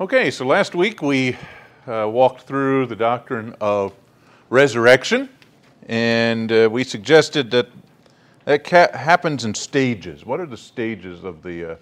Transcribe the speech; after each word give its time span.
Okay, 0.00 0.30
so 0.30 0.44
last 0.44 0.74
week 0.74 1.00
we 1.00 1.36
uh, 1.86 2.06
walked 2.08 2.42
through 2.42 2.86
the 2.86 2.96
doctrine 2.96 3.54
of 3.60 3.94
resurrection, 4.50 5.28
and 5.88 6.52
uh, 6.52 6.68
we 6.70 6.84
suggested 6.84 7.50
that 7.52 7.68
that 8.44 8.62
ca- 8.62 8.96
happens 8.96 9.44
in 9.44 9.54
stages. 9.54 10.24
What 10.24 10.38
are 10.38 10.46
the 10.46 10.56
stages 10.56 11.24
of 11.24 11.42
the 11.42 11.72
uh, 11.72 11.76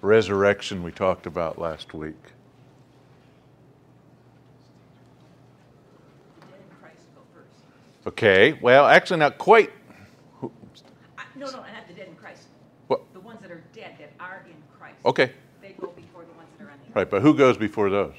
resurrection 0.00 0.82
we 0.82 0.90
talked 0.90 1.26
about 1.26 1.58
last 1.58 1.92
week? 1.94 2.16
The 6.40 6.46
dead 6.46 6.54
in 6.58 6.76
Christ 6.80 7.02
go 7.14 7.20
first. 7.34 8.06
Okay, 8.08 8.58
well, 8.62 8.86
actually, 8.86 9.18
not 9.20 9.36
quite. 9.38 9.70
I- 10.42 10.48
No, 11.36 11.46
no, 11.46 11.58
not 11.58 11.86
the 11.86 11.94
dead 11.94 12.08
in 12.08 12.14
Christ. 12.16 12.44
What? 12.88 13.02
The 13.12 13.20
ones 13.20 13.40
that 13.42 13.50
are 13.52 13.62
dead, 13.74 13.94
that 14.00 14.10
are 14.18 14.44
in 14.48 14.56
Christ. 14.78 14.96
Okay, 15.04 15.30
They 15.62 15.74
go 15.78 15.88
before 15.88 16.22
the 16.24 16.32
ones 16.36 16.48
that 16.58 16.64
are 16.66 16.70
on 16.70 16.78
the 16.78 16.79
earth. 16.79 16.79
Right, 16.94 17.08
but 17.08 17.22
who 17.22 17.34
goes 17.34 17.56
before 17.56 17.90
those? 17.90 18.14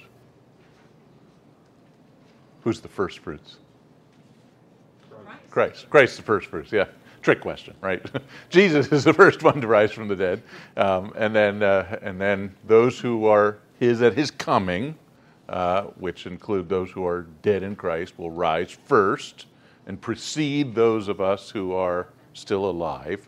Who's 2.63 2.79
the 2.79 2.87
first 2.87 3.19
fruits? 3.19 3.57
Christ. 5.09 5.49
Christ. 5.49 5.89
Christ 5.89 6.17
the 6.17 6.23
first 6.23 6.47
fruits, 6.47 6.71
yeah. 6.71 6.85
Trick 7.21 7.41
question, 7.41 7.75
right? 7.81 8.03
Jesus 8.49 8.91
is 8.91 9.03
the 9.03 9.13
first 9.13 9.43
one 9.43 9.61
to 9.61 9.67
rise 9.67 9.91
from 9.91 10.07
the 10.07 10.15
dead, 10.15 10.41
um, 10.77 11.13
and 11.15 11.35
then 11.35 11.61
uh, 11.61 11.99
and 12.01 12.19
then 12.19 12.55
those 12.65 12.99
who 12.99 13.25
are 13.25 13.59
his 13.79 14.01
at 14.01 14.13
his 14.13 14.31
coming, 14.31 14.95
uh, 15.49 15.83
which 15.99 16.25
include 16.25 16.67
those 16.67 16.89
who 16.89 17.05
are 17.05 17.27
dead 17.43 17.61
in 17.61 17.75
Christ, 17.75 18.17
will 18.17 18.31
rise 18.31 18.71
first 18.71 19.45
and 19.85 19.99
precede 19.99 20.73
those 20.73 21.07
of 21.07 21.21
us 21.21 21.49
who 21.49 21.73
are 21.73 22.07
still 22.33 22.69
alive. 22.69 23.27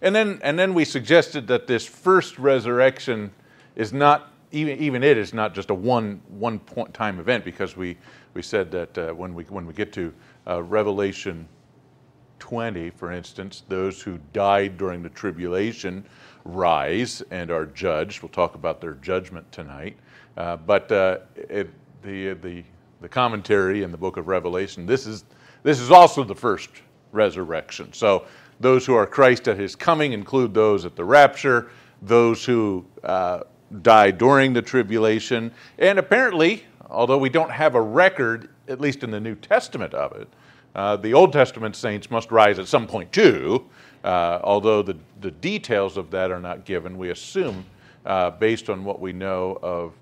And 0.00 0.14
then, 0.14 0.40
and 0.42 0.58
then 0.58 0.74
we 0.74 0.84
suggested 0.84 1.46
that 1.48 1.66
this 1.66 1.86
first 1.86 2.38
resurrection 2.38 3.32
is 3.74 3.92
not 3.92 4.32
even, 4.52 4.78
even 4.78 5.02
it 5.02 5.18
is 5.18 5.34
not 5.34 5.54
just 5.54 5.70
a 5.70 5.74
one 5.74 6.20
one 6.28 6.58
point 6.58 6.92
time 6.94 7.20
event 7.20 7.44
because 7.44 7.76
we, 7.76 7.96
we 8.34 8.42
said 8.42 8.70
that 8.70 8.98
uh, 8.98 9.12
when 9.12 9.34
we 9.34 9.44
when 9.44 9.66
we 9.66 9.72
get 9.72 9.92
to 9.94 10.12
uh, 10.46 10.62
Revelation 10.62 11.46
20, 12.38 12.90
for 12.90 13.12
instance, 13.12 13.62
those 13.68 14.00
who 14.00 14.18
died 14.32 14.78
during 14.78 15.02
the 15.02 15.08
tribulation 15.10 16.04
rise 16.44 17.22
and 17.30 17.50
are 17.50 17.66
judged. 17.66 18.22
We'll 18.22 18.30
talk 18.30 18.54
about 18.54 18.80
their 18.80 18.94
judgment 18.94 19.50
tonight. 19.52 19.96
Uh, 20.36 20.56
but 20.56 20.90
uh, 20.90 21.18
it, 21.36 21.68
the, 22.02 22.34
the, 22.34 22.62
the 23.00 23.08
commentary 23.08 23.82
in 23.82 23.90
the 23.90 23.98
book 23.98 24.16
of 24.16 24.28
Revelation, 24.28 24.86
this 24.86 25.06
is, 25.06 25.24
this 25.62 25.80
is 25.80 25.90
also 25.90 26.24
the 26.24 26.34
first 26.34 26.70
resurrection. 27.12 27.92
So 27.92 28.24
those 28.60 28.86
who 28.86 28.94
are 28.94 29.06
Christ 29.06 29.48
at 29.48 29.58
his 29.58 29.74
coming 29.74 30.12
include 30.12 30.54
those 30.54 30.84
at 30.84 30.96
the 30.96 31.04
rapture, 31.04 31.70
those 32.02 32.44
who 32.44 32.84
uh, 33.02 33.40
die 33.82 34.10
during 34.10 34.52
the 34.52 34.62
tribulation, 34.62 35.52
and 35.78 35.98
apparently, 35.98 36.64
although 36.88 37.18
we 37.18 37.28
don't 37.28 37.50
have 37.50 37.74
a 37.74 37.80
record, 37.80 38.48
at 38.66 38.80
least 38.80 39.02
in 39.02 39.10
the 39.10 39.20
New 39.20 39.34
Testament 39.34 39.94
of 39.94 40.12
it, 40.12 40.28
uh, 40.74 40.96
the 40.96 41.12
Old 41.12 41.32
Testament 41.32 41.76
saints 41.76 42.10
must 42.10 42.30
rise 42.30 42.58
at 42.58 42.68
some 42.68 42.86
point 42.86 43.12
too, 43.12 43.64
uh, 44.04 44.38
although 44.42 44.82
the, 44.82 44.96
the 45.20 45.30
details 45.30 45.96
of 45.96 46.10
that 46.10 46.30
are 46.30 46.40
not 46.40 46.64
given. 46.64 46.96
We 46.96 47.10
assume, 47.10 47.64
uh, 48.06 48.30
based 48.30 48.70
on 48.70 48.84
what 48.84 49.00
we 49.00 49.12
know 49.12 49.58
of 49.62 49.92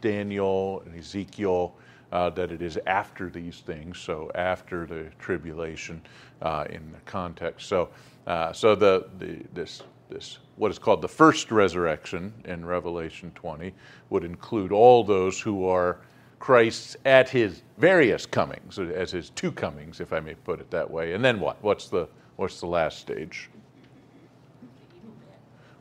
Daniel 0.00 0.82
and 0.86 0.98
Ezekiel, 0.98 1.74
uh, 2.12 2.30
that 2.30 2.52
it 2.52 2.60
is 2.60 2.78
after 2.86 3.30
these 3.30 3.60
things, 3.60 3.98
so 3.98 4.30
after 4.34 4.86
the 4.86 5.06
tribulation 5.18 6.00
uh, 6.42 6.66
in 6.68 6.92
the 6.92 7.00
context. 7.06 7.68
So, 7.68 7.88
uh, 8.26 8.52
so 8.52 8.74
the, 8.74 9.08
the, 9.18 9.38
this, 9.54 9.82
this, 10.12 10.38
what 10.56 10.70
is 10.70 10.78
called 10.78 11.02
the 11.02 11.08
first 11.08 11.50
resurrection 11.50 12.32
in 12.44 12.64
Revelation 12.64 13.32
20 13.34 13.72
would 14.10 14.24
include 14.24 14.72
all 14.72 15.02
those 15.02 15.40
who 15.40 15.66
are 15.66 15.98
Christ's 16.38 16.96
at 17.04 17.28
his 17.28 17.62
various 17.78 18.26
comings, 18.26 18.78
as 18.78 19.12
his 19.12 19.30
two 19.30 19.52
comings, 19.52 20.00
if 20.00 20.12
I 20.12 20.20
may 20.20 20.34
put 20.34 20.60
it 20.60 20.70
that 20.70 20.90
way. 20.90 21.14
And 21.14 21.24
then 21.24 21.38
what? 21.40 21.62
What's 21.62 21.88
the, 21.88 22.08
what's 22.36 22.60
the 22.60 22.66
last 22.66 22.98
stage? 22.98 23.48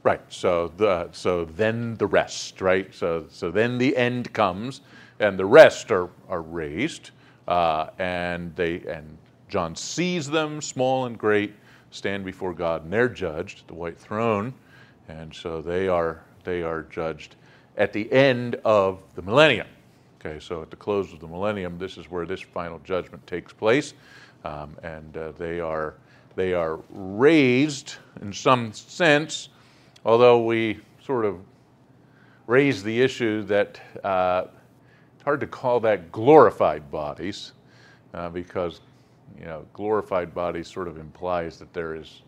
Right. 0.03 0.21
So 0.29 0.71
the 0.77 1.09
so 1.11 1.45
then 1.45 1.95
the 1.95 2.07
rest, 2.07 2.61
right? 2.61 2.93
So 2.93 3.25
so 3.29 3.51
then 3.51 3.77
the 3.77 3.95
end 3.95 4.33
comes, 4.33 4.81
and 5.19 5.37
the 5.37 5.45
rest 5.45 5.91
are 5.91 6.09
are 6.27 6.41
raised, 6.41 7.11
uh, 7.47 7.87
and 7.99 8.55
they 8.55 8.81
and 8.87 9.17
John 9.47 9.75
sees 9.75 10.27
them, 10.27 10.59
small 10.61 11.05
and 11.05 11.17
great, 11.19 11.53
stand 11.91 12.25
before 12.25 12.53
God, 12.53 12.83
and 12.83 12.91
they're 12.91 13.09
judged 13.09 13.59
at 13.59 13.67
the 13.67 13.73
white 13.73 13.99
throne, 13.99 14.53
and 15.07 15.33
so 15.33 15.61
they 15.61 15.87
are 15.87 16.23
they 16.43 16.63
are 16.63 16.83
judged 16.83 17.35
at 17.77 17.93
the 17.93 18.11
end 18.11 18.55
of 18.65 19.03
the 19.15 19.21
millennium. 19.21 19.67
Okay, 20.19 20.39
so 20.39 20.61
at 20.61 20.69
the 20.69 20.75
close 20.75 21.13
of 21.13 21.19
the 21.19 21.27
millennium, 21.27 21.77
this 21.77 21.97
is 21.97 22.09
where 22.09 22.25
this 22.25 22.41
final 22.41 22.79
judgment 22.79 23.25
takes 23.27 23.53
place, 23.53 23.93
um, 24.43 24.75
and 24.83 25.15
uh, 25.17 25.31
they 25.33 25.59
are 25.59 25.95
they 26.35 26.53
are 26.53 26.79
raised 26.89 27.95
in 28.21 28.31
some 28.31 28.71
sense, 28.73 29.49
although 30.05 30.43
we 30.43 30.79
sort 31.05 31.25
of 31.25 31.39
raise 32.47 32.83
the 32.83 33.01
issue 33.01 33.43
that 33.43 33.79
uh, 34.03 34.45
it's 35.15 35.23
hard 35.23 35.39
to 35.39 35.47
call 35.47 35.79
that 35.81 36.11
glorified 36.11 36.89
bodies, 36.89 37.51
uh, 38.13 38.29
because 38.29 38.81
you 39.39 39.45
know 39.45 39.65
glorified 39.73 40.33
bodies 40.33 40.67
sort 40.67 40.87
of 40.87 40.97
implies 40.97 41.57
that 41.59 41.73
there 41.73 41.95
is 41.95 42.21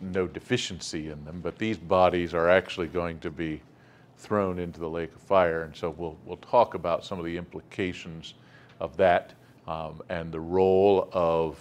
no 0.00 0.26
deficiency 0.26 1.10
in 1.10 1.24
them, 1.24 1.40
but 1.40 1.58
these 1.58 1.78
bodies 1.78 2.34
are 2.34 2.48
actually 2.48 2.88
going 2.88 3.18
to 3.20 3.30
be 3.30 3.62
thrown 4.16 4.58
into 4.58 4.80
the 4.80 4.88
lake 4.88 5.14
of 5.14 5.20
fire. 5.20 5.62
And 5.62 5.74
so 5.74 5.90
we'll, 5.90 6.16
we'll 6.24 6.36
talk 6.38 6.74
about 6.74 7.04
some 7.04 7.18
of 7.18 7.24
the 7.24 7.36
implications 7.36 8.34
of 8.80 8.96
that 8.96 9.32
um, 9.66 10.02
and 10.08 10.32
the 10.32 10.40
role 10.40 11.08
of 11.12 11.60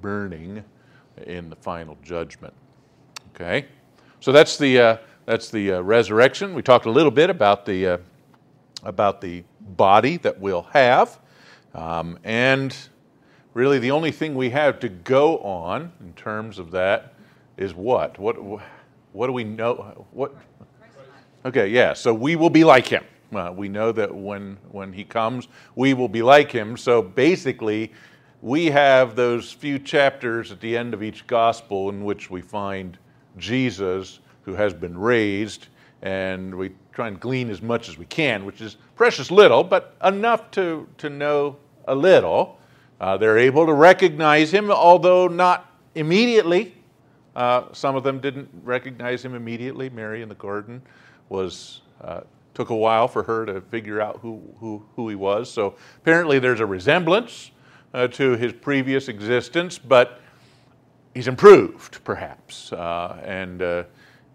burning 0.00 0.64
in 1.26 1.50
the 1.50 1.56
final 1.56 1.96
judgment. 2.02 2.54
Okay? 3.34 3.66
So 4.20 4.32
that's 4.32 4.56
the, 4.58 4.78
uh, 4.78 4.96
that's 5.26 5.50
the 5.50 5.74
uh, 5.74 5.80
resurrection. 5.80 6.54
We 6.54 6.62
talked 6.62 6.86
a 6.86 6.90
little 6.90 7.10
bit 7.10 7.30
about 7.30 7.66
the, 7.66 7.86
uh, 7.86 7.98
about 8.82 9.20
the 9.20 9.44
body 9.60 10.16
that 10.18 10.38
we'll 10.38 10.62
have. 10.72 11.18
Um, 11.74 12.18
and 12.24 12.76
really, 13.54 13.78
the 13.78 13.90
only 13.90 14.10
thing 14.12 14.34
we 14.34 14.50
have 14.50 14.80
to 14.80 14.88
go 14.88 15.38
on 15.38 15.92
in 16.00 16.12
terms 16.14 16.58
of 16.58 16.70
that 16.72 17.14
is 17.56 17.74
what? 17.74 18.18
What, 18.18 18.36
what 19.12 19.26
do 19.26 19.32
we 19.32 19.44
know? 19.44 20.06
What, 20.12 20.34
Okay, 21.42 21.68
yeah, 21.68 21.94
so 21.94 22.12
we 22.12 22.36
will 22.36 22.50
be 22.50 22.64
like 22.64 22.86
him. 22.86 23.02
Uh, 23.34 23.50
we 23.56 23.66
know 23.66 23.92
that 23.92 24.14
when, 24.14 24.58
when 24.72 24.92
he 24.92 25.04
comes, 25.04 25.48
we 25.74 25.94
will 25.94 26.08
be 26.08 26.20
like 26.20 26.52
him. 26.52 26.76
So 26.76 27.00
basically, 27.00 27.92
we 28.42 28.66
have 28.66 29.16
those 29.16 29.50
few 29.50 29.78
chapters 29.78 30.52
at 30.52 30.60
the 30.60 30.76
end 30.76 30.92
of 30.92 31.02
each 31.02 31.26
gospel 31.26 31.88
in 31.88 32.04
which 32.04 32.30
we 32.30 32.42
find 32.42 32.98
Jesus 33.38 34.18
who 34.42 34.54
has 34.54 34.74
been 34.74 34.98
raised, 34.98 35.68
and 36.02 36.54
we 36.54 36.72
try 36.92 37.08
and 37.08 37.18
glean 37.18 37.48
as 37.48 37.62
much 37.62 37.88
as 37.88 37.96
we 37.96 38.04
can, 38.04 38.44
which 38.44 38.60
is 38.60 38.76
precious 38.94 39.30
little, 39.30 39.64
but 39.64 39.96
enough 40.04 40.50
to, 40.50 40.86
to 40.98 41.08
know 41.08 41.56
a 41.88 41.94
little. 41.94 42.58
Uh, 43.00 43.16
they're 43.16 43.38
able 43.38 43.64
to 43.66 43.72
recognize 43.72 44.52
him, 44.52 44.70
although 44.70 45.26
not 45.26 45.74
immediately. 45.94 46.74
Uh, 47.34 47.64
some 47.72 47.96
of 47.96 48.04
them 48.04 48.20
didn't 48.20 48.48
recognize 48.62 49.24
him 49.24 49.34
immediately. 49.34 49.88
Mary 49.88 50.22
in 50.22 50.28
the 50.28 50.34
garden 50.34 50.82
was 51.28 51.80
uh, 52.02 52.20
took 52.54 52.70
a 52.70 52.76
while 52.76 53.08
for 53.08 53.22
her 53.22 53.46
to 53.46 53.60
figure 53.60 54.00
out 54.00 54.18
who, 54.20 54.42
who, 54.58 54.84
who 54.96 55.08
he 55.08 55.14
was. 55.14 55.50
So 55.50 55.76
apparently 55.98 56.38
there's 56.38 56.60
a 56.60 56.66
resemblance 56.66 57.52
uh, 57.94 58.08
to 58.08 58.36
his 58.36 58.52
previous 58.52 59.08
existence, 59.08 59.78
but 59.78 60.20
he's 61.14 61.28
improved, 61.28 62.02
perhaps, 62.04 62.72
uh, 62.72 63.20
and 63.24 63.62
uh, 63.62 63.84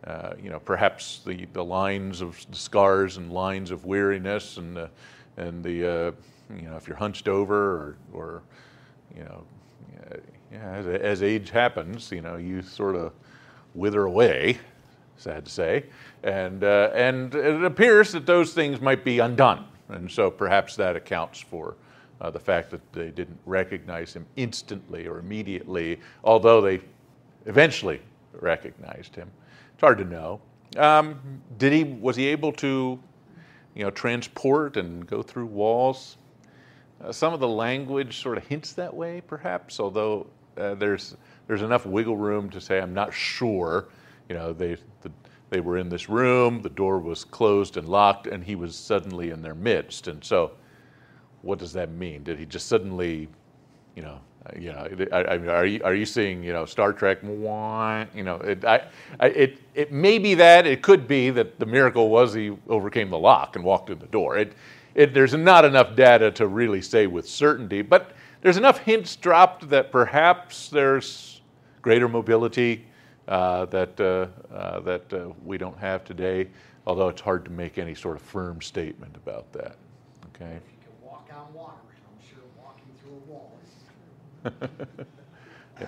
uh, 0.05 0.33
you 0.41 0.49
know 0.49 0.59
perhaps 0.59 1.21
the, 1.25 1.45
the 1.53 1.63
lines 1.63 2.21
of 2.21 2.43
the 2.49 2.57
scars 2.57 3.17
and 3.17 3.31
lines 3.31 3.71
of 3.71 3.85
weariness 3.85 4.57
and 4.57 4.75
the, 4.75 4.89
and 5.37 5.63
the 5.63 5.87
uh, 5.87 6.11
you 6.49 6.69
know 6.69 6.75
if 6.75 6.87
you're 6.87 6.97
hunched 6.97 7.27
over 7.27 7.55
or, 7.55 7.97
or 8.13 8.43
you 9.15 9.23
know 9.23 9.43
yeah, 10.51 10.71
as, 10.71 10.85
as 10.85 11.23
age 11.23 11.49
happens, 11.49 12.11
you 12.11 12.21
know 12.21 12.37
you 12.37 12.61
sort 12.61 12.95
of 12.95 13.13
wither 13.73 14.05
away 14.05 14.59
sad 15.17 15.45
to 15.45 15.51
say. 15.51 15.85
And, 16.23 16.63
uh, 16.63 16.91
and 16.93 17.33
it 17.33 17.63
appears 17.63 18.11
that 18.13 18.25
those 18.25 18.53
things 18.53 18.81
might 18.81 19.03
be 19.03 19.19
undone. 19.19 19.65
And 19.89 20.09
so 20.09 20.31
perhaps 20.31 20.75
that 20.77 20.95
accounts 20.95 21.39
for 21.39 21.75
uh, 22.21 22.29
the 22.29 22.39
fact 22.39 22.71
that 22.71 22.81
they 22.93 23.11
didn't 23.11 23.39
recognize 23.45 24.13
him 24.13 24.25
instantly 24.35 25.07
or 25.07 25.19
immediately, 25.19 25.99
although 26.23 26.61
they 26.61 26.81
eventually 27.45 28.01
recognized 28.33 29.15
him. 29.15 29.29
It's 29.73 29.81
hard 29.81 29.97
to 29.99 30.05
know. 30.05 30.41
Um, 30.77 31.41
did 31.57 31.73
he, 31.73 31.83
was 31.83 32.15
he 32.15 32.27
able 32.27 32.51
to 32.53 32.99
you 33.75 33.83
know, 33.83 33.91
transport 33.91 34.77
and 34.77 35.05
go 35.05 35.21
through 35.21 35.45
walls? 35.47 36.17
Uh, 37.05 37.11
some 37.11 37.33
of 37.33 37.39
the 37.39 37.47
language 37.47 38.21
sort 38.21 38.37
of 38.37 38.47
hints 38.47 38.73
that 38.73 38.93
way, 38.93 39.21
perhaps, 39.27 39.79
although 39.79 40.25
uh, 40.57 40.73
there's, 40.75 41.15
there's 41.47 41.61
enough 41.61 41.85
wiggle 41.85 42.17
room 42.17 42.49
to 42.49 42.59
say 42.59 42.79
I'm 42.79 42.93
not 42.93 43.13
sure 43.13 43.87
you 44.29 44.35
know, 44.35 44.53
they, 44.53 44.77
the, 45.01 45.11
they 45.49 45.59
were 45.59 45.77
in 45.77 45.89
this 45.89 46.09
room, 46.09 46.61
the 46.61 46.69
door 46.69 46.99
was 46.99 47.23
closed 47.23 47.77
and 47.77 47.87
locked, 47.87 48.27
and 48.27 48.43
he 48.43 48.55
was 48.55 48.75
suddenly 48.75 49.29
in 49.29 49.41
their 49.41 49.55
midst. 49.55 50.07
And 50.07 50.23
so, 50.23 50.51
what 51.41 51.59
does 51.59 51.73
that 51.73 51.91
mean? 51.91 52.23
Did 52.23 52.39
he 52.39 52.45
just 52.45 52.67
suddenly, 52.67 53.27
you 53.95 54.01
know, 54.01 54.19
uh, 54.47 54.59
you 54.59 54.71
know, 54.71 54.87
I, 55.11 55.21
I 55.21 55.37
are 55.37 55.65
you 55.65 55.81
are 55.83 55.93
you 55.93 56.05
seeing, 56.05 56.43
you 56.43 56.53
know, 56.53 56.65
Star 56.65 56.93
Trek? 56.93 57.19
You 57.23 58.23
know, 58.23 58.35
it, 58.37 58.65
I, 58.65 58.87
I, 59.19 59.27
it 59.27 59.59
it 59.73 59.91
may 59.91 60.17
be 60.17 60.33
that 60.35 60.65
it 60.65 60.81
could 60.81 61.07
be 61.07 61.29
that 61.31 61.59
the 61.59 61.65
miracle 61.65 62.09
was 62.09 62.33
he 62.33 62.55
overcame 62.67 63.09
the 63.09 63.17
lock 63.17 63.55
and 63.55 63.63
walked 63.63 63.89
in 63.89 63.99
the 63.99 64.07
door. 64.07 64.37
It, 64.37 64.53
it 64.95 65.13
there's 65.13 65.33
not 65.33 65.65
enough 65.65 65.95
data 65.95 66.31
to 66.31 66.47
really 66.47 66.81
say 66.81 67.05
with 67.05 67.27
certainty, 67.27 67.81
but 67.81 68.11
there's 68.41 68.57
enough 68.57 68.79
hints 68.79 69.15
dropped 69.15 69.69
that 69.69 69.91
perhaps 69.91 70.69
there's 70.69 71.41
greater 71.81 72.07
mobility 72.07 72.85
uh, 73.27 73.65
that 73.65 73.99
uh, 73.99 74.27
uh, 74.53 74.79
that 74.81 75.13
uh, 75.13 75.29
we 75.43 75.57
don't 75.57 75.77
have 75.77 76.03
today. 76.03 76.47
Although 76.87 77.09
it's 77.09 77.21
hard 77.21 77.43
to 77.45 77.51
make 77.51 77.77
any 77.77 77.95
sort 77.95 78.15
of 78.15 78.21
firm 78.21 78.61
statement 78.61 79.15
about 79.15 79.51
that. 79.53 79.75
Okay. 80.35 80.55
If 80.55 80.61
you 80.71 80.77
can 80.83 81.07
walk 81.07 81.27
on 81.33 81.53
water, 81.53 81.73
I'm 81.73 82.27
sure 82.27 82.43
walking 82.57 82.85
through 83.01 83.13
a 83.13 83.31
wall 83.31 83.57
is. 84.43 85.05
Yeah. 85.81 85.87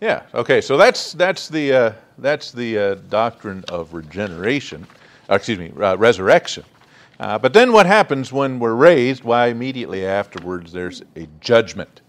Yeah. 0.00 0.22
Okay. 0.32 0.62
So 0.62 0.78
that's 0.78 1.12
that's 1.12 1.48
the 1.48 1.72
uh, 1.72 1.92
that's 2.16 2.52
the 2.52 2.78
uh, 2.78 2.94
doctrine 3.10 3.64
of 3.68 3.92
regeneration. 3.92 4.86
Uh, 5.30 5.36
excuse 5.36 5.58
me, 5.58 5.72
uh, 5.80 5.96
resurrection. 5.96 6.64
Uh, 7.20 7.38
but 7.38 7.52
then 7.52 7.72
what 7.72 7.86
happens 7.86 8.32
when 8.32 8.58
we're 8.58 8.74
raised? 8.74 9.22
Why, 9.22 9.48
immediately 9.48 10.04
afterwards, 10.04 10.72
there's 10.72 11.02
a 11.16 11.28
judgment, 11.40 12.00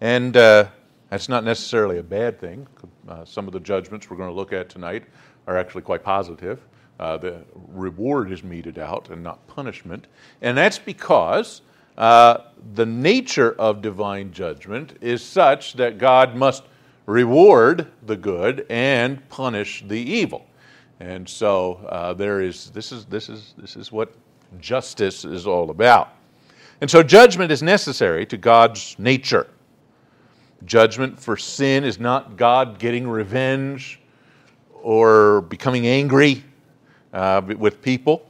and 0.00 0.36
uh, 0.36 0.68
that's 1.10 1.28
not 1.28 1.44
necessarily 1.44 1.98
a 1.98 2.02
bad 2.02 2.40
thing. 2.40 2.66
Uh, 3.08 3.24
some 3.24 3.46
of 3.46 3.52
the 3.52 3.60
judgments 3.60 4.08
we're 4.08 4.16
going 4.16 4.30
to 4.30 4.34
look 4.34 4.52
at 4.52 4.68
tonight 4.68 5.04
are 5.46 5.58
actually 5.58 5.82
quite 5.82 6.02
positive. 6.02 6.60
Uh, 6.98 7.16
the 7.16 7.44
reward 7.68 8.30
is 8.30 8.44
meted 8.44 8.78
out 8.78 9.10
and 9.10 9.22
not 9.22 9.44
punishment, 9.48 10.06
and 10.40 10.56
that's 10.56 10.78
because 10.78 11.62
the 11.96 12.86
nature 12.86 13.52
of 13.58 13.82
divine 13.82 14.32
judgment 14.32 14.96
is 15.00 15.22
such 15.22 15.74
that 15.74 15.98
God 15.98 16.36
must 16.36 16.62
reward 17.06 17.88
the 18.06 18.16
good 18.16 18.64
and 18.70 19.28
punish 19.28 19.82
the 19.86 19.98
evil. 19.98 20.46
And 21.02 21.28
so 21.28 21.84
uh, 21.88 22.14
there 22.14 22.40
is 22.40 22.70
this 22.70 22.92
is 22.92 23.06
this 23.06 23.28
is 23.28 23.54
this 23.58 23.74
is 23.74 23.90
what 23.90 24.14
justice 24.60 25.24
is 25.24 25.48
all 25.48 25.70
about. 25.70 26.14
And 26.80 26.88
so 26.88 27.02
judgment 27.02 27.50
is 27.50 27.60
necessary 27.60 28.24
to 28.26 28.36
God's 28.36 28.96
nature. 29.00 29.48
Judgment 30.64 31.18
for 31.18 31.36
sin 31.36 31.82
is 31.82 31.98
not 31.98 32.36
God 32.36 32.78
getting 32.78 33.08
revenge 33.08 33.98
or 34.80 35.40
becoming 35.40 35.88
angry 35.88 36.44
uh, 37.12 37.42
with 37.58 37.82
people. 37.82 38.24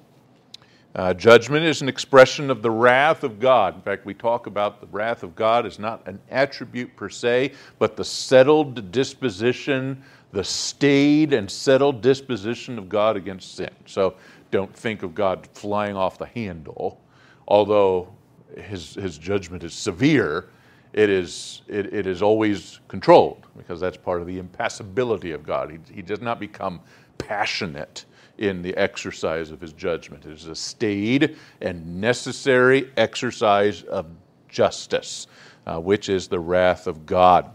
Uh, 0.95 1.13
judgment 1.13 1.67
is 1.67 1.83
an 1.83 1.91
expression 1.91 2.51
of 2.51 2.63
the 2.63 2.71
wrath 2.71 3.23
of 3.23 3.39
God. 3.39 3.75
In 3.75 3.83
fact, 3.83 4.07
we 4.07 4.15
talk 4.15 4.47
about 4.47 4.81
the 4.81 4.87
wrath 4.87 5.23
of 5.23 5.35
God 5.35 5.67
as 5.67 5.79
not 5.79 6.07
an 6.07 6.19
attribute 6.31 6.95
per 6.97 7.11
se, 7.11 7.53
but 7.79 7.97
the 7.97 8.05
settled 8.05 8.91
disposition, 8.93 10.03
the 10.33 10.43
staid 10.43 11.33
and 11.33 11.51
settled 11.51 12.01
disposition 12.01 12.79
of 12.79 12.89
God 12.89 13.17
against 13.17 13.55
sin. 13.55 13.71
So 13.87 14.15
don't 14.51 14.75
think 14.75 15.03
of 15.03 15.15
God 15.15 15.47
flying 15.55 15.97
off 15.97 16.19
the 16.19 16.27
handle, 16.27 17.01
although 17.47 18.09
his, 18.57 18.95
his 18.95 19.19
judgment 19.19 19.63
is 19.65 19.75
severe. 19.75 20.49
It 20.93 21.09
is, 21.09 21.63
it, 21.69 21.93
it 21.93 22.07
is 22.07 22.21
always 22.21 22.81
controlled 22.89 23.47
because 23.57 23.81
that's 23.81 23.97
part 23.97 24.21
of 24.21 24.27
the 24.27 24.39
impassibility 24.39 25.33
of 25.33 25.43
God. 25.43 25.71
He, 25.71 25.95
he 25.95 26.03
does 26.03 26.21
not 26.21 26.39
become 26.39 26.81
passionate 27.19 28.05
in 28.39 28.63
the 28.63 28.77
exercise 28.77 29.51
of 29.51 29.61
his 29.61 29.73
judgment. 29.73 30.27
It 30.27 30.33
is 30.33 30.49
a 30.49 30.55
staid 30.55 31.37
and 31.61 32.01
necessary 32.01 32.91
exercise 32.97 33.83
of 33.85 34.07
justice, 34.49 35.29
uh, 35.67 35.79
which 35.79 36.09
is 36.09 36.29
the 36.29 36.41
wrath 36.41 36.87
of 36.87 37.07
God. 37.07 37.51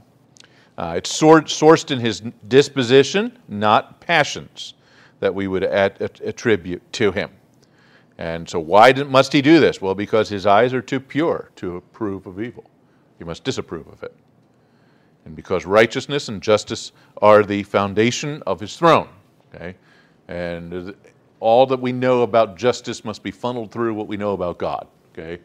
Uh, 0.78 0.94
it's 0.98 1.12
sourced 1.12 1.92
in 1.92 2.00
his 2.00 2.22
disposition, 2.48 3.38
not 3.48 4.00
passions 4.00 4.76
that 5.20 5.34
we 5.34 5.48
would 5.48 5.64
at, 5.64 6.00
attribute 6.22 6.82
to 6.94 7.12
him. 7.12 7.32
And 8.20 8.48
so, 8.48 8.60
why 8.60 8.92
did, 8.92 9.10
must 9.10 9.34
he 9.34 9.42
do 9.42 9.60
this? 9.60 9.82
Well, 9.82 9.96
because 9.96 10.30
his 10.30 10.46
eyes 10.46 10.74
are 10.74 10.82
too 10.82 11.00
pure 11.00 11.52
to 11.58 11.78
approve 11.78 12.26
of 12.28 12.40
evil. 12.42 12.66
He 13.18 13.24
must 13.24 13.44
disapprove 13.44 13.88
of 13.88 14.04
it. 14.04 14.14
And 15.26 15.36
because 15.36 15.66
righteousness 15.66 16.30
and 16.30 16.42
justice 16.42 16.92
are 17.22 17.44
the 17.44 17.64
foundation 17.64 18.42
of 18.48 18.60
his 18.60 18.78
throne. 18.78 19.10
Okay? 19.54 19.76
And 20.28 20.96
all 21.40 21.66
that 21.68 21.80
we 21.80 21.92
know 21.92 22.22
about 22.22 22.58
justice 22.58 23.04
must 23.04 23.24
be 23.24 23.32
funneled 23.32 23.72
through 23.72 23.94
what 23.94 24.08
we 24.08 24.18
know 24.18 24.34
about 24.34 24.58
God. 24.58 24.88
Okay? 25.12 25.42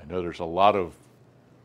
I 0.00 0.04
know 0.10 0.22
there's 0.22 0.40
a 0.40 0.44
lot 0.44 0.74
of 0.74 0.94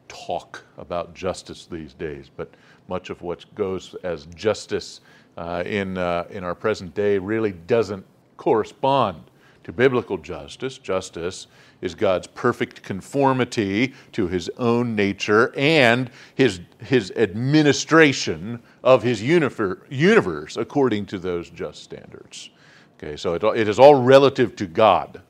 talk 0.08 0.64
about 0.78 1.14
justice 1.14 1.68
these 1.70 1.94
days, 1.94 2.30
but 2.36 2.54
much 2.88 3.10
of 3.10 3.22
what 3.22 3.46
goes 3.56 3.96
as 4.04 4.26
justice 4.28 5.02
uh, 5.38 5.64
in, 5.66 5.98
uh, 5.98 6.26
in 6.30 6.44
our 6.44 6.56
present 6.56 6.94
day 6.94 7.18
really 7.18 7.52
doesn't 7.52 8.06
correspond 8.38 9.24
to 9.64 9.72
biblical 9.72 10.18
justice. 10.18 10.78
Justice 10.78 11.48
is 11.82 11.96
God's 11.96 12.28
perfect 12.28 12.84
conformity 12.84 13.94
to 14.12 14.28
his 14.28 14.50
own 14.58 14.96
nature 14.96 15.54
and 15.58 16.10
his, 16.36 16.62
his 16.80 17.12
administration 17.16 18.62
of 18.84 19.04
his 19.04 19.22
universe 19.22 20.58
according 20.58 21.06
to 21.08 21.20
those 21.20 21.50
just 21.50 21.84
standards. 21.84 22.50
Okay, 22.98 23.18
so 23.18 23.34
it, 23.34 23.44
it 23.44 23.68
is 23.68 23.80
all 23.80 23.96
relative 23.96 24.56
to 24.56 24.66
God. 24.66 25.22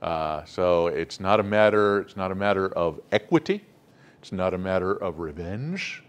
Uh, 0.00 0.44
so 0.44 0.88
it's 0.88 1.20
not 1.20 1.38
a 1.38 1.42
matter, 1.42 2.00
it's 2.00 2.16
not 2.16 2.32
a 2.32 2.34
matter 2.34 2.68
of 2.70 3.00
equity, 3.12 3.64
it's 4.20 4.32
not 4.32 4.54
a 4.54 4.58
matter 4.58 4.92
of 4.92 5.20
revenge, 5.20 6.02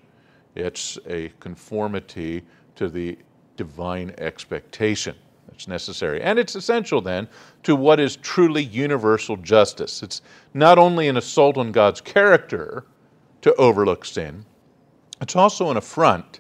it's 0.56 0.98
a 1.08 1.30
conformity 1.40 2.44
to 2.76 2.90
the 2.90 3.18
divine 3.58 4.14
expectation 4.18 5.16
that's 5.48 5.68
necessary. 5.68 6.22
And 6.22 6.40
it's 6.40 6.56
essential 6.56 7.02
then 7.02 7.28
to 7.64 7.76
what 7.76 8.00
is 8.00 8.16
truly 8.18 8.64
universal 8.64 9.38
justice. 9.38 10.04
It's 10.04 10.22
not 10.54 10.78
only 10.78 11.08
an 11.08 11.18
assault 11.18 11.58
on 11.58 11.72
God's 11.72 12.02
character 12.02 12.86
to 13.42 13.54
overlook 13.56 14.06
sin, 14.06 14.46
it's 15.22 15.36
also 15.36 15.70
an 15.70 15.78
affront 15.78 16.40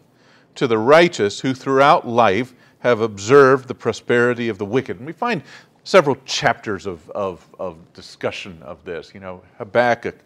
to 0.55 0.67
the 0.67 0.77
righteous 0.77 1.39
who 1.39 1.53
throughout 1.53 2.07
life 2.07 2.53
have 2.79 3.01
observed 3.01 3.67
the 3.67 3.75
prosperity 3.75 4.49
of 4.49 4.57
the 4.57 4.65
wicked. 4.65 4.97
And 4.97 5.05
we 5.05 5.13
find 5.13 5.41
several 5.83 6.17
chapters 6.25 6.85
of, 6.85 7.09
of, 7.11 7.47
of 7.59 7.77
discussion 7.93 8.61
of 8.61 8.83
this. 8.83 9.13
You 9.13 9.19
know, 9.19 9.41
Habakkuk, 9.57 10.19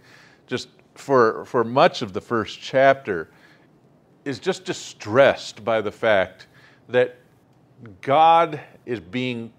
just 0.48 0.70
for, 0.96 1.46
for 1.46 1.64
much 1.64 2.02
of 2.02 2.14
the 2.14 2.22
first 2.22 2.60
chapter, 2.60 3.30
is 4.28 4.40
just 4.40 4.66
distressed 4.66 5.64
by 5.64 5.82
the 5.82 5.92
fact 5.92 6.48
that 6.90 7.16
God 8.02 8.60
is 8.86 9.00
being 9.00 9.54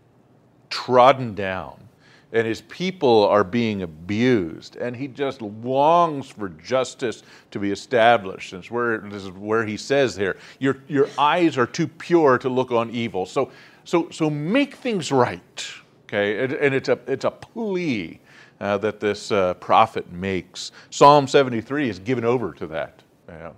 trodden 0.70 1.34
down 1.34 1.88
and 2.32 2.46
his 2.46 2.60
people 2.62 3.24
are 3.24 3.42
being 3.42 3.82
abused, 3.82 4.76
and 4.76 4.94
he 4.94 5.08
just 5.08 5.40
longs 5.40 6.28
for 6.28 6.50
justice 6.50 7.22
to 7.50 7.58
be 7.58 7.70
established. 7.70 8.52
And 8.52 8.62
where, 8.66 8.98
this 8.98 9.24
is 9.24 9.30
where 9.30 9.64
he 9.64 9.78
says 9.78 10.14
here, 10.14 10.36
your, 10.58 10.76
your 10.88 11.08
eyes 11.16 11.56
are 11.56 11.66
too 11.66 11.86
pure 11.86 12.36
to 12.38 12.50
look 12.50 12.70
on 12.70 12.90
evil. 12.90 13.24
So, 13.24 13.50
so, 13.84 14.10
so 14.10 14.28
make 14.28 14.74
things 14.74 15.10
right. 15.10 15.66
Okay, 16.04 16.44
and, 16.44 16.52
and 16.52 16.74
it's, 16.74 16.90
a, 16.90 16.98
it's 17.06 17.24
a 17.24 17.30
plea 17.30 18.20
uh, 18.60 18.76
that 18.78 19.00
this 19.00 19.32
uh, 19.32 19.54
prophet 19.54 20.12
makes. 20.12 20.72
Psalm 20.90 21.26
73 21.26 21.88
is 21.88 21.98
given 21.98 22.24
over 22.24 22.52
to 22.52 22.66
that. 22.66 23.02
You 23.28 23.34
know. 23.38 23.56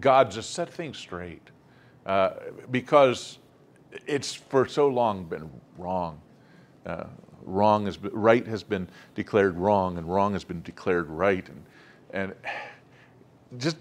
God 0.00 0.30
just 0.30 0.50
set 0.52 0.72
things 0.72 0.98
straight 0.98 1.42
uh, 2.06 2.30
because 2.70 3.38
it's 4.06 4.34
for 4.34 4.66
so 4.66 4.88
long 4.88 5.24
been 5.24 5.50
wrong. 5.76 6.20
Uh, 6.86 7.04
wrong 7.42 7.86
has 7.86 7.96
been, 7.96 8.12
right 8.12 8.46
has 8.46 8.62
been 8.62 8.88
declared 9.14 9.56
wrong, 9.56 9.98
and 9.98 10.08
wrong 10.08 10.32
has 10.32 10.44
been 10.44 10.62
declared 10.62 11.08
right, 11.08 11.48
and 11.48 11.64
and 12.10 12.34
just 13.58 13.76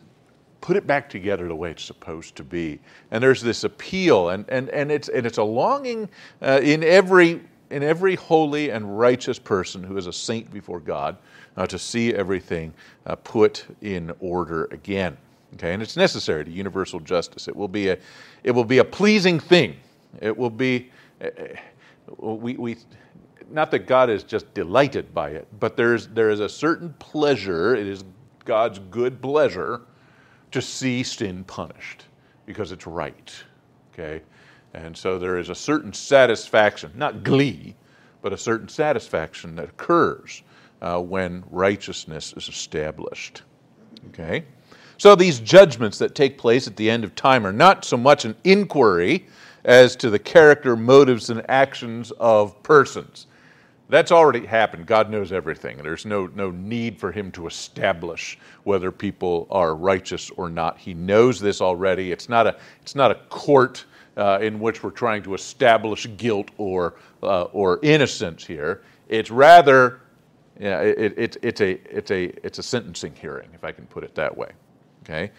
put 0.62 0.76
it 0.76 0.86
back 0.86 1.10
together 1.10 1.48
the 1.48 1.56
way 1.56 1.72
it's 1.72 1.84
supposed 1.84 2.36
to 2.36 2.44
be. 2.44 2.80
And 3.12 3.24
there's 3.24 3.42
this 3.42 3.64
appeal, 3.64 4.30
and 4.30 4.46
and 4.50 4.70
and 4.70 4.92
it's 4.92 5.10
and 5.10 5.26
it's 5.26 5.38
a 5.38 5.44
longing 5.44 6.10
uh, 6.42 6.60
in 6.62 6.84
every 6.84 7.42
in 7.70 7.84
every 7.84 8.16
holy 8.16 8.70
and 8.72 8.98
righteous 8.98 9.40
person 9.40 9.84
who 9.84 9.98
is 9.98 10.08
a 10.08 10.14
saint 10.14 10.52
before 10.54 10.80
God 10.80 11.18
uh, 11.58 11.68
to 11.68 11.78
see 11.78 12.14
everything 12.14 12.74
uh, 13.06 13.16
put 13.16 13.66
in 13.82 14.14
order 14.20 14.66
again. 14.72 15.18
Okay, 15.54 15.74
and 15.74 15.82
it's 15.82 15.96
necessary 15.96 16.44
to 16.44 16.52
universal 16.52 17.00
justice. 17.00 17.48
It 17.48 17.56
will 17.56 17.68
be 17.68 17.90
a, 17.90 17.98
it 18.44 18.52
will 18.52 18.66
be 18.66 18.80
a 18.80 18.84
pleasing 18.84 19.40
thing. 19.40 19.78
It 20.22 20.36
will 20.36 20.50
be, 20.50 20.92
we, 22.18 22.58
we, 22.58 22.78
not 23.50 23.72
that 23.72 23.88
God 23.88 24.10
is 24.10 24.24
just 24.24 24.54
delighted 24.54 25.14
by 25.14 25.30
it, 25.30 25.48
but 25.60 25.78
there's, 25.78 26.08
there 26.08 26.30
is 26.30 26.42
a 26.42 26.50
certain 26.50 26.94
pleasure, 27.00 27.76
it 27.76 27.88
is 27.88 28.04
God's 28.46 28.80
good 28.92 29.22
pleasure 29.22 29.82
to 30.52 30.62
see 30.62 31.04
sin 31.04 31.44
punished 31.44 32.06
because 32.46 32.72
it's 32.72 32.88
right. 32.88 33.34
Okay? 33.94 34.22
And 34.74 34.96
so 34.96 35.18
there 35.18 35.38
is 35.38 35.50
a 35.50 35.56
certain 35.56 35.94
satisfaction, 35.94 36.92
not 36.96 37.24
glee, 37.24 37.76
but 38.22 38.34
a 38.34 38.38
certain 38.38 38.68
satisfaction 38.68 39.56
that 39.56 39.70
occurs 39.70 40.44
uh, 40.82 41.00
when 41.00 41.44
righteousness 41.50 42.34
is 42.36 42.48
established. 42.48 43.44
Okay? 44.10 44.46
So 44.98 45.16
these 45.16 45.40
judgments 45.40 46.00
that 46.00 46.16
take 46.16 46.38
place 46.38 46.68
at 46.68 46.76
the 46.76 46.90
end 46.90 47.04
of 47.04 47.14
time 47.14 47.46
are 47.46 47.54
not 47.54 47.86
so 47.86 47.98
much 47.98 48.26
an 48.26 48.36
inquiry 48.44 49.28
as 49.64 49.96
to 49.98 50.10
the 50.10 50.18
character, 50.18 50.76
motives, 50.76 51.30
and 51.30 51.48
actions 51.50 52.12
of 52.20 52.62
persons. 52.64 53.28
That's 53.90 54.12
already 54.12 54.46
happened. 54.46 54.86
God 54.86 55.10
knows 55.10 55.32
everything. 55.32 55.78
There's 55.78 56.06
no, 56.06 56.28
no 56.36 56.52
need 56.52 57.00
for 57.00 57.12
Him 57.12 57.32
to 57.34 57.48
establish 57.48 58.38
whether 58.64 58.92
people 58.92 59.48
are 59.50 59.76
righteous 59.76 60.30
or 60.32 60.50
not. 60.50 60.78
He 60.78 60.94
knows 60.94 61.40
this 61.40 61.62
already. 61.62 62.12
It's 62.12 62.28
not 62.28 62.48
a, 62.48 62.58
it's 62.82 62.96
not 62.96 63.12
a 63.12 63.16
court 63.30 63.86
uh, 64.18 64.40
in 64.42 64.60
which 64.60 64.84
we're 64.84 64.90
trying 64.90 65.22
to 65.24 65.36
establish 65.36 66.08
guilt 66.18 66.50
or, 66.58 66.96
uh, 67.24 67.44
or 67.44 67.80
innocence 67.84 68.46
here. 68.46 68.82
It's 69.08 69.32
rather, 69.32 70.02
yeah, 70.60 70.82
it, 70.82 71.14
it, 71.18 71.38
it's, 71.42 71.62
a, 71.62 71.80
it's, 71.96 72.12
a, 72.12 72.24
it's 72.46 72.60
a 72.60 72.64
sentencing 72.64 73.14
hearing, 73.16 73.50
if 73.54 73.64
I 73.64 73.72
can 73.72 73.86
put 73.86 74.04
it 74.04 74.16
that 74.16 74.36
way. 74.36 74.50
Okay? 75.08 75.32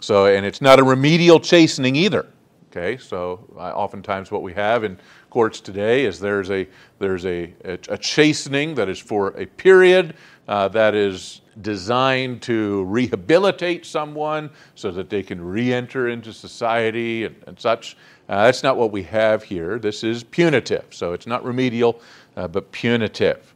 So, 0.00 0.26
and 0.26 0.46
it's 0.46 0.60
not 0.60 0.78
a 0.78 0.84
remedial 0.84 1.40
chastening 1.40 1.96
either. 1.96 2.26
Okay, 2.70 2.98
so 2.98 3.44
uh, 3.56 3.72
oftentimes 3.72 4.30
what 4.30 4.42
we 4.42 4.52
have 4.52 4.84
in 4.84 4.96
courts 5.28 5.60
today 5.60 6.04
is 6.04 6.20
there's 6.20 6.52
a 6.52 6.68
there's 7.00 7.26
a, 7.26 7.52
a, 7.64 7.72
a 7.88 7.98
chastening 7.98 8.76
that 8.76 8.88
is 8.88 9.00
for 9.00 9.36
a 9.36 9.44
period 9.44 10.14
uh, 10.46 10.68
that 10.68 10.94
is 10.94 11.40
designed 11.62 12.40
to 12.42 12.84
rehabilitate 12.84 13.84
someone 13.84 14.50
so 14.76 14.92
that 14.92 15.10
they 15.10 15.20
can 15.20 15.44
re-enter 15.44 16.10
into 16.10 16.32
society 16.32 17.24
and, 17.24 17.34
and 17.48 17.58
such. 17.58 17.96
Uh, 18.28 18.44
that's 18.44 18.62
not 18.62 18.76
what 18.76 18.92
we 18.92 19.02
have 19.02 19.42
here. 19.42 19.80
This 19.80 20.04
is 20.04 20.22
punitive, 20.22 20.86
so 20.90 21.12
it's 21.12 21.26
not 21.26 21.44
remedial, 21.44 22.00
uh, 22.36 22.46
but 22.46 22.70
punitive. 22.70 23.52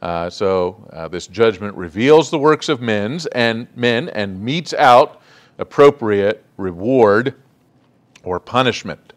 Uh, 0.00 0.30
so 0.30 0.88
uh, 0.92 1.08
this 1.08 1.26
judgment 1.26 1.74
reveals 1.76 2.30
the 2.30 2.38
works 2.38 2.68
of 2.68 2.80
men's 2.80 3.26
and 3.26 3.66
men 3.76 4.08
and 4.10 4.40
metes 4.40 4.72
out 4.74 5.20
appropriate 5.58 6.44
reward 6.56 7.34
or 8.22 8.38
punishment. 8.38 9.12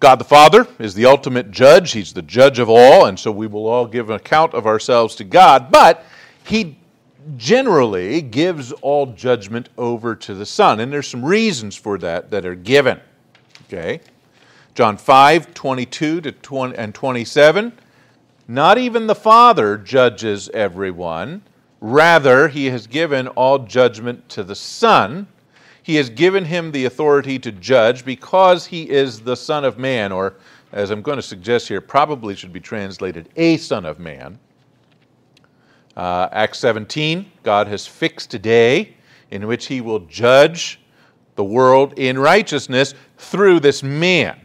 God 0.00 0.16
the 0.16 0.24
Father 0.24 0.66
is 0.78 0.94
the 0.94 1.06
ultimate 1.06 1.50
judge. 1.50 1.92
He's 1.92 2.12
the 2.12 2.22
judge 2.22 2.58
of 2.58 2.68
all, 2.70 3.06
and 3.06 3.18
so 3.18 3.30
we 3.30 3.46
will 3.46 3.66
all 3.66 3.86
give 3.86 4.08
an 4.10 4.16
account 4.16 4.54
of 4.54 4.66
ourselves 4.66 5.14
to 5.16 5.24
God, 5.24 5.70
but 5.70 6.04
He 6.44 6.78
generally 7.36 8.22
gives 8.22 8.72
all 8.72 9.06
judgment 9.06 9.68
over 9.76 10.16
to 10.16 10.34
the 10.34 10.46
Son, 10.46 10.80
and 10.80 10.90
there's 10.92 11.06
some 11.06 11.24
reasons 11.24 11.76
for 11.76 11.98
that 11.98 12.30
that 12.30 12.46
are 12.46 12.54
given. 12.54 12.98
Okay? 13.66 14.00
John 14.74 14.96
5, 14.96 15.52
22 15.52 16.22
to 16.22 16.32
20, 16.32 16.76
and 16.76 16.94
27. 16.94 17.72
Not 18.50 18.78
even 18.78 19.06
the 19.06 19.14
Father 19.14 19.78
judges 19.78 20.48
everyone. 20.50 21.42
Rather, 21.80 22.48
he 22.48 22.66
has 22.66 22.86
given 22.86 23.28
all 23.28 23.60
judgment 23.60 24.28
to 24.30 24.42
the 24.42 24.54
Son 24.54 25.26
he 25.82 25.96
has 25.96 26.10
given 26.10 26.44
him 26.44 26.70
the 26.70 26.84
authority 26.84 27.38
to 27.40 27.52
judge 27.52 28.04
because 28.04 28.66
he 28.66 28.88
is 28.88 29.20
the 29.20 29.36
Son 29.36 29.64
of 29.64 29.78
Man, 29.78 30.12
or 30.12 30.34
as 30.72 30.90
I'm 30.90 31.02
going 31.02 31.16
to 31.16 31.22
suggest 31.22 31.68
here, 31.68 31.80
probably 31.80 32.36
should 32.36 32.52
be 32.52 32.60
translated 32.60 33.28
a 33.36 33.56
Son 33.56 33.84
of 33.84 33.98
Man. 33.98 34.38
Uh, 35.96 36.28
Acts 36.32 36.58
17, 36.60 37.30
God 37.42 37.66
has 37.66 37.86
fixed 37.86 38.34
a 38.34 38.38
day 38.38 38.94
in 39.30 39.46
which 39.46 39.66
he 39.66 39.80
will 39.80 40.00
judge 40.00 40.80
the 41.34 41.44
world 41.44 41.94
in 41.98 42.18
righteousness 42.18 42.94
through 43.16 43.60
this 43.60 43.82
man. 43.82 44.38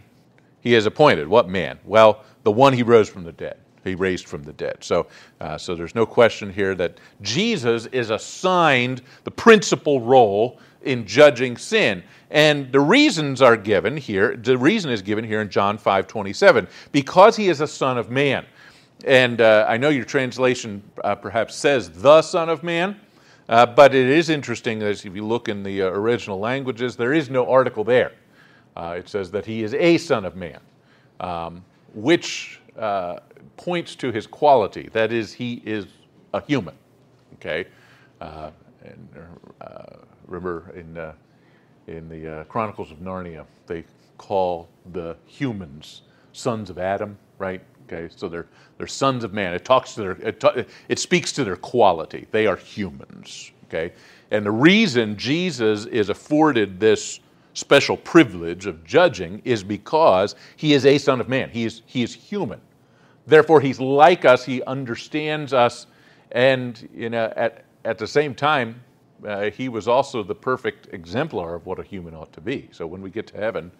He 0.61 0.73
has 0.73 0.85
appointed. 0.85 1.27
What 1.27 1.47
man? 1.47 1.77
Well, 1.85 2.23
the 2.43 2.51
one 2.51 2.73
he 2.73 2.81
rose 2.81 3.09
from 3.09 3.23
the 3.23 3.31
dead. 3.31 3.59
He 3.85 3.95
raised 3.95 4.27
from 4.27 4.43
the 4.43 4.53
dead. 4.53 4.77
So, 4.81 5.07
uh, 5.39 5.57
so 5.57 5.75
there's 5.75 5.95
no 5.95 6.05
question 6.05 6.51
here 6.51 6.75
that 6.75 6.99
Jesus 7.21 7.85
is 7.87 8.09
assigned 8.09 9.01
the 9.23 9.31
principal 9.31 10.01
role 10.01 10.59
in 10.81 11.05
judging 11.05 11.55
sin. 11.55 12.03
And 12.31 12.71
the 12.71 12.79
reasons 12.79 13.41
are 13.41 13.55
given 13.55 13.95
here. 13.95 14.35
The 14.35 14.57
reason 14.57 14.91
is 14.91 15.01
given 15.01 15.23
here 15.23 15.41
in 15.41 15.49
John 15.49 15.77
5 15.77 16.07
27, 16.07 16.67
because 16.91 17.35
he 17.35 17.47
is 17.49 17.61
a 17.61 17.67
son 17.67 17.97
of 17.97 18.09
man. 18.09 18.45
And 19.03 19.41
uh, 19.41 19.65
I 19.67 19.77
know 19.77 19.89
your 19.89 20.05
translation 20.05 20.81
uh, 21.03 21.15
perhaps 21.15 21.55
says 21.55 21.89
the 21.89 22.21
Son 22.21 22.49
of 22.49 22.63
Man, 22.63 22.99
uh, 23.49 23.65
but 23.65 23.93
it 23.93 24.09
is 24.09 24.29
interesting 24.29 24.81
as 24.81 25.05
if 25.05 25.15
you 25.15 25.25
look 25.25 25.49
in 25.49 25.63
the 25.63 25.83
uh, 25.83 25.89
original 25.89 26.39
languages, 26.39 26.95
there 26.95 27.13
is 27.13 27.29
no 27.29 27.47
article 27.49 27.83
there. 27.83 28.13
Uh, 28.75 28.95
it 28.97 29.09
says 29.09 29.31
that 29.31 29.45
he 29.45 29.63
is 29.63 29.73
a 29.73 29.97
Son 29.97 30.25
of 30.25 30.35
Man, 30.35 30.59
um, 31.19 31.63
which 31.93 32.59
uh, 32.79 33.19
points 33.57 33.95
to 33.95 34.11
his 34.11 34.27
quality. 34.27 34.89
That 34.93 35.11
is, 35.11 35.33
he 35.33 35.61
is 35.65 35.85
a 36.33 36.41
human. 36.41 36.75
Okay? 37.35 37.65
and, 38.21 39.09
remember 40.27 40.71
in, 40.75 40.97
uh, 40.97 41.13
in 41.87 42.09
the 42.09 42.39
uh, 42.39 42.43
Chronicles 42.45 42.91
of 42.91 42.97
Narnia, 42.99 43.45
they 43.67 43.83
call 44.17 44.67
the 44.93 45.15
humans 45.25 46.01
sons 46.33 46.69
of 46.69 46.77
Adam, 46.77 47.17
right? 47.37 47.61
Okay, 47.87 48.11
so 48.15 48.27
they're, 48.27 48.47
they're 48.77 48.87
sons 48.87 49.23
of 49.23 49.33
man. 49.33 49.53
It 49.53 49.63
talks 49.63 49.93
to 49.95 50.01
their, 50.01 50.11
it, 50.11 50.39
ta- 50.39 50.63
it 50.89 50.99
speaks 50.99 51.31
to 51.33 51.43
their 51.43 51.55
quality. 51.55 52.27
They 52.31 52.47
are 52.47 52.55
humans, 52.55 53.51
okay? 53.65 53.93
And 54.31 54.45
the 54.45 54.51
reason 54.51 55.17
Jesus 55.17 55.85
is 55.85 56.09
afforded 56.09 56.79
this 56.79 57.19
special 57.53 57.95
privilege 57.95 58.65
of 58.65 58.83
judging 58.83 59.41
is 59.45 59.63
because 59.63 60.35
he 60.57 60.73
is 60.73 60.85
a 60.85 60.97
son 60.97 61.21
of 61.21 61.29
man. 61.29 61.49
He 61.49 61.63
is, 61.63 61.83
he 61.85 62.01
is 62.03 62.13
human. 62.13 62.59
Therefore, 63.27 63.61
he's 63.61 63.79
like 63.79 64.25
us. 64.25 64.45
He 64.45 64.61
understands 64.63 65.53
us. 65.53 65.87
And 66.31 66.87
you 66.93 67.09
know, 67.09 67.31
at, 67.35 67.65
at 67.85 67.97
the 67.97 68.07
same 68.07 68.35
time, 68.35 68.81
uh, 69.25 69.49
he 69.49 69.69
was 69.69 69.87
also 69.87 70.23
the 70.23 70.35
perfect 70.35 70.93
exemplar 70.93 71.55
of 71.55 71.65
what 71.65 71.79
a 71.79 71.83
human 71.83 72.13
ought 72.13 72.33
to 72.33 72.41
be. 72.41 72.69
So 72.71 72.85
when 72.85 73.01
we 73.01 73.09
get 73.09 73.27
to 73.27 73.37
heaven, 73.37 73.71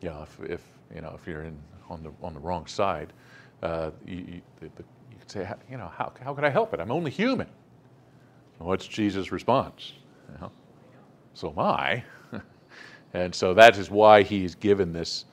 you 0.00 0.08
know, 0.08 0.22
if, 0.22 0.50
if 0.50 0.60
you 0.94 1.00
know 1.00 1.16
if 1.20 1.26
you're 1.26 1.42
in 1.42 1.56
on 1.90 2.02
the 2.02 2.12
on 2.22 2.34
the 2.34 2.40
wrong 2.40 2.66
side, 2.66 3.12
uh, 3.62 3.90
you, 4.06 4.16
you, 4.16 4.42
you 4.62 4.70
could 5.20 5.30
say, 5.30 5.48
you 5.70 5.76
know, 5.76 5.90
how 5.96 6.12
how 6.22 6.34
could 6.34 6.44
I 6.44 6.50
help 6.50 6.74
it? 6.74 6.80
I'm 6.80 6.90
only 6.90 7.10
human. 7.10 7.48
What's 8.58 8.86
Jesus' 8.86 9.30
response? 9.30 9.92
You 10.32 10.40
know, 10.40 10.52
so 11.34 11.50
am 11.50 11.58
I. 11.60 12.04
and 13.14 13.34
so 13.34 13.54
that 13.54 13.78
is 13.78 13.90
why 13.90 14.22
he's 14.22 14.54
given 14.54 14.92
this 14.92 15.26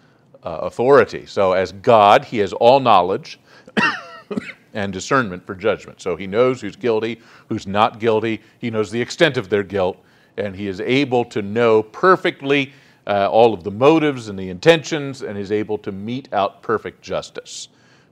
uh, 0.45 0.59
authority. 0.61 1.25
So 1.25 1.53
as 1.53 1.71
God, 1.71 2.23
he 2.23 2.37
has 2.37 2.53
all 2.53 2.79
knowledge 2.79 3.39
and 4.73 4.93
discernment 4.93 5.45
for 5.45 5.55
judgment. 5.55 6.01
So 6.01 6.15
he 6.15 6.27
knows 6.27 6.61
who's 6.61 6.75
guilty, 6.75 7.19
who's 7.49 7.65
not 7.65 7.99
guilty. 7.99 8.41
He 8.59 8.69
knows 8.69 8.91
the 8.91 9.01
extent 9.01 9.37
of 9.37 9.49
their 9.49 9.63
guilt, 9.63 9.97
and 10.37 10.55
he 10.55 10.67
is 10.67 10.79
able 10.81 11.25
to 11.25 11.41
know 11.41 11.81
perfectly 11.81 12.73
uh, 13.07 13.29
all 13.29 13.53
of 13.53 13.63
the 13.63 13.71
motives 13.71 14.29
and 14.29 14.37
the 14.37 14.49
intentions, 14.49 15.21
and 15.21 15.37
is 15.37 15.51
able 15.51 15.77
to 15.77 15.91
mete 15.91 16.31
out 16.33 16.63
perfect 16.63 17.01
justice. 17.01 17.67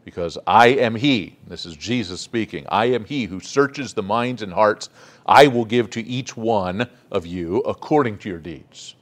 Because 0.05 0.37
I 0.45 0.67
am 0.67 0.95
He, 0.95 1.37
this 1.47 1.65
is 1.65 1.75
Jesus 1.75 2.21
speaking, 2.21 2.65
I 2.69 2.85
am 2.85 3.05
He 3.05 3.25
who 3.25 3.39
searches 3.39 3.93
the 3.93 4.03
minds 4.03 4.41
and 4.41 4.53
hearts. 4.53 4.89
I 5.25 5.47
will 5.47 5.65
give 5.65 5.89
to 5.91 6.05
each 6.05 6.35
one 6.37 6.87
of 7.11 7.25
you 7.25 7.59
according 7.59 8.19
to 8.19 8.29
your 8.29 8.37
deeds. 8.37 8.95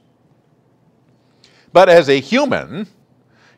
But 1.72 1.88
as 1.88 2.08
a 2.08 2.20
human, 2.20 2.86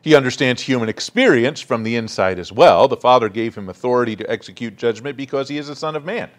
he 0.05 0.13
understands 0.13 0.61
human 0.61 0.87
experience 0.87 1.59
from 1.59 1.81
the 1.81 1.95
inside 1.95 2.37
as 2.37 2.51
well. 2.51 2.87
The 2.87 2.95
Father 2.95 3.27
gave 3.27 3.55
him 3.55 3.69
authority 3.69 4.15
to 4.17 4.31
execute 4.31 4.77
judgment 4.77 5.17
because 5.17 5.49
he 5.49 5.57
is 5.57 5.67
a 5.67 5.75
Son 5.75 5.95
of 5.95 6.05
Man. 6.05 6.29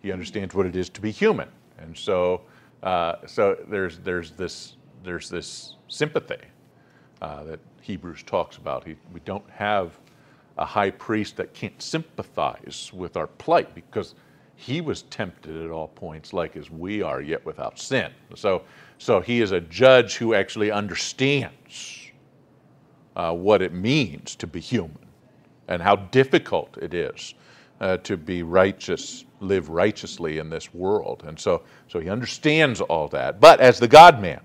He 0.00 0.10
understands 0.10 0.54
what 0.54 0.64
it 0.64 0.74
is 0.74 0.88
to 0.88 1.02
be 1.02 1.10
human. 1.10 1.50
And 1.76 1.94
so, 1.94 2.40
uh, 2.82 3.16
so 3.26 3.58
there's, 3.68 3.98
there's, 3.98 4.30
this, 4.30 4.76
there's 5.02 5.28
this 5.28 5.76
sympathy 5.88 6.38
uh, 7.20 7.44
that 7.44 7.60
Hebrews 7.82 8.22
talks 8.22 8.56
about. 8.56 8.84
He, 8.86 8.96
we 9.12 9.20
don't 9.26 9.48
have 9.50 9.98
a 10.56 10.64
high 10.64 10.90
priest 10.90 11.36
that 11.36 11.52
can't 11.52 11.82
sympathize 11.82 12.90
with 12.94 13.18
our 13.18 13.26
plight 13.26 13.74
because 13.74 14.14
he 14.56 14.80
was 14.80 15.02
tempted 15.02 15.62
at 15.62 15.70
all 15.70 15.88
points 15.88 16.32
like 16.32 16.56
as 16.56 16.70
we 16.70 17.02
are, 17.02 17.20
yet 17.20 17.44
without 17.44 17.78
sin. 17.78 18.12
So, 18.34 18.62
so 18.96 19.20
he 19.20 19.42
is 19.42 19.52
a 19.52 19.60
judge 19.60 20.16
who 20.16 20.32
actually 20.32 20.70
understands 20.70 22.03
uh, 23.16 23.32
what 23.32 23.62
it 23.62 23.72
means 23.72 24.34
to 24.36 24.46
be 24.46 24.60
human 24.60 24.98
and 25.68 25.82
how 25.82 25.96
difficult 25.96 26.76
it 26.80 26.94
is 26.94 27.34
uh, 27.80 27.96
to 27.98 28.16
be 28.16 28.42
righteous, 28.42 29.24
live 29.40 29.68
righteously 29.68 30.38
in 30.38 30.50
this 30.50 30.72
world. 30.72 31.24
And 31.26 31.38
so, 31.38 31.62
so 31.88 32.00
he 32.00 32.08
understands 32.08 32.80
all 32.80 33.08
that. 33.08 33.40
But 33.40 33.60
as 33.60 33.78
the 33.78 33.88
God 33.88 34.20
man, 34.20 34.40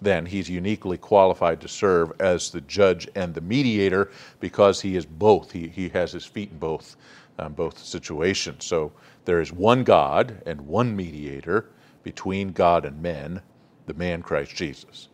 then 0.00 0.26
he's 0.26 0.48
uniquely 0.48 0.98
qualified 0.98 1.60
to 1.62 1.68
serve 1.68 2.12
as 2.20 2.50
the 2.50 2.60
judge 2.62 3.08
and 3.14 3.34
the 3.34 3.40
mediator 3.40 4.10
because 4.40 4.80
he 4.80 4.96
is 4.96 5.06
both. 5.06 5.50
He, 5.52 5.68
he 5.68 5.88
has 5.90 6.12
his 6.12 6.26
feet 6.26 6.50
in 6.50 6.58
both, 6.58 6.96
um, 7.38 7.54
both 7.54 7.78
situations. 7.78 8.64
So 8.64 8.92
there 9.24 9.40
is 9.40 9.52
one 9.52 9.84
God 9.84 10.42
and 10.46 10.60
one 10.60 10.94
mediator 10.94 11.70
between 12.02 12.52
God 12.52 12.84
and 12.84 13.00
men, 13.00 13.40
the 13.86 13.94
man 13.94 14.22
Christ 14.22 14.54
Jesus. 14.54 15.08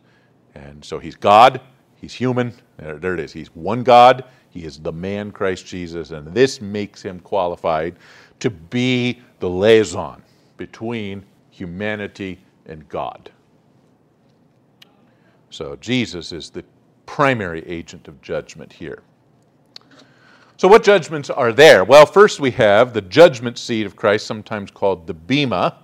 And 0.55 0.85
so 0.85 0.99
he's 0.99 1.15
God, 1.15 1.61
he's 2.03 2.13
human. 2.13 2.53
There, 2.77 2.99
there 2.99 3.15
it 3.15 3.21
is. 3.21 3.33
He's 3.33 3.49
one 3.55 3.83
God, 3.83 4.27
he 4.51 4.65
is 4.65 4.79
the 4.79 4.93
man 4.93 5.31
Christ 5.31 5.65
Jesus, 5.65 6.11
and 6.11 6.29
this 6.35 6.61
makes 6.61 7.01
him 7.01 7.19
qualified 7.21 7.97
to 8.41 8.51
be 8.51 9.23
the 9.41 9.49
liaison 9.49 10.23
between 10.59 11.25
humanity 11.51 12.39
and 12.67 12.87
God. 12.91 13.31
So 15.49 15.77
Jesus 15.77 16.33
is 16.33 16.51
the 16.51 16.65
primary 17.07 17.67
agent 17.67 18.09
of 18.09 18.21
judgment 18.21 18.73
here. 18.73 19.03
So, 20.57 20.69
what 20.69 20.85
judgments 20.85 21.29
are 21.29 21.53
there? 21.53 21.83
Well, 21.83 22.07
first 22.07 22.39
we 22.39 22.53
have 22.53 22.93
the 22.93 23.01
judgment 23.01 23.59
seat 23.59 23.85
of 23.85 23.97
Christ, 23.97 24.27
sometimes 24.27 24.71
called 24.71 25.07
the 25.07 25.15
Bema. 25.15 25.79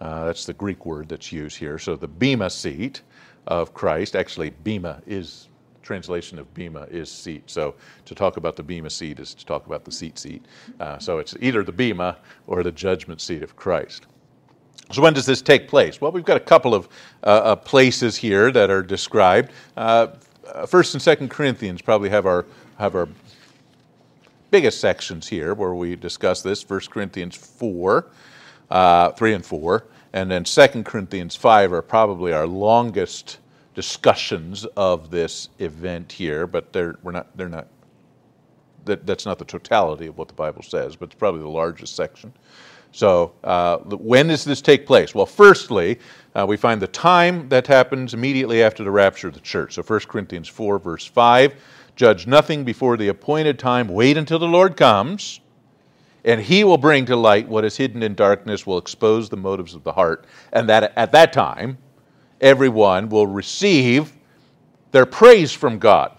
Uh, 0.00 0.26
that's 0.26 0.44
the 0.44 0.52
Greek 0.52 0.84
word 0.84 1.08
that's 1.08 1.32
used 1.32 1.56
here. 1.56 1.78
So, 1.78 1.96
the 1.96 2.08
Bema 2.08 2.50
seat 2.50 3.00
of 3.46 3.72
Christ. 3.72 4.16
Actually, 4.16 4.50
Bema 4.50 5.00
is 5.06 5.48
translation 5.90 6.38
of 6.38 6.54
Bema 6.54 6.86
is 6.88 7.10
seat. 7.10 7.42
So, 7.50 7.74
to 8.04 8.14
talk 8.14 8.36
about 8.36 8.54
the 8.54 8.62
Bema 8.62 8.90
seat 8.90 9.18
is 9.18 9.34
to 9.34 9.44
talk 9.44 9.66
about 9.66 9.84
the 9.84 9.90
seat 9.90 10.20
seat. 10.20 10.44
Uh, 10.78 11.00
so, 11.00 11.18
it's 11.18 11.34
either 11.40 11.64
the 11.64 11.72
Bema 11.72 12.16
or 12.46 12.62
the 12.62 12.70
judgment 12.70 13.20
seat 13.20 13.42
of 13.42 13.56
Christ. 13.56 14.06
So, 14.92 15.02
when 15.02 15.14
does 15.14 15.26
this 15.26 15.42
take 15.42 15.66
place? 15.66 16.00
Well, 16.00 16.12
we've 16.12 16.24
got 16.24 16.36
a 16.36 16.46
couple 16.54 16.76
of 16.76 16.88
uh, 17.24 17.26
uh 17.26 17.56
places 17.56 18.14
here 18.16 18.52
that 18.52 18.70
are 18.70 18.84
described. 18.84 19.50
Uh, 19.76 20.06
First 20.68 20.94
and 20.94 21.02
Second 21.02 21.28
Corinthians 21.28 21.82
probably 21.82 22.08
have 22.10 22.24
our 22.24 22.46
have 22.78 22.94
our 22.94 23.08
biggest 24.52 24.80
sections 24.80 25.26
here 25.26 25.54
where 25.54 25.74
we 25.74 25.96
discuss 25.96 26.40
this 26.40 26.68
1 26.68 26.82
Corinthians 26.88 27.34
4, 27.34 28.06
uh, 28.70 29.10
3 29.10 29.34
and 29.34 29.44
4, 29.44 29.84
and 30.12 30.30
then 30.30 30.44
Second 30.44 30.84
Corinthians 30.86 31.34
5 31.34 31.72
are 31.72 31.82
probably 31.82 32.32
our 32.32 32.46
longest 32.46 33.39
discussions 33.74 34.64
of 34.76 35.10
this 35.10 35.48
event 35.58 36.10
here, 36.10 36.46
but 36.46 36.72
they're, 36.72 36.96
we're 37.02 37.12
not, 37.12 37.36
they're 37.36 37.48
not, 37.48 37.68
that, 38.84 39.06
that's 39.06 39.26
not 39.26 39.38
the 39.38 39.44
totality 39.44 40.06
of 40.06 40.18
what 40.18 40.28
the 40.28 40.34
Bible 40.34 40.62
says, 40.62 40.96
but 40.96 41.06
it's 41.06 41.14
probably 41.14 41.40
the 41.40 41.48
largest 41.48 41.94
section. 41.96 42.32
So, 42.92 43.32
uh, 43.44 43.78
when 43.78 44.28
does 44.28 44.44
this 44.44 44.60
take 44.60 44.84
place? 44.84 45.14
Well, 45.14 45.26
firstly, 45.26 46.00
uh, 46.34 46.44
we 46.48 46.56
find 46.56 46.82
the 46.82 46.88
time 46.88 47.48
that 47.48 47.66
happens 47.68 48.14
immediately 48.14 48.64
after 48.64 48.82
the 48.82 48.90
rapture 48.90 49.28
of 49.28 49.34
the 49.34 49.40
church. 49.40 49.74
So, 49.74 49.82
1 49.82 50.00
Corinthians 50.00 50.48
4, 50.48 50.78
verse 50.78 51.06
5 51.06 51.54
Judge 51.96 52.26
nothing 52.26 52.64
before 52.64 52.96
the 52.96 53.08
appointed 53.08 53.58
time. 53.58 53.86
Wait 53.86 54.16
until 54.16 54.38
the 54.38 54.48
Lord 54.48 54.76
comes, 54.76 55.40
and 56.24 56.40
he 56.40 56.64
will 56.64 56.78
bring 56.78 57.04
to 57.06 57.16
light 57.16 57.46
what 57.46 57.64
is 57.64 57.76
hidden 57.76 58.02
in 58.02 58.14
darkness, 58.14 58.66
will 58.66 58.78
expose 58.78 59.28
the 59.28 59.36
motives 59.36 59.74
of 59.74 59.84
the 59.84 59.92
heart. 59.92 60.24
And 60.52 60.68
that 60.68 60.94
at 60.96 61.12
that 61.12 61.32
time, 61.32 61.76
everyone 62.40 63.08
will 63.08 63.26
receive 63.26 64.12
their 64.92 65.06
praise 65.06 65.52
from 65.52 65.78
God. 65.78 66.12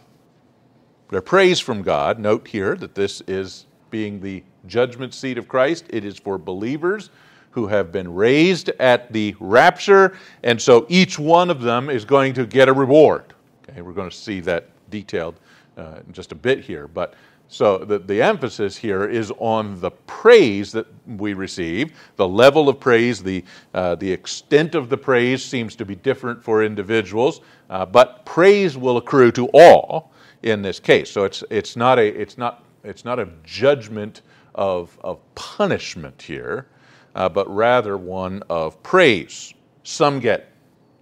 Their 1.10 1.22
praise 1.22 1.60
from 1.60 1.82
God. 1.82 2.20
Note 2.20 2.48
here 2.48 2.76
that 2.76 2.96
this 2.96 3.22
is 3.28 3.66
being 3.90 4.22
the 4.22 4.44
judgment 4.68 5.14
seat 5.14 5.38
of 5.38 5.48
Christ, 5.48 5.86
it 5.90 6.06
is 6.06 6.18
for 6.18 6.38
believers 6.38 7.10
who 7.52 7.68
have 7.68 7.92
been 7.92 8.14
raised 8.14 8.70
at 8.80 9.12
the 9.12 9.36
rapture, 9.40 10.18
and 10.44 10.62
so 10.62 10.86
each 10.88 11.20
one 11.20 11.50
of 11.50 11.62
them 11.62 11.90
is 11.90 12.06
going 12.06 12.34
to 12.34 12.46
get 12.46 12.70
a 12.70 12.74
reward. 12.74 13.34
Okay, 13.70 13.82
we're 13.82 13.92
going 13.92 14.10
to 14.10 14.16
see 14.16 14.40
that 14.42 14.70
detailed 14.90 15.36
uh, 15.78 16.00
in 16.08 16.14
just 16.14 16.32
a 16.32 16.36
bit 16.36 16.62
here. 16.62 16.88
But 16.88 17.14
so 17.52 17.80
the, 17.80 18.00
the 18.00 18.22
emphasis 18.22 18.78
here 18.78 19.06
is 19.06 19.30
on 19.38 19.78
the 19.82 19.92
praise 19.92 20.72
that 20.72 20.88
we 21.06 21.34
receive, 21.34 21.92
the 22.16 22.28
level 22.28 22.70
of 22.70 22.80
praise, 22.80 23.22
the, 23.22 23.44
uh, 23.74 23.96
the 23.96 24.10
extent 24.10 24.74
of 24.74 24.88
the 24.88 24.98
praise 24.98 25.44
seems 25.44 25.76
to 25.76 25.86
be 25.86 25.96
different 25.96 26.42
for 26.42 26.64
individuals, 26.64 27.42
uh, 27.70 27.86
but 27.86 28.26
praise 28.26 28.78
will 28.78 28.96
accrue 28.96 29.34
to 29.34 29.50
all 29.54 30.14
in 30.44 30.62
this 30.62 30.80
case. 30.80 31.12
So 31.12 31.26
it's, 31.26 31.44
it's, 31.50 31.76
not, 31.76 32.00
a, 32.00 32.08
it's, 32.08 32.38
not, 32.38 32.64
it's 32.86 33.04
not 33.04 33.20
a 33.20 33.28
judgment 33.44 34.22
of, 34.56 34.98
of 35.04 35.20
punishment 35.36 36.22
here, 36.22 36.68
uh, 37.16 37.28
but 37.28 37.54
rather 37.54 37.98
one 37.98 38.44
of 38.50 38.82
praise. 38.82 39.54
Some 39.84 40.22
get 40.22 40.54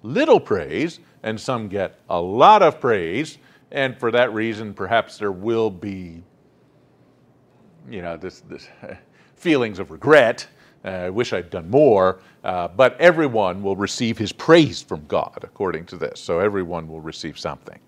little 0.02 0.40
praise, 0.40 1.00
and 1.22 1.40
some 1.40 1.68
get 1.68 2.00
a 2.10 2.20
lot 2.20 2.64
of 2.64 2.80
praise. 2.80 3.38
And 3.72 3.96
for 4.00 4.10
that 4.12 4.34
reason, 4.34 4.74
perhaps 4.74 5.18
there 5.18 5.32
will 5.32 5.70
be, 5.70 6.24
you 7.90 8.02
know, 8.02 8.18
this, 8.18 8.42
this 8.42 8.68
feelings 9.36 9.80
of 9.80 9.92
regret. 9.92 10.48
Uh, 10.84 10.90
I 10.90 11.10
wish 11.10 11.34
I'd 11.34 11.50
done 11.50 11.70
more. 11.70 12.22
Uh, 12.44 12.68
but 12.70 13.00
everyone 13.00 13.62
will 13.62 13.76
receive 13.76 14.18
his 14.18 14.32
praise 14.32 14.82
from 14.82 15.06
God, 15.08 15.40
according 15.44 15.86
to 15.88 15.98
this. 15.98 16.22
So 16.22 16.40
everyone 16.40 16.88
will 16.88 17.02
receive 17.02 17.38
something. 17.38 17.80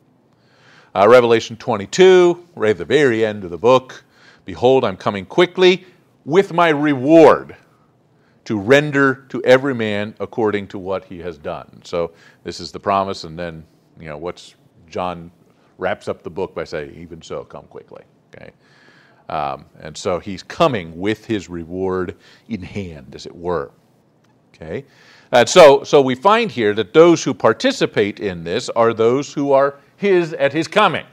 Uh, 0.93 1.07
Revelation 1.07 1.55
22, 1.55 2.47
right 2.55 2.71
at 2.71 2.77
the 2.77 2.85
very 2.85 3.25
end 3.25 3.43
of 3.43 3.49
the 3.51 3.57
book 3.57 4.03
Behold, 4.43 4.83
I'm 4.83 4.97
coming 4.97 5.25
quickly 5.25 5.85
with 6.25 6.51
my 6.51 6.69
reward 6.69 7.55
to 8.45 8.59
render 8.59 9.25
to 9.29 9.43
every 9.43 9.75
man 9.75 10.15
according 10.19 10.67
to 10.69 10.79
what 10.79 11.05
he 11.05 11.19
has 11.19 11.37
done. 11.37 11.81
So 11.83 12.11
this 12.43 12.59
is 12.59 12.71
the 12.71 12.79
promise, 12.79 13.23
and 13.23 13.37
then, 13.37 13.63
you 13.99 14.07
know, 14.07 14.17
what's 14.17 14.55
John 14.89 15.31
wraps 15.77 16.07
up 16.07 16.23
the 16.23 16.29
book 16.29 16.55
by 16.55 16.63
saying, 16.63 16.95
Even 16.95 17.21
so, 17.21 17.43
come 17.43 17.65
quickly. 17.65 18.03
Okay? 18.35 18.51
Um, 19.31 19.65
and 19.79 19.97
so 19.97 20.19
he's 20.19 20.43
coming 20.43 20.99
with 20.99 21.25
his 21.25 21.49
reward 21.49 22.17
in 22.49 22.61
hand, 22.61 23.15
as 23.15 23.25
it 23.25 23.35
were. 23.35 23.71
Okay? 24.53 24.85
And 25.31 25.47
so, 25.47 25.83
so 25.83 26.01
we 26.01 26.15
find 26.15 26.51
here 26.51 26.73
that 26.73 26.93
those 26.93 27.23
who 27.23 27.33
participate 27.33 28.19
in 28.19 28.43
this 28.43 28.69
are 28.69 28.93
those 28.93 29.33
who 29.33 29.53
are 29.53 29.79
his 29.95 30.33
at 30.33 30.51
his 30.51 30.67
coming. 30.67 31.05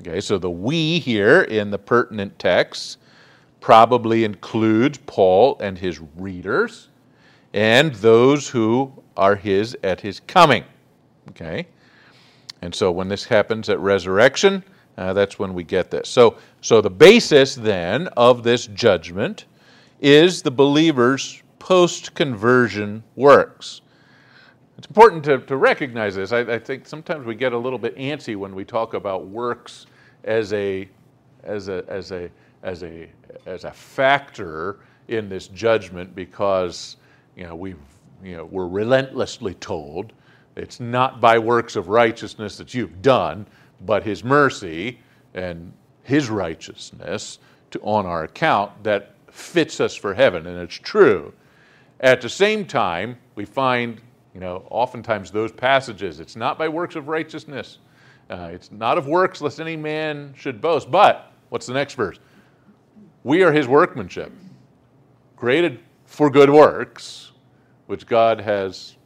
Okay, 0.00 0.20
so 0.20 0.38
the 0.38 0.50
we 0.50 0.98
here 0.98 1.42
in 1.42 1.70
the 1.70 1.78
pertinent 1.78 2.38
text 2.38 2.98
probably 3.60 4.24
includes 4.24 4.98
Paul 5.06 5.58
and 5.60 5.76
his 5.76 6.00
readers 6.16 6.88
and 7.52 7.94
those 7.96 8.48
who 8.48 8.92
are 9.16 9.36
his 9.36 9.76
at 9.82 10.00
his 10.00 10.20
coming. 10.20 10.64
Okay? 11.30 11.66
And 12.62 12.74
so 12.74 12.90
when 12.90 13.08
this 13.08 13.24
happens 13.24 13.68
at 13.68 13.78
resurrection, 13.80 14.64
uh, 14.96 15.12
that's 15.12 15.38
when 15.38 15.54
we 15.54 15.64
get 15.64 15.90
this. 15.90 16.08
So, 16.08 16.38
so 16.60 16.80
the 16.80 16.90
basis 16.90 17.54
then 17.54 18.08
of 18.16 18.42
this 18.42 18.66
judgment 18.68 19.46
is 20.00 20.42
the 20.42 20.50
believer's 20.50 21.42
post 21.58 22.14
conversion 22.14 23.02
works. 23.14 23.82
It's 24.78 24.86
important 24.86 25.24
to, 25.24 25.38
to 25.38 25.56
recognize 25.56 26.14
this. 26.14 26.32
I, 26.32 26.40
I, 26.40 26.58
think 26.58 26.86
sometimes 26.86 27.24
we 27.24 27.34
get 27.34 27.52
a 27.54 27.58
little 27.58 27.78
bit 27.78 27.96
antsy 27.96 28.36
when 28.36 28.54
we 28.54 28.64
talk 28.64 28.92
about 28.94 29.26
works 29.26 29.86
as 30.24 30.52
a, 30.52 30.88
as 31.44 31.68
a, 31.68 31.84
as 31.88 32.12
a, 32.12 32.30
as 32.62 32.82
a, 32.82 33.08
as 33.46 33.64
a 33.64 33.70
factor 33.70 34.80
in 35.08 35.28
this 35.28 35.48
judgment 35.48 36.14
because 36.14 36.96
you 37.36 37.44
know, 37.44 37.54
we 37.54 37.74
you 38.22 38.36
know, 38.36 38.44
we're 38.46 38.66
relentlessly 38.66 39.54
told 39.54 40.12
it's 40.56 40.80
not 40.80 41.20
by 41.20 41.38
works 41.38 41.76
of 41.76 41.88
righteousness 41.88 42.56
that 42.56 42.72
you've 42.72 43.02
done, 43.02 43.46
but 43.84 44.02
His 44.02 44.24
mercy 44.24 45.00
and 45.34 45.72
His 46.02 46.30
righteousness 46.30 47.38
to, 47.72 47.80
on 47.80 48.06
our 48.06 48.24
account 48.24 48.84
that 48.84 49.14
fits 49.30 49.80
us 49.80 49.94
for 49.94 50.14
heaven, 50.14 50.46
and 50.46 50.58
it's 50.58 50.74
true. 50.74 51.32
At 52.00 52.20
the 52.20 52.28
same 52.28 52.64
time, 52.64 53.18
we 53.34 53.44
find, 53.44 54.00
you 54.34 54.40
know, 54.40 54.66
oftentimes 54.70 55.30
those 55.30 55.52
passages, 55.52 56.20
it's 56.20 56.36
not 56.36 56.58
by 56.58 56.68
works 56.68 56.96
of 56.96 57.08
righteousness. 57.08 57.78
Uh, 58.28 58.50
it's 58.52 58.72
not 58.72 58.98
of 58.98 59.06
works, 59.06 59.40
lest 59.40 59.60
any 59.60 59.76
man 59.76 60.34
should 60.36 60.60
boast. 60.60 60.90
But, 60.90 61.32
what's 61.48 61.66
the 61.66 61.74
next 61.74 61.94
verse? 61.94 62.18
We 63.24 63.42
are 63.42 63.52
his 63.52 63.68
workmanship, 63.68 64.32
created 65.36 65.80
for 66.06 66.30
good 66.30 66.50
works, 66.50 67.32
which 67.86 68.06
God 68.06 68.40
has 68.40 68.96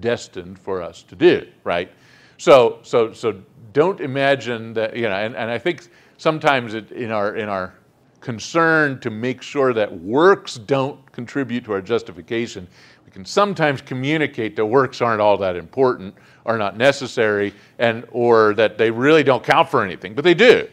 destined 0.00 0.58
for 0.58 0.82
us 0.82 1.02
to 1.04 1.16
do, 1.16 1.46
right? 1.62 1.90
So, 2.36 2.80
so, 2.82 3.12
so 3.12 3.40
don't 3.74 4.00
imagine 4.00 4.72
that, 4.74 4.96
you 4.96 5.02
know, 5.02 5.14
and, 5.14 5.36
and 5.36 5.50
I 5.50 5.58
think 5.58 5.88
sometimes 6.16 6.72
it, 6.72 6.90
in, 6.92 7.10
our, 7.10 7.36
in 7.36 7.50
our 7.50 7.74
concern 8.20 8.98
to 9.00 9.10
make 9.10 9.42
sure 9.42 9.74
that 9.74 9.92
works 10.00 10.54
don't 10.54 11.12
contribute 11.12 11.64
to 11.66 11.72
our 11.72 11.82
justification, 11.82 12.66
we 13.04 13.10
can 13.10 13.24
sometimes 13.26 13.82
communicate 13.82 14.56
that 14.56 14.64
works 14.64 15.02
aren't 15.02 15.20
all 15.20 15.36
that 15.36 15.56
important, 15.56 16.14
are 16.46 16.56
not 16.56 16.78
necessary, 16.78 17.52
and, 17.78 18.06
or 18.12 18.54
that 18.54 18.78
they 18.78 18.90
really 18.90 19.22
don't 19.22 19.44
count 19.44 19.68
for 19.68 19.84
anything, 19.84 20.14
but 20.14 20.24
they 20.24 20.34
do. 20.34 20.66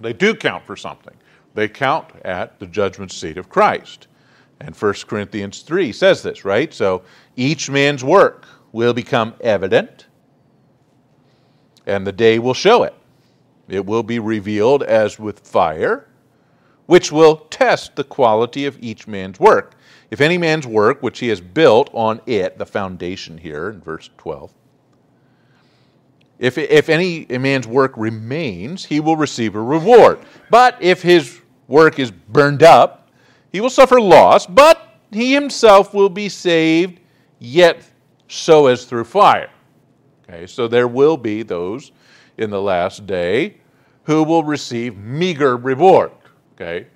They 0.00 0.12
do 0.12 0.34
count 0.34 0.64
for 0.64 0.76
something. 0.76 1.14
They 1.54 1.68
count 1.68 2.06
at 2.24 2.58
the 2.58 2.66
judgment 2.66 3.12
seat 3.12 3.36
of 3.36 3.48
Christ. 3.48 4.06
And 4.60 4.74
1 4.74 4.94
Corinthians 5.06 5.62
3 5.62 5.92
says 5.92 6.22
this, 6.22 6.44
right? 6.44 6.72
So 6.72 7.02
each 7.36 7.68
man's 7.68 8.04
work 8.04 8.46
will 8.70 8.94
become 8.94 9.34
evident, 9.40 10.06
and 11.86 12.06
the 12.06 12.12
day 12.12 12.38
will 12.38 12.54
show 12.54 12.82
it. 12.82 12.94
It 13.68 13.86
will 13.86 14.02
be 14.02 14.18
revealed 14.18 14.82
as 14.82 15.18
with 15.18 15.40
fire, 15.40 16.08
which 16.86 17.12
will 17.12 17.36
test 17.50 17.96
the 17.96 18.04
quality 18.04 18.66
of 18.66 18.76
each 18.80 19.06
man's 19.06 19.40
work. 19.40 19.76
If 20.10 20.20
any 20.20 20.36
man's 20.36 20.66
work 20.66 21.02
which 21.02 21.20
he 21.20 21.28
has 21.28 21.40
built 21.40 21.90
on 21.94 22.20
it, 22.26 22.58
the 22.58 22.66
foundation 22.66 23.38
here 23.38 23.70
in 23.70 23.80
verse 23.80 24.10
12, 24.18 24.52
if, 26.38 26.58
if 26.58 26.88
any 26.88 27.24
man's 27.38 27.68
work 27.68 27.94
remains, 27.96 28.84
he 28.84 28.98
will 28.98 29.16
receive 29.16 29.54
a 29.54 29.62
reward. 29.62 30.18
But 30.50 30.76
if 30.80 31.00
his 31.00 31.40
work 31.68 32.00
is 32.00 32.10
burned 32.10 32.64
up, 32.64 33.08
he 33.52 33.60
will 33.60 33.70
suffer 33.70 34.00
loss, 34.00 34.44
but 34.44 34.98
he 35.12 35.32
himself 35.32 35.94
will 35.94 36.08
be 36.08 36.28
saved, 36.28 36.98
yet 37.38 37.84
so 38.28 38.66
as 38.66 38.84
through 38.84 39.04
fire. 39.04 39.50
Okay, 40.28 40.46
so 40.46 40.68
there 40.68 40.88
will 40.88 41.16
be 41.16 41.42
those 41.42 41.92
in 42.38 42.50
the 42.50 42.60
last 42.60 43.06
day 43.06 43.56
who 44.04 44.22
will 44.22 44.44
receive 44.44 44.96
meager 44.96 45.56
reward. 45.56 46.12
Okay, 46.54 46.86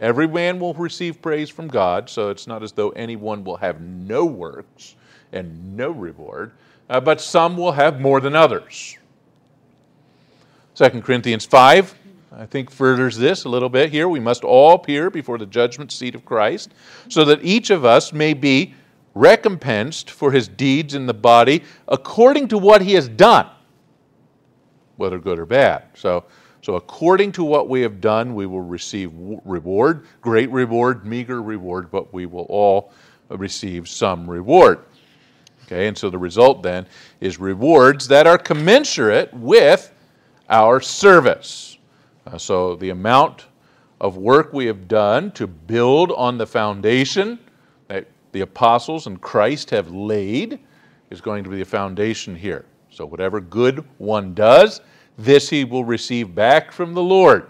every 0.00 0.26
man 0.26 0.58
will 0.58 0.74
receive 0.74 1.20
praise 1.20 1.50
from 1.50 1.68
God, 1.68 2.08
so 2.08 2.30
it's 2.30 2.46
not 2.46 2.62
as 2.62 2.72
though 2.72 2.90
anyone 2.90 3.44
will 3.44 3.56
have 3.56 3.80
no 3.80 4.24
works 4.24 4.96
and 5.32 5.76
no 5.76 5.90
reward, 5.90 6.52
uh, 6.88 7.00
but 7.00 7.20
some 7.20 7.56
will 7.56 7.72
have 7.72 8.00
more 8.00 8.20
than 8.20 8.34
others. 8.34 8.96
2 10.76 11.02
Corinthians 11.02 11.44
5, 11.44 11.94
I 12.32 12.46
think, 12.46 12.70
furthers 12.70 13.16
this 13.16 13.44
a 13.44 13.48
little 13.48 13.68
bit 13.68 13.90
here. 13.90 14.08
We 14.08 14.20
must 14.20 14.42
all 14.42 14.74
appear 14.74 15.08
before 15.08 15.38
the 15.38 15.46
judgment 15.46 15.92
seat 15.92 16.14
of 16.14 16.24
Christ, 16.24 16.72
so 17.08 17.24
that 17.26 17.44
each 17.44 17.70
of 17.70 17.84
us 17.84 18.12
may 18.12 18.34
be 18.34 18.74
recompensed 19.14 20.10
for 20.10 20.32
his 20.32 20.48
deeds 20.48 20.94
in 20.94 21.06
the 21.06 21.14
body 21.14 21.62
according 21.88 22.48
to 22.48 22.58
what 22.58 22.82
he 22.82 22.94
has 22.94 23.08
done, 23.08 23.48
whether 24.96 25.18
good 25.18 25.38
or 25.38 25.46
bad. 25.46 25.84
So, 25.94 26.24
so 26.62 26.76
according 26.76 27.32
to 27.32 27.44
what 27.44 27.68
we 27.68 27.80
have 27.82 28.00
done, 28.00 28.34
we 28.34 28.46
will 28.46 28.60
receive 28.60 29.12
reward, 29.44 30.06
great 30.20 30.50
reward, 30.50 31.06
meager 31.06 31.42
reward, 31.42 31.90
but 31.90 32.12
we 32.12 32.26
will 32.26 32.46
all 32.48 32.92
receive 33.28 33.88
some 33.88 34.28
reward. 34.28 34.84
Okay, 35.64 35.88
and 35.88 35.96
so 35.96 36.10
the 36.10 36.18
result 36.18 36.62
then 36.62 36.86
is 37.20 37.38
rewards 37.38 38.06
that 38.08 38.26
are 38.26 38.36
commensurate 38.36 39.32
with 39.32 39.92
our 40.50 40.80
service. 40.80 41.78
Uh, 42.26 42.36
so 42.36 42.76
the 42.76 42.90
amount 42.90 43.46
of 44.00 44.16
work 44.18 44.52
we 44.52 44.66
have 44.66 44.88
done 44.88 45.30
to 45.32 45.46
build 45.46 46.12
on 46.12 46.36
the 46.36 46.46
foundation 46.46 47.38
the 48.34 48.40
apostles 48.40 49.06
and 49.06 49.20
Christ 49.20 49.70
have 49.70 49.92
laid 49.92 50.58
is 51.10 51.20
going 51.20 51.44
to 51.44 51.50
be 51.50 51.58
the 51.58 51.64
foundation 51.64 52.34
here. 52.34 52.66
So 52.90 53.06
whatever 53.06 53.40
good 53.40 53.84
one 53.98 54.34
does, 54.34 54.80
this 55.16 55.48
he 55.48 55.62
will 55.64 55.84
receive 55.84 56.34
back 56.34 56.72
from 56.72 56.94
the 56.94 57.02
Lord. 57.02 57.48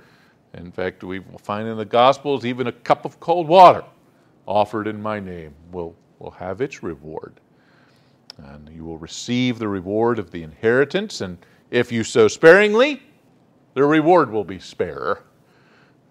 In 0.52 0.70
fact, 0.70 1.02
we 1.02 1.20
will 1.20 1.38
find 1.38 1.66
in 1.66 1.78
the 1.78 1.86
Gospels 1.86 2.44
even 2.44 2.66
a 2.66 2.72
cup 2.72 3.06
of 3.06 3.18
cold 3.18 3.48
water 3.48 3.82
offered 4.46 4.86
in 4.86 5.00
my 5.00 5.18
name 5.18 5.54
will, 5.72 5.96
will 6.18 6.32
have 6.32 6.60
its 6.60 6.82
reward 6.82 7.40
and 8.36 8.68
you 8.68 8.84
will 8.84 8.98
receive 8.98 9.58
the 9.58 9.68
reward 9.68 10.18
of 10.18 10.30
the 10.30 10.42
inheritance. 10.42 11.22
And 11.22 11.38
if 11.70 11.90
you 11.90 12.04
sow 12.04 12.28
sparingly, 12.28 13.02
the 13.72 13.84
reward 13.84 14.30
will 14.30 14.44
be 14.44 14.58
spare. 14.58 15.22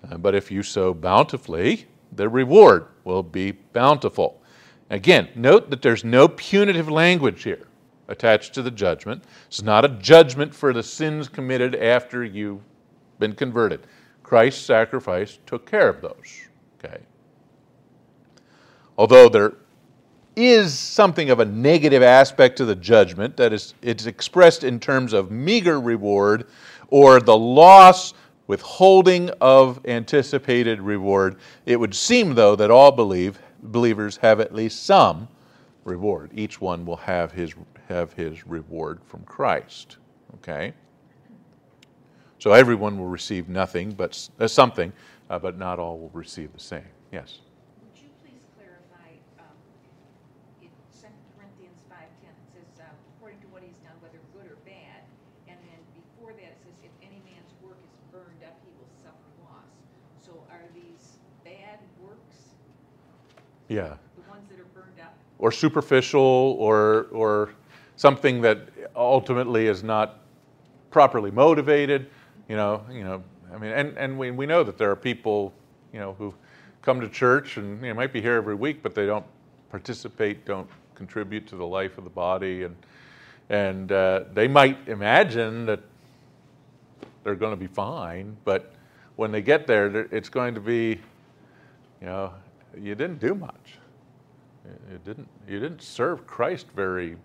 Uh, 0.10 0.18
but 0.18 0.34
if 0.34 0.50
you 0.50 0.64
sow 0.64 0.96
bountifully, 0.96 1.86
the 2.14 2.28
reward 2.28 2.88
will 3.04 3.24
be 3.24 3.52
bountiful. 3.52 4.42
Again, 4.94 5.30
note 5.34 5.72
that 5.72 5.82
there's 5.82 6.04
no 6.04 6.28
punitive 6.28 6.88
language 6.88 7.42
here 7.42 7.66
attached 8.10 8.54
to 8.54 8.62
the 8.62 8.70
judgment. 8.70 9.24
It's 9.48 9.64
not 9.64 9.84
a 9.84 9.90
judgment 9.90 10.54
for 10.54 10.72
the 10.72 10.84
sins 10.84 11.28
committed 11.28 11.74
after 11.74 12.24
you've 12.24 12.62
been 13.18 13.34
converted. 13.34 13.88
Christ's 14.22 14.64
sacrifice 14.64 15.40
took 15.48 15.66
care 15.66 15.90
of 15.90 16.00
those. 16.02 16.46
Okay. 16.78 17.00
Although 18.96 19.30
there 19.30 19.54
is 20.36 20.78
something 20.78 21.32
of 21.32 21.40
a 21.40 21.46
negative 21.46 22.04
aspect 22.04 22.58
to 22.58 22.66
the 22.66 22.76
judgment 22.76 23.36
that 23.38 23.52
is 23.52 23.74
it's 23.82 24.06
expressed 24.06 24.64
in 24.64 24.80
terms 24.80 25.12
of 25.12 25.32
meager 25.32 25.82
reward 25.82 26.46
or 26.90 27.20
the 27.20 27.36
loss 27.36 28.14
withholding 28.46 29.32
of 29.42 29.84
anticipated 29.86 30.82
reward 30.82 31.38
it 31.66 31.80
would 31.80 31.94
seem 31.94 32.34
though 32.34 32.56
that 32.56 32.72
all 32.72 32.92
believe 32.92 33.40
believers 33.64 34.18
have 34.18 34.40
at 34.40 34.54
least 34.54 34.86
some 34.86 35.28
reward. 35.84 36.32
Each 36.34 36.62
one 36.62 36.86
will 36.86 36.98
have 36.98 37.32
his 37.32 37.54
have 37.90 38.14
his 38.14 38.48
reward 38.48 39.00
from 39.06 39.24
Christ 39.24 39.98
okay? 40.36 40.74
So 42.40 42.52
everyone 42.52 42.98
will 42.98 43.08
receive 43.08 43.48
nothing 43.50 43.92
but 43.92 44.30
uh, 44.40 44.48
something 44.48 44.92
uh, 45.30 45.40
but 45.40 45.58
not 45.58 45.80
all 45.80 45.98
will 45.98 46.12
receive 46.14 46.52
the 46.54 46.60
same. 46.60 46.84
Yes 47.12 47.40
Yeah. 63.74 63.96
The 64.16 64.30
ones 64.30 64.48
that 64.50 64.60
are 64.60 64.66
burned 64.76 65.00
up. 65.02 65.16
Or 65.40 65.52
superficial, 65.52 66.56
or 66.60 67.08
or 67.12 67.50
something 67.96 68.42
that 68.42 68.70
ultimately 68.96 69.68
is 69.68 69.84
not 69.84 70.20
properly 70.92 71.32
motivated. 71.32 72.10
You 72.48 72.56
know, 72.56 72.86
you 72.92 73.04
know. 73.04 73.24
I 73.54 73.58
mean, 73.58 73.72
and 73.72 73.98
and 73.98 74.18
we 74.18 74.32
we 74.32 74.46
know 74.46 74.64
that 74.64 74.78
there 74.78 74.92
are 74.92 74.96
people, 74.96 75.54
you 75.92 76.00
know, 76.00 76.14
who 76.14 76.34
come 76.82 77.02
to 77.02 77.10
church 77.10 77.58
and 77.58 77.82
you 77.82 77.88
know, 77.88 77.94
might 77.96 78.14
be 78.14 78.22
here 78.22 78.36
every 78.36 78.56
week, 78.56 78.84
but 78.84 78.94
they 78.94 79.06
don't 79.06 79.26
participate, 79.70 80.46
don't 80.46 80.70
contribute 80.94 81.48
to 81.48 81.56
the 81.56 81.66
life 81.66 81.98
of 81.98 82.04
the 82.04 82.10
body, 82.10 82.64
and 82.64 82.76
and 83.50 83.92
uh, 83.92 84.26
they 84.34 84.48
might 84.48 84.78
imagine 84.88 85.66
that 85.66 85.80
they're 87.24 87.36
going 87.36 87.54
to 87.54 87.58
be 87.58 87.68
fine, 87.68 88.38
but 88.44 88.74
when 89.16 89.32
they 89.32 89.42
get 89.42 89.68
there, 89.68 90.08
it's 90.12 90.30
going 90.30 90.54
to 90.56 90.60
be, 90.60 91.00
you 92.02 92.08
know, 92.08 92.34
you 92.80 92.96
didn't 92.96 93.20
do 93.20 93.36
much. 93.36 93.78
You 94.66 95.00
didn't, 95.04 95.28
you 95.48 95.60
didn't 95.60 95.82
serve 95.82 96.26
Christ 96.26 96.68
very, 96.76 97.18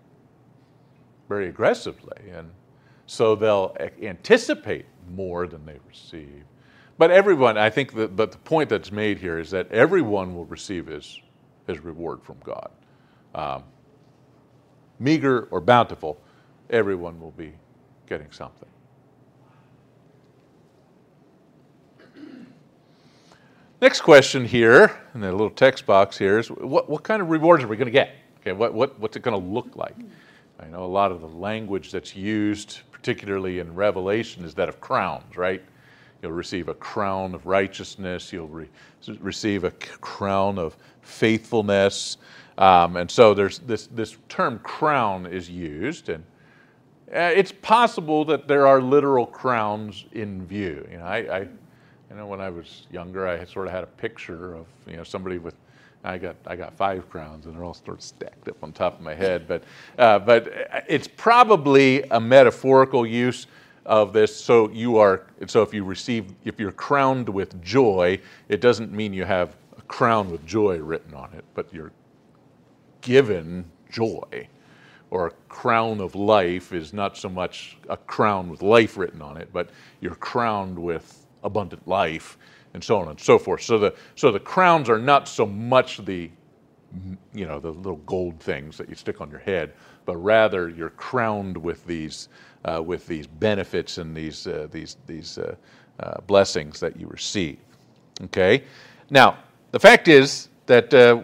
very 1.27 1.47
aggressively. 1.47 2.29
And 2.31 2.51
so 3.05 3.35
they'll 3.35 3.75
anticipate 4.01 4.85
more 5.15 5.47
than 5.47 5.65
they 5.65 5.77
receive. 5.87 6.43
But 6.97 7.11
everyone, 7.11 7.57
I 7.57 7.69
think, 7.69 7.93
that, 7.93 8.15
but 8.15 8.31
the 8.33 8.37
point 8.39 8.69
that's 8.69 8.91
made 8.91 9.19
here 9.19 9.39
is 9.39 9.49
that 9.51 9.71
everyone 9.71 10.35
will 10.35 10.45
receive 10.45 10.87
his, 10.87 11.21
his 11.65 11.79
reward 11.79 12.21
from 12.21 12.35
God. 12.43 12.69
Um, 13.33 13.63
meager 14.99 15.47
or 15.49 15.61
bountiful, 15.61 16.21
everyone 16.69 17.19
will 17.21 17.31
be 17.31 17.53
getting 18.05 18.31
something. 18.31 18.67
Next 23.81 24.01
question 24.01 24.43
here, 24.43 24.99
in 25.15 25.21
the 25.21 25.31
little 25.31 25.49
text 25.49 25.85
box 25.85 26.17
here, 26.17 26.37
is 26.37 26.51
what, 26.51 26.89
what 26.89 27.03
kind 27.03 27.21
of 27.21 27.29
rewards 27.29 27.63
are 27.63 27.67
we 27.67 27.77
going 27.77 27.85
to 27.85 27.91
get? 27.91 28.13
Okay, 28.41 28.51
what, 28.51 28.73
what, 28.73 28.99
what's 28.99 29.15
it 29.15 29.21
going 29.21 29.41
to 29.41 29.47
look 29.49 29.73
like? 29.77 29.95
I 30.59 30.67
know 30.67 30.83
a 30.83 30.85
lot 30.85 31.13
of 31.13 31.21
the 31.21 31.27
language 31.27 31.89
that's 31.89 32.13
used, 32.13 32.81
particularly 32.91 33.59
in 33.59 33.73
Revelation, 33.73 34.43
is 34.43 34.53
that 34.55 34.67
of 34.67 34.81
crowns, 34.81 35.37
right? 35.37 35.63
You'll 36.21 36.33
receive 36.33 36.67
a 36.67 36.73
crown 36.73 37.33
of 37.33 37.45
righteousness, 37.45 38.33
you'll 38.33 38.49
re- 38.49 38.67
receive 39.21 39.63
a 39.63 39.71
crown 39.71 40.59
of 40.59 40.75
faithfulness. 41.01 42.17
Um, 42.57 42.97
and 42.97 43.09
so 43.09 43.33
there's 43.33 43.59
this, 43.59 43.87
this 43.87 44.17
term 44.27 44.59
crown 44.59 45.25
is 45.25 45.49
used, 45.49 46.09
and 46.09 46.25
uh, 47.13 47.31
it's 47.33 47.53
possible 47.53 48.25
that 48.25 48.45
there 48.45 48.67
are 48.67 48.81
literal 48.81 49.25
crowns 49.25 50.03
in 50.11 50.45
view. 50.45 50.85
You 50.91 50.97
know, 50.97 51.05
I, 51.05 51.17
I 51.17 51.47
you 52.09 52.15
know, 52.15 52.25
when 52.25 52.41
I 52.41 52.49
was 52.49 52.87
younger, 52.91 53.27
I 53.27 53.45
sort 53.45 53.67
of 53.67 53.73
had 53.73 53.83
a 53.83 53.87
picture 53.87 54.55
of 54.55 54.65
you 54.87 54.97
know 54.97 55.03
somebody 55.03 55.37
with. 55.37 55.55
I 56.03 56.17
got 56.17 56.37
I 56.47 56.55
got 56.55 56.73
five 56.75 57.09
crowns, 57.09 57.45
and 57.45 57.55
they're 57.55 57.63
all 57.63 57.73
sort 57.73 57.97
of 57.97 58.01
stacked 58.01 58.47
up 58.47 58.63
on 58.63 58.71
top 58.71 58.95
of 58.95 59.01
my 59.01 59.13
head. 59.13 59.47
But 59.47 59.63
uh, 59.97 60.19
but 60.19 60.51
it's 60.87 61.07
probably 61.07 62.03
a 62.03 62.19
metaphorical 62.19 63.05
use 63.05 63.47
of 63.85 64.13
this. 64.13 64.35
So 64.35 64.69
you 64.69 64.97
are 64.97 65.27
so 65.45 65.61
if 65.61 65.73
you 65.73 65.83
receive 65.83 66.33
if 66.45 66.59
you're 66.59 66.71
crowned 66.71 67.27
with 67.27 67.61
joy, 67.61 68.19
it 68.47 68.61
doesn't 68.61 68.91
mean 68.91 69.13
you 69.13 69.25
have 69.25 69.55
a 69.77 69.81
crown 69.83 70.31
with 70.31 70.45
joy 70.45 70.77
written 70.77 71.13
on 71.13 71.33
it, 71.33 71.43
but 71.53 71.71
you're 71.73 71.91
given 73.01 73.65
joy. 73.91 74.47
Or 75.11 75.27
a 75.27 75.31
crown 75.49 76.01
of 76.01 76.13
life 76.15 76.71
is 76.71 76.93
not 76.93 77.17
so 77.17 77.29
much 77.29 77.77
a 77.89 77.97
crown 77.97 78.47
with 78.49 78.61
life 78.61 78.95
written 78.95 79.21
on 79.21 79.37
it, 79.37 79.49
but 79.51 79.71
you're 80.01 80.15
crowned 80.15 80.77
with 80.77 81.25
abundant 81.43 81.87
life, 81.87 82.37
and 82.73 82.83
so 82.83 82.97
on 82.99 83.07
and 83.07 83.19
so 83.19 83.37
forth. 83.39 83.61
So 83.61 83.77
the, 83.77 83.95
so 84.15 84.31
the 84.31 84.39
crowns 84.39 84.89
are 84.89 84.99
not 84.99 85.27
so 85.27 85.45
much 85.45 86.03
the, 86.05 86.29
you 87.33 87.45
know, 87.45 87.59
the 87.59 87.71
little 87.71 87.97
gold 88.05 88.39
things 88.39 88.77
that 88.77 88.89
you 88.89 88.95
stick 88.95 89.21
on 89.21 89.29
your 89.29 89.39
head, 89.39 89.73
but 90.05 90.17
rather 90.17 90.69
you're 90.69 90.91
crowned 90.91 91.57
with 91.57 91.85
these, 91.85 92.29
uh, 92.65 92.81
with 92.81 93.07
these 93.07 93.27
benefits 93.27 93.97
and 93.97 94.15
these, 94.15 94.47
uh, 94.47 94.67
these, 94.71 94.97
these 95.07 95.37
uh, 95.37 95.55
uh 95.99 96.21
blessings 96.27 96.79
that 96.79 96.99
you 96.99 97.07
receive. 97.07 97.57
Okay? 98.23 98.63
Now, 99.09 99.39
the 99.71 99.79
fact 99.79 100.07
is 100.07 100.49
that 100.65 100.93
uh, 100.93 101.19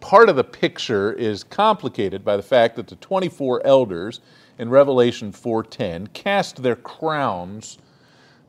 part 0.00 0.28
of 0.28 0.36
the 0.36 0.44
picture 0.44 1.12
is 1.14 1.44
complicated 1.44 2.24
by 2.24 2.36
the 2.36 2.42
fact 2.42 2.76
that 2.76 2.86
the 2.86 2.96
24 2.96 3.66
elders 3.66 4.20
in 4.58 4.68
Revelation 4.68 5.32
4:10 5.32 6.12
cast 6.12 6.62
their 6.62 6.76
crowns 6.76 7.78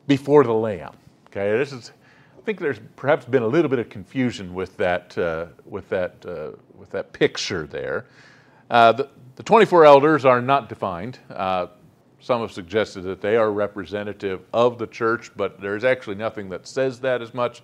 before 0.06 0.44
the 0.44 0.52
Lamb. 0.52 0.92
Okay, 1.36 1.58
this 1.58 1.72
is. 1.72 1.90
I 2.38 2.40
think 2.42 2.60
there's 2.60 2.78
perhaps 2.94 3.24
been 3.24 3.42
a 3.42 3.46
little 3.48 3.68
bit 3.68 3.80
of 3.80 3.88
confusion 3.88 4.54
with 4.54 4.76
that 4.76 5.18
uh, 5.18 5.46
with 5.64 5.88
that 5.88 6.24
uh, 6.24 6.52
with 6.78 6.90
that 6.90 7.12
picture 7.12 7.66
there. 7.66 8.06
Uh, 8.70 8.92
the, 8.92 9.08
the 9.34 9.42
24 9.42 9.84
elders 9.84 10.24
are 10.24 10.40
not 10.40 10.68
defined. 10.68 11.18
Uh, 11.28 11.66
some 12.20 12.40
have 12.40 12.52
suggested 12.52 13.00
that 13.02 13.20
they 13.20 13.34
are 13.36 13.50
representative 13.50 14.42
of 14.52 14.78
the 14.78 14.86
church, 14.86 15.32
but 15.36 15.60
there's 15.60 15.82
actually 15.82 16.14
nothing 16.14 16.48
that 16.50 16.68
says 16.68 17.00
that 17.00 17.20
as 17.20 17.34
much. 17.34 17.62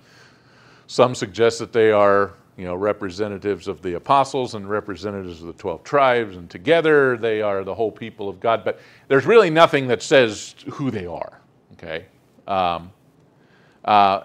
Some 0.88 1.14
suggest 1.14 1.60
that 1.60 1.72
they 1.72 1.92
are, 1.92 2.34
you 2.56 2.64
know, 2.64 2.74
representatives 2.74 3.68
of 3.68 3.82
the 3.82 3.94
apostles 3.94 4.56
and 4.56 4.68
representatives 4.68 5.42
of 5.42 5.46
the 5.46 5.52
12 5.52 5.84
tribes, 5.84 6.36
and 6.36 6.50
together 6.50 7.16
they 7.16 7.40
are 7.40 7.62
the 7.62 7.74
whole 7.74 7.92
people 7.92 8.28
of 8.28 8.40
God. 8.40 8.64
But 8.64 8.80
there's 9.06 9.26
really 9.26 9.48
nothing 9.48 9.86
that 9.86 10.02
says 10.02 10.56
who 10.72 10.90
they 10.90 11.06
are. 11.06 11.40
Okay. 11.74 12.06
Um, 12.48 12.90
uh, 13.84 14.22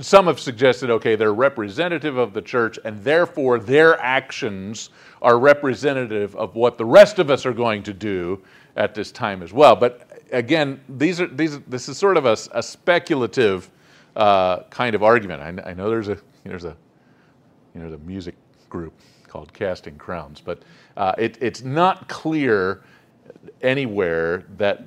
some 0.00 0.26
have 0.26 0.40
suggested, 0.40 0.90
okay, 0.90 1.14
they're 1.14 1.34
representative 1.34 2.16
of 2.16 2.32
the 2.32 2.42
church, 2.42 2.78
and 2.84 3.02
therefore 3.04 3.58
their 3.58 4.00
actions 4.00 4.90
are 5.22 5.38
representative 5.38 6.34
of 6.36 6.54
what 6.56 6.78
the 6.78 6.84
rest 6.84 7.18
of 7.18 7.30
us 7.30 7.46
are 7.46 7.52
going 7.52 7.82
to 7.84 7.92
do 7.92 8.42
at 8.76 8.94
this 8.94 9.12
time 9.12 9.42
as 9.42 9.52
well. 9.52 9.76
But 9.76 10.22
again, 10.32 10.80
these 10.88 11.20
are 11.20 11.28
these. 11.28 11.60
This 11.60 11.88
is 11.88 11.96
sort 11.96 12.16
of 12.16 12.26
a, 12.26 12.36
a 12.52 12.62
speculative 12.62 13.70
uh, 14.16 14.64
kind 14.64 14.94
of 14.94 15.02
argument. 15.02 15.42
I, 15.42 15.70
I, 15.70 15.74
know 15.74 15.88
there's 15.88 16.08
a 16.08 16.18
there's 16.44 16.64
a 16.64 16.76
you 17.74 17.80
know, 17.80 17.92
a 17.92 17.98
music 17.98 18.34
group 18.68 18.92
called 19.28 19.52
Casting 19.52 19.96
Crowns, 19.96 20.40
but 20.40 20.62
uh, 20.96 21.14
it, 21.18 21.38
it's 21.40 21.62
not 21.62 22.08
clear 22.08 22.82
anywhere 23.62 24.44
that 24.56 24.86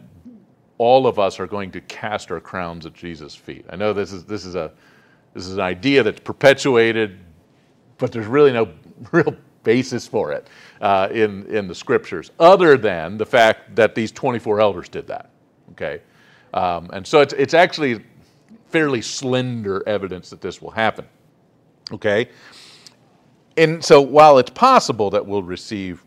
all 0.78 1.08
of 1.08 1.20
us 1.20 1.40
are 1.40 1.48
going 1.48 1.72
to 1.72 1.82
cast 1.82 2.32
our 2.32 2.40
crowns 2.40 2.86
at 2.86 2.94
Jesus' 2.94 3.36
feet. 3.36 3.66
I 3.70 3.76
know 3.76 3.94
this 3.94 4.14
is 4.14 4.26
this 4.26 4.46
is 4.46 4.56
a 4.56 4.72
this 5.34 5.46
is 5.46 5.54
an 5.54 5.62
idea 5.62 6.04
that's 6.04 6.20
perpetuated, 6.20 7.20
but 7.98 8.12
there's 8.12 8.28
really 8.28 8.52
no 8.52 8.70
real 9.12 9.36
basis 9.64 10.08
for 10.08 10.32
it 10.32 10.48
uh, 10.80 11.10
in, 11.12 11.46
in 11.48 11.68
the 11.68 11.76
scriptures, 11.76 12.32
other 12.40 12.78
than 12.78 13.18
the 13.18 13.26
fact 13.26 13.76
that 13.76 13.94
these 13.94 14.14
24 14.14 14.62
elders 14.62 14.88
did 14.88 15.06
that. 15.08 15.30
Okay? 15.72 16.02
Um, 16.54 16.90
and 16.94 17.06
so 17.06 17.20
it's, 17.20 17.34
it's 17.34 17.54
actually 17.54 18.02
fairly 18.70 19.02
slender 19.02 19.84
evidence 19.88 20.30
that 20.30 20.40
this 20.40 20.62
will 20.62 20.72
happen. 20.72 21.06
Okay? 21.92 22.30
And 23.58 23.84
so 23.84 24.00
while 24.02 24.38
it's 24.38 24.52
possible 24.52 25.10
that 25.10 25.26
we'll 25.26 25.44
receive 25.44 26.04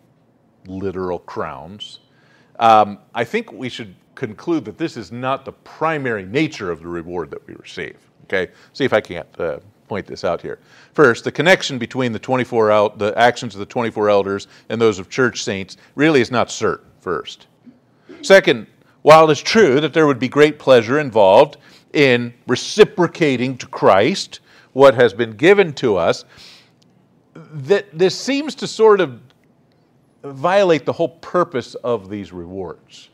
literal 0.66 1.18
crowns, 1.18 2.00
um, 2.58 2.98
I 3.14 3.24
think 3.24 3.52
we 3.52 3.68
should 3.68 3.94
conclude 4.14 4.64
that 4.64 4.78
this 4.78 4.96
is 4.96 5.12
not 5.12 5.44
the 5.44 5.52
primary 5.52 6.24
nature 6.24 6.70
of 6.70 6.80
the 6.80 6.88
reward 6.88 7.30
that 7.30 7.46
we 7.46 7.54
receive. 7.54 7.96
Okay? 8.24 8.52
See 8.72 8.84
if 8.84 8.92
I 8.92 9.00
can't 9.00 9.28
uh, 9.38 9.58
point 9.88 10.06
this 10.06 10.24
out 10.24 10.40
here. 10.40 10.60
First, 10.92 11.24
the 11.24 11.32
connection 11.32 11.78
between 11.78 12.12
the 12.12 12.18
24 12.18 12.70
el- 12.70 12.88
the 12.90 13.16
actions 13.18 13.54
of 13.54 13.58
the 13.58 13.66
24 13.66 14.08
elders 14.08 14.46
and 14.68 14.80
those 14.80 14.98
of 14.98 15.08
church 15.08 15.42
saints 15.42 15.76
really 15.94 16.20
is 16.20 16.30
not 16.30 16.50
certain. 16.50 16.86
First. 17.00 17.46
Second, 18.22 18.66
while 19.02 19.28
it 19.28 19.32
is 19.32 19.42
true 19.42 19.80
that 19.80 19.94
there 19.94 20.06
would 20.06 20.18
be 20.18 20.28
great 20.28 20.58
pleasure 20.58 20.98
involved 21.00 21.56
in 21.92 22.34
reciprocating 22.46 23.56
to 23.58 23.66
Christ 23.66 24.40
what 24.72 24.94
has 24.94 25.12
been 25.12 25.32
given 25.32 25.72
to 25.74 25.96
us, 25.96 26.24
that 27.34 27.86
this 27.98 28.18
seems 28.18 28.54
to 28.56 28.66
sort 28.66 29.00
of 29.00 29.20
violate 30.22 30.84
the 30.84 30.92
whole 30.92 31.08
purpose 31.08 31.74
of 31.76 32.10
these 32.10 32.32
rewards. 32.32 33.08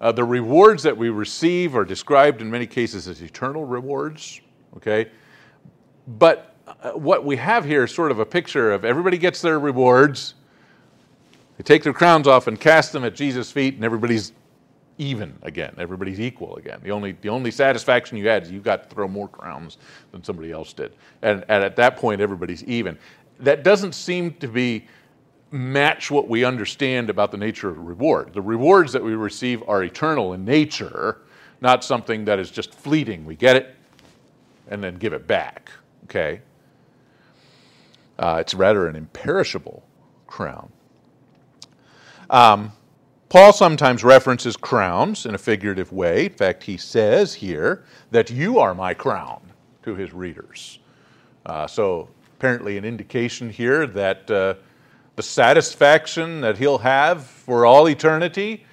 Uh, 0.00 0.12
the 0.12 0.24
rewards 0.24 0.82
that 0.82 0.96
we 0.96 1.08
receive 1.08 1.74
are 1.74 1.84
described 1.84 2.42
in 2.42 2.50
many 2.50 2.66
cases 2.66 3.08
as 3.08 3.22
eternal 3.22 3.64
rewards, 3.64 4.40
okay? 4.76 5.10
But 6.06 6.54
uh, 6.66 6.92
what 6.92 7.24
we 7.24 7.36
have 7.36 7.64
here 7.64 7.84
is 7.84 7.94
sort 7.94 8.10
of 8.10 8.18
a 8.18 8.26
picture 8.26 8.72
of 8.72 8.84
everybody 8.84 9.16
gets 9.16 9.40
their 9.40 9.58
rewards. 9.58 10.34
They 11.56 11.64
take 11.64 11.82
their 11.82 11.94
crowns 11.94 12.26
off 12.26 12.46
and 12.46 12.60
cast 12.60 12.92
them 12.92 13.04
at 13.04 13.14
Jesus' 13.14 13.50
feet, 13.50 13.74
and 13.74 13.84
everybody's 13.84 14.32
even 14.98 15.36
again. 15.42 15.74
Everybody's 15.78 16.20
equal 16.20 16.56
again. 16.56 16.80
The 16.82 16.90
only, 16.90 17.12
the 17.20 17.28
only 17.28 17.50
satisfaction 17.50 18.16
you 18.18 18.28
had 18.28 18.44
is 18.44 18.50
you 18.50 18.60
got 18.60 18.88
to 18.88 18.94
throw 18.94 19.08
more 19.08 19.28
crowns 19.28 19.78
than 20.12 20.22
somebody 20.24 20.52
else 20.52 20.72
did. 20.72 20.92
And, 21.22 21.44
and 21.48 21.64
at 21.64 21.76
that 21.76 21.96
point, 21.96 22.20
everybody's 22.20 22.64
even. 22.64 22.98
That 23.40 23.62
doesn't 23.62 23.94
seem 23.94 24.34
to 24.34 24.48
be 24.48 24.86
match 25.50 26.10
what 26.10 26.28
we 26.28 26.44
understand 26.44 27.10
about 27.10 27.30
the 27.30 27.36
nature 27.36 27.68
of 27.68 27.78
reward. 27.78 28.32
The 28.34 28.42
rewards 28.42 28.92
that 28.92 29.02
we 29.02 29.14
receive 29.14 29.62
are 29.68 29.82
eternal 29.84 30.32
in 30.32 30.44
nature, 30.44 31.22
not 31.60 31.84
something 31.84 32.24
that 32.24 32.38
is 32.38 32.50
just 32.50 32.74
fleeting. 32.74 33.24
We 33.24 33.36
get 33.36 33.56
it 33.56 33.76
and 34.68 34.82
then 34.82 34.96
give 34.96 35.12
it 35.12 35.26
back 35.26 35.70
okay? 36.06 36.40
Uh, 38.18 38.38
it's 38.40 38.54
rather 38.54 38.88
an 38.88 38.96
imperishable 38.96 39.82
crown. 40.26 40.70
Um, 42.30 42.72
Paul 43.28 43.52
sometimes 43.52 44.04
references 44.04 44.56
crowns 44.56 45.26
in 45.26 45.34
a 45.34 45.38
figurative 45.38 45.92
way. 45.92 46.26
In 46.26 46.32
fact, 46.32 46.62
he 46.62 46.76
says 46.76 47.34
here 47.34 47.84
that 48.12 48.30
you 48.30 48.58
are 48.58 48.74
my 48.74 48.94
crown 48.94 49.40
to 49.82 49.94
his 49.94 50.12
readers. 50.12 50.78
Uh, 51.44 51.66
so, 51.66 52.08
apparently, 52.38 52.78
an 52.78 52.84
indication 52.84 53.50
here 53.50 53.86
that 53.86 54.30
uh, 54.30 54.54
the 55.16 55.22
satisfaction 55.22 56.42
that 56.42 56.58
he'll 56.58 56.78
have 56.78 57.24
for 57.24 57.64
all 57.64 57.88
eternity, 57.88 58.64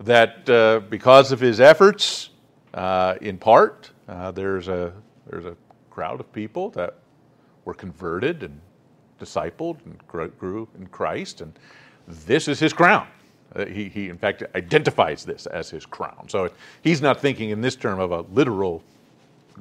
that 0.00 0.48
uh, 0.48 0.80
because 0.88 1.32
of 1.32 1.40
his 1.40 1.60
efforts, 1.60 2.30
uh, 2.74 3.16
in 3.20 3.36
part, 3.36 3.90
uh, 4.08 4.30
there's, 4.30 4.68
a, 4.68 4.92
there's 5.28 5.44
a 5.44 5.56
crowd 5.90 6.20
of 6.20 6.32
people 6.32 6.70
that 6.70 6.94
were 7.64 7.74
converted 7.74 8.44
and 8.44 8.60
discipled 9.20 9.78
and 9.84 9.98
grew 10.38 10.68
in 10.78 10.86
Christ, 10.86 11.40
and 11.40 11.52
this 12.06 12.46
is 12.46 12.60
his 12.60 12.72
crown. 12.72 13.08
Uh, 13.56 13.66
he, 13.66 13.88
he, 13.88 14.08
in 14.08 14.18
fact, 14.18 14.44
identifies 14.54 15.24
this 15.24 15.46
as 15.46 15.68
his 15.68 15.84
crown. 15.84 16.28
So 16.28 16.50
he's 16.82 17.02
not 17.02 17.20
thinking 17.20 17.50
in 17.50 17.60
this 17.60 17.74
term 17.74 17.98
of 17.98 18.12
a 18.12 18.20
literal 18.20 18.84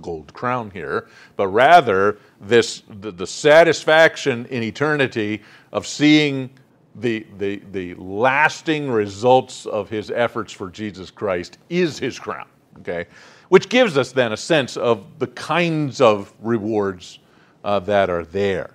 gold 0.02 0.34
crown 0.34 0.70
here, 0.72 1.08
but 1.36 1.48
rather 1.48 2.18
this 2.40 2.84
the, 3.02 3.12
the 3.12 3.26
satisfaction 3.28 4.46
in 4.48 4.62
eternity 4.64 5.42
of 5.72 5.86
seeing 5.86 6.50
the, 6.96 7.26
the, 7.38 7.62
the 7.72 7.94
lasting 7.96 8.90
results 8.90 9.66
of 9.66 9.90
his 9.90 10.10
efforts 10.12 10.52
for 10.52 10.70
Jesus 10.70 11.12
Christ 11.12 11.58
is 11.70 12.00
his 12.00 12.18
crown. 12.18 12.48
Okay? 12.80 13.08
which 13.50 13.70
gives 13.70 13.98
us 13.98 14.12
then 14.12 14.34
a 14.34 14.38
sense 14.38 14.78
of 14.78 15.20
the 15.20 15.28
kinds 15.28 16.02
of 16.02 16.34
rewards 16.42 17.20
uh, 17.64 17.80
that 17.80 18.10
are 18.10 18.26
there. 18.26 18.72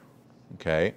Okay? 0.54 0.94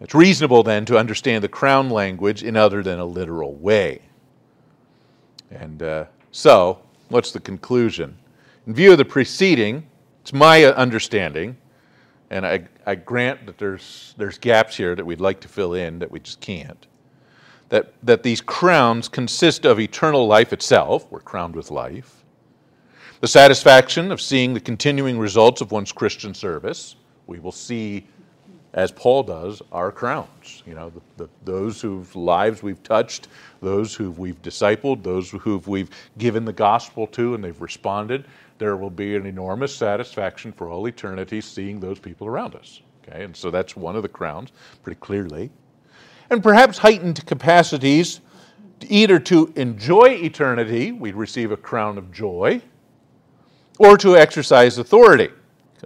It's 0.00 0.14
reasonable 0.14 0.62
then 0.62 0.84
to 0.86 0.98
understand 0.98 1.44
the 1.44 1.48
crown 1.48 1.90
language 1.90 2.42
in 2.42 2.56
other 2.56 2.82
than 2.82 2.98
a 2.98 3.04
literal 3.04 3.54
way. 3.54 4.00
And 5.50 5.82
uh, 5.82 6.04
so, 6.32 6.80
what's 7.08 7.30
the 7.30 7.40
conclusion? 7.40 8.16
In 8.66 8.74
view 8.74 8.92
of 8.92 8.98
the 8.98 9.04
preceding, 9.04 9.86
it's 10.22 10.32
my 10.32 10.64
understanding, 10.64 11.56
and 12.32 12.46
I, 12.46 12.66
I 12.86 12.94
grant 12.94 13.44
that 13.44 13.58
there's, 13.58 14.14
there's 14.16 14.38
gaps 14.38 14.74
here 14.74 14.94
that 14.94 15.04
we'd 15.04 15.20
like 15.20 15.40
to 15.40 15.48
fill 15.48 15.74
in 15.74 15.98
that 15.98 16.10
we 16.10 16.18
just 16.18 16.40
can't, 16.40 16.86
that, 17.68 17.92
that 18.02 18.22
these 18.22 18.40
crowns 18.40 19.06
consist 19.06 19.66
of 19.66 19.78
eternal 19.78 20.26
life 20.26 20.52
itself, 20.52 21.06
we're 21.10 21.20
crowned 21.20 21.54
with 21.54 21.70
life, 21.70 22.24
the 23.20 23.28
satisfaction 23.28 24.10
of 24.10 24.20
seeing 24.20 24.54
the 24.54 24.60
continuing 24.60 25.18
results 25.18 25.60
of 25.60 25.72
one's 25.72 25.92
Christian 25.92 26.32
service. 26.32 26.96
We 27.26 27.38
will 27.38 27.52
see, 27.52 28.06
as 28.72 28.90
Paul 28.90 29.22
does, 29.22 29.60
our 29.70 29.92
crowns. 29.92 30.62
You 30.66 30.74
know, 30.74 30.90
the, 30.90 31.24
the, 31.24 31.30
those 31.44 31.82
whose 31.82 32.16
lives 32.16 32.62
we've 32.62 32.82
touched, 32.82 33.28
those 33.60 33.94
who 33.94 34.10
we've 34.12 34.40
discipled, 34.42 35.02
those 35.02 35.30
who 35.30 35.62
we've 35.66 35.90
given 36.18 36.46
the 36.46 36.52
gospel 36.52 37.06
to 37.08 37.34
and 37.34 37.44
they've 37.44 37.60
responded. 37.60 38.24
There 38.58 38.76
will 38.76 38.90
be 38.90 39.16
an 39.16 39.26
enormous 39.26 39.74
satisfaction 39.74 40.52
for 40.52 40.68
all 40.68 40.86
eternity 40.86 41.40
seeing 41.40 41.80
those 41.80 41.98
people 41.98 42.26
around 42.26 42.54
us. 42.54 42.82
Okay, 43.02 43.24
and 43.24 43.36
so 43.36 43.50
that's 43.50 43.76
one 43.76 43.96
of 43.96 44.02
the 44.02 44.08
crowns, 44.08 44.52
pretty 44.82 45.00
clearly. 45.00 45.50
And 46.30 46.42
perhaps 46.42 46.78
heightened 46.78 47.24
capacities 47.26 48.20
either 48.88 49.18
to 49.18 49.52
enjoy 49.56 50.08
eternity, 50.08 50.92
we 50.92 51.12
receive 51.12 51.52
a 51.52 51.56
crown 51.56 51.98
of 51.98 52.12
joy, 52.12 52.60
or 53.78 53.96
to 53.98 54.16
exercise 54.16 54.78
authority. 54.78 55.30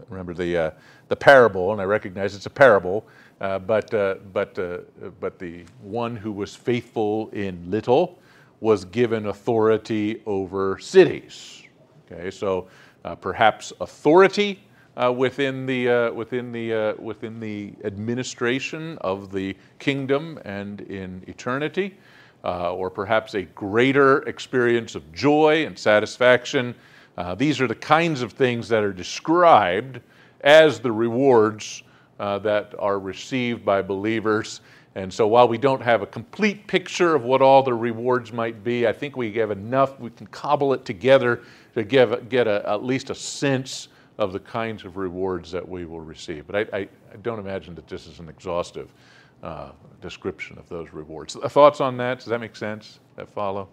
Remember 0.08 0.34
the, 0.34 0.56
uh, 0.56 0.70
the 1.08 1.16
parable, 1.16 1.72
and 1.72 1.80
I 1.80 1.84
recognize 1.84 2.34
it's 2.34 2.46
a 2.46 2.50
parable, 2.50 3.06
uh, 3.40 3.58
but, 3.58 3.92
uh, 3.94 4.16
but, 4.32 4.58
uh, 4.58 4.78
but 5.20 5.38
the 5.38 5.64
one 5.82 6.16
who 6.16 6.32
was 6.32 6.54
faithful 6.54 7.28
in 7.30 7.70
little 7.70 8.18
was 8.60 8.84
given 8.84 9.26
authority 9.26 10.22
over 10.26 10.78
cities. 10.78 11.55
Okay, 12.10 12.30
so 12.30 12.68
uh, 13.04 13.14
perhaps 13.14 13.72
authority 13.80 14.60
uh, 14.96 15.12
within, 15.12 15.66
the, 15.66 16.10
within, 16.14 16.52
the, 16.52 16.94
within 16.98 17.40
the 17.40 17.72
administration 17.84 18.96
of 19.00 19.32
the 19.32 19.56
kingdom 19.78 20.38
and 20.44 20.80
in 20.82 21.22
eternity. 21.26 21.96
uh, 22.46 22.72
or 22.72 22.88
perhaps 22.88 23.34
a 23.34 23.42
greater 23.42 24.18
experience 24.22 24.94
of 24.94 25.12
joy 25.12 25.66
and 25.66 25.76
satisfaction. 25.76 26.74
Uh, 27.16 27.34
these 27.34 27.60
are 27.60 27.66
the 27.66 27.74
kinds 27.74 28.22
of 28.22 28.32
things 28.32 28.68
that 28.68 28.84
are 28.84 28.92
described 28.92 30.00
as 30.42 30.78
the 30.78 30.92
rewards 30.92 31.82
uh, 32.20 32.38
that 32.38 32.72
are 32.78 33.00
received 33.00 33.64
by 33.64 33.82
believers. 33.82 34.60
And 34.96 35.12
so 35.12 35.26
while 35.26 35.46
we 35.46 35.58
don't 35.58 35.82
have 35.82 36.00
a 36.00 36.06
complete 36.06 36.66
picture 36.66 37.14
of 37.14 37.22
what 37.22 37.42
all 37.42 37.62
the 37.62 37.74
rewards 37.74 38.32
might 38.32 38.64
be, 38.64 38.86
I 38.88 38.94
think 38.94 39.14
we 39.14 39.30
have 39.34 39.50
enough, 39.50 40.00
we 40.00 40.08
can 40.08 40.26
cobble 40.28 40.72
it 40.72 40.86
together 40.86 41.42
to 41.74 41.84
give, 41.84 42.30
get 42.30 42.46
a, 42.46 42.66
at 42.66 42.82
least 42.82 43.10
a 43.10 43.14
sense 43.14 43.88
of 44.16 44.32
the 44.32 44.40
kinds 44.40 44.86
of 44.86 44.96
rewards 44.96 45.50
that 45.52 45.68
we 45.68 45.84
will 45.84 46.00
receive. 46.00 46.46
But 46.46 46.56
I, 46.56 46.78
I, 46.78 46.80
I 47.12 47.16
don't 47.22 47.38
imagine 47.38 47.74
that 47.74 47.86
this 47.86 48.06
is 48.06 48.20
an 48.20 48.30
exhaustive 48.30 48.88
uh, 49.42 49.72
description 50.00 50.56
of 50.56 50.66
those 50.70 50.88
rewards. 50.94 51.34
Thoughts 51.34 51.82
on 51.82 51.98
that? 51.98 52.20
Does 52.20 52.28
that 52.28 52.40
make 52.40 52.56
sense? 52.56 52.98
That 53.16 53.28
follow? 53.28 53.68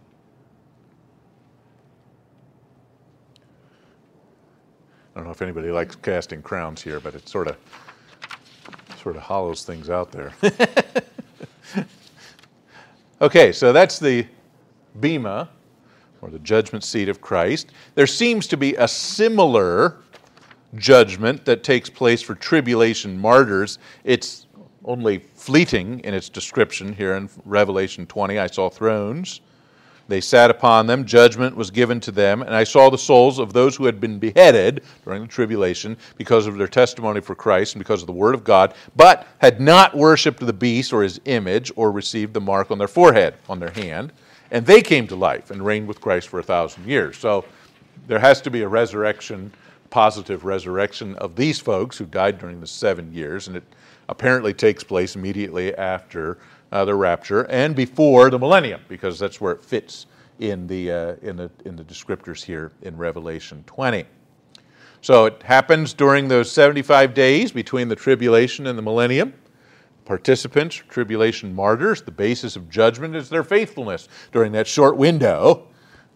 I 5.15 5.19
don't 5.19 5.23
know 5.23 5.31
if 5.31 5.41
anybody 5.41 5.71
likes 5.71 5.95
casting 5.95 6.41
crowns 6.41 6.81
here, 6.81 6.99
but 6.99 7.15
it 7.15 7.29
sort 7.29 7.47
of 7.47 7.55
sort 9.01 9.15
of 9.15 9.21
hollows 9.21 9.63
things 9.63 9.89
out 9.89 10.11
there. 10.11 10.33
okay, 13.23 13.53
so 13.53 13.71
that's 13.71 13.99
the 13.99 14.27
bema, 14.99 15.49
or 16.21 16.29
the 16.29 16.39
judgment 16.39 16.83
seat 16.83 17.09
of 17.09 17.21
Christ. 17.21 17.71
There 17.95 18.05
seems 18.05 18.47
to 18.47 18.57
be 18.57 18.75
a 18.75 18.87
similar 18.87 19.97
judgment 20.75 21.45
that 21.45 21.63
takes 21.63 21.89
place 21.89 22.21
for 22.21 22.35
tribulation 22.35 23.19
martyrs. 23.19 23.79
It's 24.03 24.47
only 24.85 25.19
fleeting 25.35 26.01
in 26.01 26.13
its 26.13 26.27
description 26.29 26.93
here 26.93 27.15
in 27.15 27.29
Revelation 27.45 28.05
20. 28.05 28.39
I 28.39 28.47
saw 28.47 28.69
thrones. 28.69 29.39
They 30.07 30.19
sat 30.19 30.49
upon 30.49 30.87
them, 30.87 31.05
judgment 31.05 31.55
was 31.55 31.71
given 31.71 31.99
to 32.01 32.11
them, 32.11 32.41
and 32.41 32.53
I 32.53 32.65
saw 32.65 32.89
the 32.89 32.97
souls 32.97 33.39
of 33.39 33.53
those 33.53 33.75
who 33.75 33.85
had 33.85 34.01
been 34.01 34.19
beheaded 34.19 34.83
during 35.05 35.21
the 35.21 35.27
tribulation 35.27 35.95
because 36.17 36.45
of 36.45 36.57
their 36.57 36.67
testimony 36.67 37.21
for 37.21 37.35
Christ 37.35 37.75
and 37.75 37.79
because 37.79 38.01
of 38.01 38.07
the 38.07 38.13
Word 38.13 38.35
of 38.35 38.43
God, 38.43 38.73
but 38.95 39.27
had 39.37 39.61
not 39.61 39.95
worshipped 39.95 40.39
the 40.39 40.51
beast 40.51 40.91
or 40.91 41.03
his 41.03 41.21
image 41.25 41.71
or 41.77 41.91
received 41.91 42.33
the 42.33 42.41
mark 42.41 42.69
on 42.69 42.77
their 42.77 42.87
forehead, 42.87 43.35
on 43.47 43.59
their 43.59 43.71
hand. 43.71 44.11
And 44.51 44.65
they 44.65 44.81
came 44.81 45.07
to 45.07 45.15
life 45.15 45.51
and 45.51 45.65
reigned 45.65 45.87
with 45.87 46.01
Christ 46.01 46.27
for 46.27 46.39
a 46.39 46.43
thousand 46.43 46.85
years. 46.85 47.17
So 47.17 47.45
there 48.07 48.19
has 48.19 48.41
to 48.41 48.51
be 48.51 48.61
a 48.61 48.67
resurrection, 48.67 49.53
positive 49.89 50.43
resurrection 50.43 51.15
of 51.15 51.35
these 51.35 51.59
folks 51.59 51.97
who 51.97 52.05
died 52.05 52.39
during 52.39 52.59
the 52.59 52.67
seven 52.67 53.13
years, 53.13 53.47
and 53.47 53.55
it 53.55 53.63
apparently 54.09 54.53
takes 54.53 54.83
place 54.83 55.15
immediately 55.15 55.73
after 55.75 56.37
uh, 56.73 56.83
the 56.83 56.95
rapture 56.95 57.43
and 57.51 57.75
before 57.75 58.31
the 58.31 58.39
millennium, 58.39 58.81
because 58.89 59.19
that's 59.19 59.39
where 59.39 59.53
it 59.53 59.63
fits 59.63 60.07
in 60.39 60.65
the, 60.65 60.91
uh, 60.91 61.15
in, 61.21 61.37
the, 61.37 61.49
in 61.65 61.75
the 61.75 61.83
descriptors 61.83 62.43
here 62.43 62.71
in 62.81 62.97
Revelation 62.97 63.63
20. 63.67 64.05
So 64.99 65.25
it 65.25 65.43
happens 65.43 65.93
during 65.93 66.27
those 66.27 66.51
75 66.51 67.13
days 67.13 67.51
between 67.51 67.89
the 67.89 67.95
tribulation 67.95 68.65
and 68.65 68.75
the 68.75 68.81
millennium. 68.81 69.33
Participants, 70.05 70.75
tribulation 70.75 71.53
martyrs, 71.53 72.01
the 72.01 72.11
basis 72.11 72.55
of 72.55 72.69
judgment 72.69 73.15
is 73.15 73.29
their 73.29 73.43
faithfulness 73.43 74.09
during 74.31 74.51
that 74.53 74.65
short 74.65 74.97
window 74.97 75.67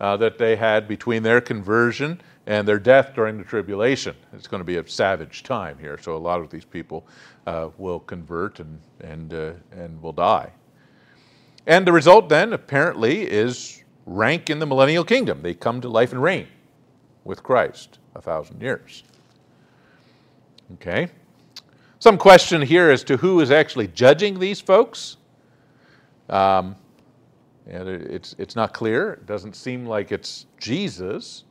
uh, 0.02 0.18
that 0.18 0.40
they 0.40 0.56
had 0.56 0.88
between 0.88 1.22
their 1.22 1.40
conversion 1.40 2.20
and 2.48 2.66
their 2.66 2.80
death 2.80 3.12
during 3.14 3.38
the 3.38 3.44
tribulation. 3.44 4.16
It's 4.34 4.48
going 4.48 4.62
to 4.62 4.66
be 4.66 4.78
a 4.78 4.88
savage 4.88 5.44
time 5.44 5.78
here, 5.78 6.00
so 6.02 6.16
a 6.16 6.18
lot 6.18 6.40
of 6.40 6.50
these 6.50 6.66
people 6.66 7.06
uh, 7.46 7.70
will 7.78 8.00
convert 8.00 8.62
and, 8.62 8.80
and, 9.02 9.34
uh, 9.34 9.52
and 9.72 10.02
will 10.02 10.14
die. 10.14 10.52
And 11.68 11.86
the 11.86 11.92
result 11.92 12.30
then, 12.30 12.54
apparently, 12.54 13.30
is 13.30 13.84
rank 14.06 14.50
in 14.50 14.60
the 14.60 14.66
millennial 14.66 15.04
kingdom. 15.04 15.42
They 15.42 15.54
come 15.54 15.82
to 15.82 15.90
life 15.90 16.14
and 16.14 16.24
reign 16.24 16.48
with 17.26 17.44
Christ 17.44 18.00
a 18.16 18.22
thousand 18.22 18.62
years. 18.62 19.04
Okay? 20.76 21.10
Some 22.00 22.18
question 22.18 22.62
here 22.62 22.90
as 22.90 23.04
to 23.04 23.18
who 23.18 23.42
is 23.42 23.52
actually 23.52 23.90
judging 23.90 24.40
these 24.40 24.62
folks. 24.62 25.18
Um, 26.30 26.78
and 27.66 27.90
it's, 27.90 28.36
it's 28.38 28.56
not 28.56 28.74
clear. 28.74 29.14
It 29.14 29.26
doesn't 29.26 29.58
seem 29.58 29.86
like 29.86 30.14
it's 30.14 30.46
Jesus. 30.58 31.44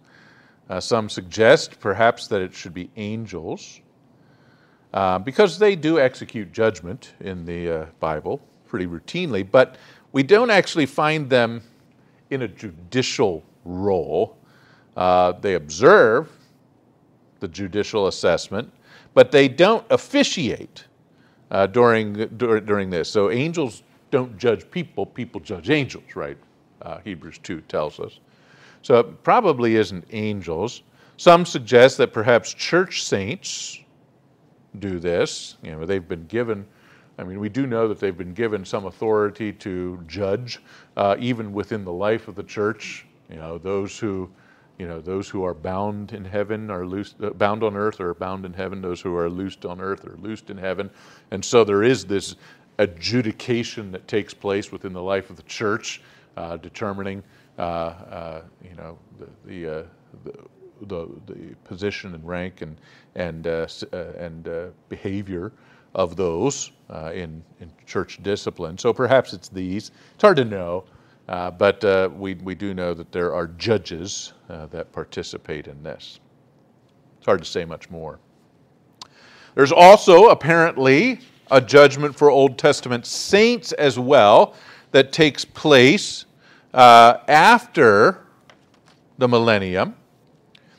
Uh, 0.68 0.80
some 0.80 1.08
suggest 1.08 1.78
perhaps 1.78 2.26
that 2.26 2.42
it 2.42 2.52
should 2.52 2.74
be 2.74 2.90
angels. 2.96 3.80
Uh, 4.92 5.18
because 5.18 5.58
they 5.58 5.76
do 5.76 6.00
execute 6.00 6.52
judgment 6.52 7.14
in 7.20 7.44
the 7.44 7.70
uh, 7.70 7.86
Bible 8.00 8.40
pretty 8.66 8.86
routinely, 8.86 9.48
but 9.48 9.76
we 10.12 10.22
don't 10.22 10.50
actually 10.50 10.86
find 10.86 11.28
them 11.28 11.62
in 12.30 12.42
a 12.42 12.48
judicial 12.48 13.44
role. 13.64 14.36
Uh, 14.96 15.32
they 15.32 15.54
observe 15.54 16.30
the 17.40 17.48
judicial 17.48 18.06
assessment, 18.06 18.72
but 19.14 19.30
they 19.30 19.48
don't 19.48 19.84
officiate 19.90 20.84
uh, 21.50 21.66
during, 21.66 22.14
during 22.36 22.90
this. 22.90 23.08
So 23.08 23.30
angels 23.30 23.82
don't 24.10 24.36
judge 24.38 24.70
people, 24.70 25.06
people 25.06 25.40
judge 25.40 25.70
angels, 25.70 26.16
right? 26.16 26.38
Uh, 26.82 26.98
Hebrews 27.04 27.38
2 27.42 27.60
tells 27.62 28.00
us. 28.00 28.20
So 28.86 29.00
it 29.00 29.24
probably 29.24 29.74
isn't 29.74 30.04
angels. 30.12 30.82
Some 31.16 31.44
suggest 31.44 31.98
that 31.98 32.12
perhaps 32.12 32.54
church 32.54 33.02
saints 33.02 33.80
do 34.78 35.00
this. 35.00 35.56
You 35.60 35.72
know, 35.72 35.84
they've 35.84 36.06
been 36.06 36.24
given, 36.26 36.64
I 37.18 37.24
mean, 37.24 37.40
we 37.40 37.48
do 37.48 37.66
know 37.66 37.88
that 37.88 37.98
they've 37.98 38.16
been 38.16 38.32
given 38.32 38.64
some 38.64 38.86
authority 38.86 39.52
to 39.54 40.00
judge, 40.06 40.60
uh, 40.96 41.16
even 41.18 41.52
within 41.52 41.84
the 41.84 41.90
life 41.90 42.28
of 42.28 42.36
the 42.36 42.44
church. 42.44 43.06
You 43.28 43.38
know, 43.38 43.58
those 43.58 43.98
who, 43.98 44.30
you 44.78 44.86
know, 44.86 45.00
those 45.00 45.28
who 45.28 45.42
are 45.42 45.54
bound 45.54 46.12
in 46.12 46.24
heaven 46.24 46.70
are 46.70 46.86
loosed, 46.86 47.16
uh, 47.20 47.30
bound 47.30 47.64
on 47.64 47.74
earth 47.76 48.00
are 48.00 48.14
bound 48.14 48.44
in 48.44 48.52
heaven. 48.52 48.80
Those 48.80 49.00
who 49.00 49.16
are 49.16 49.28
loosed 49.28 49.66
on 49.66 49.80
earth 49.80 50.06
are 50.06 50.16
loosed 50.18 50.48
in 50.48 50.58
heaven. 50.58 50.90
And 51.32 51.44
so 51.44 51.64
there 51.64 51.82
is 51.82 52.04
this 52.04 52.36
adjudication 52.78 53.90
that 53.90 54.06
takes 54.06 54.32
place 54.32 54.70
within 54.70 54.92
the 54.92 55.02
life 55.02 55.28
of 55.28 55.34
the 55.34 55.42
church, 55.42 56.02
uh, 56.36 56.56
determining, 56.58 57.24
you 57.58 58.76
know, 58.76 58.98
the, 59.18 59.28
the, 59.46 59.78
uh, 59.78 59.82
the 60.24 60.32
the, 60.82 61.08
the 61.26 61.54
position 61.64 62.14
and 62.14 62.26
rank 62.26 62.62
and, 62.62 62.76
and, 63.14 63.46
uh, 63.46 63.66
uh, 63.92 63.96
and 64.18 64.48
uh, 64.48 64.66
behavior 64.88 65.52
of 65.94 66.16
those 66.16 66.72
uh, 66.90 67.10
in, 67.14 67.42
in 67.60 67.70
church 67.86 68.22
discipline. 68.22 68.76
So 68.76 68.92
perhaps 68.92 69.32
it's 69.32 69.48
these. 69.48 69.90
It's 70.14 70.22
hard 70.22 70.36
to 70.36 70.44
know, 70.44 70.84
uh, 71.28 71.50
but 71.50 71.82
uh, 71.84 72.10
we, 72.14 72.34
we 72.34 72.54
do 72.54 72.74
know 72.74 72.92
that 72.94 73.12
there 73.12 73.34
are 73.34 73.48
judges 73.48 74.32
that 74.48 74.92
participate 74.92 75.66
in 75.66 75.82
this. 75.82 76.20
It's 77.18 77.26
hard 77.26 77.40
to 77.42 77.48
say 77.48 77.64
much 77.64 77.90
more. 77.90 78.18
There's 79.54 79.72
also 79.72 80.28
apparently 80.28 81.20
a 81.50 81.60
judgment 81.60 82.14
for 82.14 82.30
Old 82.30 82.58
Testament 82.58 83.06
saints 83.06 83.72
as 83.72 83.98
well 83.98 84.54
that 84.90 85.12
takes 85.12 85.44
place 85.44 86.25
after 86.76 88.26
the 89.18 89.28
millennium. 89.28 89.94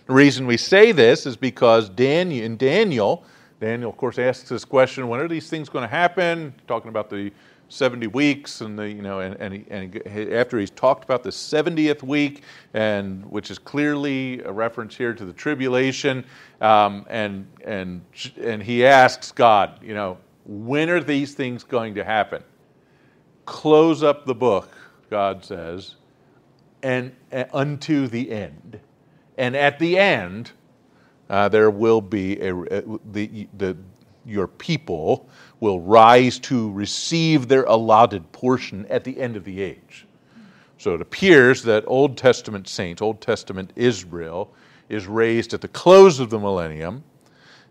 The 0.06 0.14
reason 0.14 0.48
we 0.48 0.58
say 0.58 0.92
this 0.94 1.26
is 1.26 1.36
because 1.36 1.90
Daniel, 1.90 2.46
in 2.46 2.56
Daniel, 2.56 3.26
Daniel, 3.60 3.90
of 3.90 3.98
course, 3.98 4.20
asks 4.20 4.48
this 4.50 4.64
question: 4.64 5.08
When 5.08 5.20
are 5.20 5.28
these 5.28 5.50
things 5.50 5.68
going 5.68 5.84
to 5.84 5.90
happen? 5.90 6.54
Talking 6.68 6.90
about 6.90 7.10
the 7.10 7.32
70 7.70 8.08
weeks, 8.08 8.62
and 8.62 8.80
the 8.80 8.88
you 8.88 9.02
know, 9.02 9.20
and, 9.20 9.36
and, 9.36 9.54
he, 9.54 9.66
and 9.70 9.94
he, 9.94 10.34
after 10.34 10.60
he's 10.60 10.70
talked 10.70 11.04
about 11.04 11.24
the 11.24 11.30
70th 11.30 12.04
week, 12.04 12.44
and 12.74 13.26
which 13.30 13.52
is 13.52 13.60
clearly 13.60 14.42
a 14.44 14.52
reference 14.52 14.96
here 14.96 15.14
to 15.14 15.26
the 15.26 15.34
tribulation, 15.34 16.24
um, 16.62 17.06
and 17.10 17.48
and 17.66 18.02
and 18.42 18.64
he 18.64 18.86
asks 18.86 19.32
God, 19.32 19.84
you 19.84 19.94
know, 19.94 20.18
when 20.46 20.90
are 20.90 21.02
these 21.02 21.34
things 21.34 21.64
going 21.64 21.96
to 21.96 22.04
happen? 22.04 22.44
Close 23.46 24.04
up 24.04 24.26
the 24.26 24.36
book, 24.36 24.70
God 25.10 25.44
says, 25.44 25.96
and, 26.84 27.16
and 27.32 27.50
unto 27.54 28.08
the 28.08 28.32
end. 28.32 28.80
And 29.38 29.56
at 29.56 29.80
the 29.80 29.98
end, 29.98 30.52
uh, 31.30 31.50
there 31.50 31.70
will 31.70 32.02
be 32.02 32.40
a, 32.40 32.56
a, 32.56 32.84
the, 33.12 33.48
the, 33.58 33.78
your 34.26 34.48
people 34.48 35.30
will 35.60 35.80
rise 35.80 36.40
to 36.40 36.72
receive 36.72 37.48
their 37.48 37.64
allotted 37.64 38.32
portion 38.32 38.86
at 38.88 39.04
the 39.04 39.20
end 39.20 39.36
of 39.36 39.44
the 39.44 39.62
age. 39.62 40.06
So 40.78 40.94
it 40.94 41.02
appears 41.02 41.64
that 41.64 41.84
Old 41.88 42.18
Testament 42.18 42.68
saints, 42.68 43.02
Old 43.02 43.22
Testament 43.22 43.72
Israel, 43.76 44.54
is 44.90 45.08
raised 45.08 45.54
at 45.54 45.62
the 45.62 45.68
close 45.68 46.20
of 46.20 46.30
the 46.30 46.40
millennium 46.40 47.04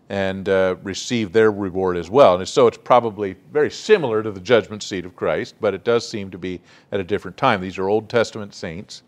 and 0.09 0.47
uh, 0.47 0.75
receive 0.83 1.33
their 1.33 1.51
reward 1.51 1.97
as 1.97 2.09
well. 2.09 2.37
And 2.37 2.47
so 2.47 2.67
it's 2.67 2.77
probably 2.77 3.35
very 3.51 3.69
similar 3.69 4.23
to 4.23 4.31
the 4.31 4.39
judgment 4.39 4.83
seat 4.83 5.05
of 5.05 5.15
Christ, 5.15 5.55
but 5.59 5.73
it 5.73 5.83
does 5.83 6.07
seem 6.07 6.31
to 6.31 6.37
be 6.37 6.61
at 6.91 6.99
a 6.99 7.03
different 7.03 7.35
time. 7.35 7.61
These 7.61 7.77
are 7.77 7.89
Old 7.89 8.09
Testament 8.09 8.53
saints 8.53 9.03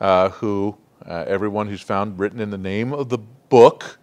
uh, 0.00 0.30
who 0.30 0.76
uh, 1.06 1.24
everyone 1.26 1.66
who's 1.66 1.80
found 1.80 2.18
written 2.18 2.40
in 2.40 2.50
the 2.50 2.58
name 2.58 2.92
of 2.92 3.08
the 3.08 3.18
book, 3.18 3.98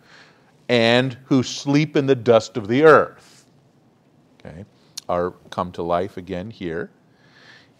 and 0.69 1.17
who 1.25 1.43
sleep 1.43 1.95
in 1.95 2.05
the 2.05 2.15
dust 2.15 2.57
of 2.57 2.67
the 2.67 2.83
earth. 2.83 3.45
Okay, 4.39 4.65
are 5.07 5.31
come 5.49 5.71
to 5.73 5.81
life 5.81 6.17
again 6.17 6.49
here. 6.49 6.89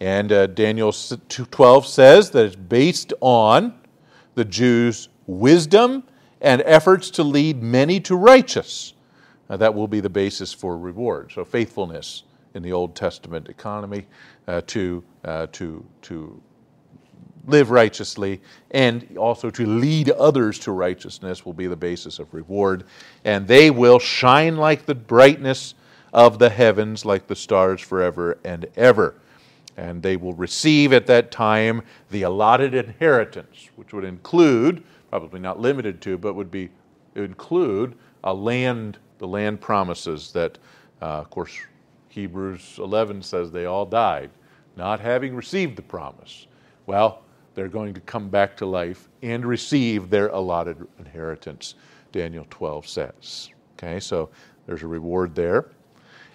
And 0.00 0.30
uh, 0.30 0.46
Daniel 0.46 0.92
12 0.92 1.86
says 1.86 2.30
that 2.30 2.46
it's 2.46 2.56
based 2.56 3.12
on 3.20 3.74
the 4.36 4.44
Jews' 4.44 5.08
wisdom 5.26 6.04
and 6.40 6.62
efforts 6.64 7.10
to 7.10 7.22
lead 7.22 7.62
many 7.62 8.00
to 8.00 8.16
righteous. 8.16 8.94
Uh, 9.50 9.56
that 9.56 9.74
will 9.74 9.88
be 9.88 10.00
the 10.00 10.10
basis 10.10 10.52
for 10.52 10.78
reward. 10.78 11.32
So, 11.32 11.44
faithfulness 11.44 12.24
in 12.54 12.62
the 12.62 12.72
Old 12.72 12.94
Testament 12.94 13.48
economy 13.48 14.06
uh, 14.46 14.62
to, 14.66 15.02
uh, 15.24 15.46
to, 15.52 15.84
to 16.02 16.42
live 17.46 17.70
righteously 17.70 18.40
and 18.70 19.16
also 19.16 19.50
to 19.50 19.66
lead 19.66 20.10
others 20.10 20.58
to 20.60 20.72
righteousness 20.72 21.44
will 21.44 21.52
be 21.52 21.66
the 21.66 21.76
basis 21.76 22.18
of 22.18 22.32
reward. 22.32 22.84
And 23.24 23.46
they 23.46 23.70
will 23.70 23.98
shine 23.98 24.56
like 24.56 24.86
the 24.86 24.94
brightness 24.94 25.74
of 26.12 26.38
the 26.38 26.50
heavens, 26.50 27.04
like 27.04 27.26
the 27.26 27.36
stars 27.36 27.80
forever 27.80 28.38
and 28.44 28.66
ever. 28.76 29.14
And 29.76 30.02
they 30.02 30.16
will 30.16 30.32
receive 30.34 30.92
at 30.92 31.06
that 31.06 31.30
time 31.30 31.82
the 32.10 32.22
allotted 32.22 32.74
inheritance, 32.74 33.68
which 33.76 33.92
would 33.92 34.04
include, 34.04 34.82
probably 35.10 35.40
not 35.40 35.60
limited 35.60 36.00
to, 36.02 36.18
but 36.18 36.34
would 36.34 36.50
be 36.50 36.70
include 37.14 37.94
a 38.24 38.32
land, 38.32 38.98
the 39.18 39.26
land 39.26 39.60
promises 39.60 40.32
that, 40.32 40.58
uh, 41.00 41.06
of 41.20 41.30
course, 41.30 41.56
Hebrews 42.08 42.76
11 42.78 43.22
says 43.22 43.50
they 43.50 43.66
all 43.66 43.86
died, 43.86 44.30
not 44.76 45.00
having 45.00 45.34
received 45.34 45.76
the 45.76 45.82
promise. 45.82 46.46
Well, 46.86 47.22
they're 47.54 47.68
going 47.68 47.94
to 47.94 48.00
come 48.00 48.28
back 48.28 48.56
to 48.58 48.66
life 48.66 49.08
and 49.22 49.44
receive 49.44 50.10
their 50.10 50.28
allotted 50.28 50.86
inheritance, 50.98 51.74
Daniel 52.12 52.46
12 52.50 52.88
says. 52.88 53.50
Okay, 53.76 54.00
so 54.00 54.30
there's 54.66 54.82
a 54.82 54.86
reward 54.86 55.34
there. 55.34 55.66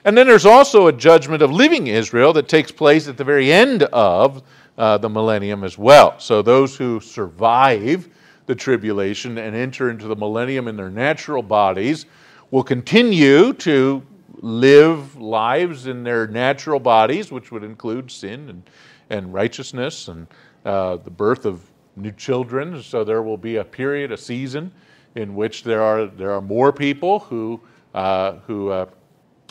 And 0.06 0.18
then 0.18 0.28
there's 0.28 0.46
also 0.46 0.88
a 0.88 0.94
judgment 0.94 1.42
of 1.42 1.52
living 1.52 1.88
Israel 1.88 2.34
that 2.34 2.50
takes 2.50 2.72
place 2.72 3.08
at 3.08 3.16
the 3.16 3.24
very 3.24 3.54
end 3.54 3.84
of 3.84 4.44
uh, 4.78 4.98
the 4.98 5.10
millennium 5.10 5.64
as 5.64 5.78
well. 5.78 6.20
So 6.20 6.42
those 6.42 6.76
who 6.76 7.00
survive 7.00 8.10
the 8.46 8.56
tribulation 8.56 9.38
and 9.38 9.56
enter 9.56 9.90
into 9.90 10.08
the 10.08 10.16
millennium 10.16 10.68
in 10.68 10.76
their 10.76 10.90
natural 10.90 11.44
bodies 11.44 12.06
will 12.52 12.64
continue 12.64 13.54
to 13.54 14.04
live 14.42 15.16
lives 15.16 15.88
in 15.88 16.04
their 16.04 16.28
natural 16.28 16.80
bodies, 16.80 17.32
which 17.32 17.52
would 17.52 17.64
include 17.64 18.12
sin 18.12 18.50
and, 18.50 18.70
and 19.10 19.34
righteousness 19.34 20.08
and 20.08 20.28
uh, 20.66 20.98
the 20.98 21.10
birth 21.10 21.46
of 21.46 21.62
new 21.96 22.12
children. 22.12 22.82
So 22.84 23.04
there 23.04 23.22
will 23.22 23.38
be 23.38 23.58
a 23.58 23.64
period, 23.64 24.12
a 24.12 24.18
season, 24.18 24.72
in 25.16 25.36
which 25.36 25.64
there 25.64 25.82
are 25.82 26.08
there 26.08 26.32
are 26.32 26.42
more 26.42 26.74
people 26.74 27.20
who 27.20 27.62
uh, 27.94 28.34
who 28.48 28.70
uh, 28.70 28.86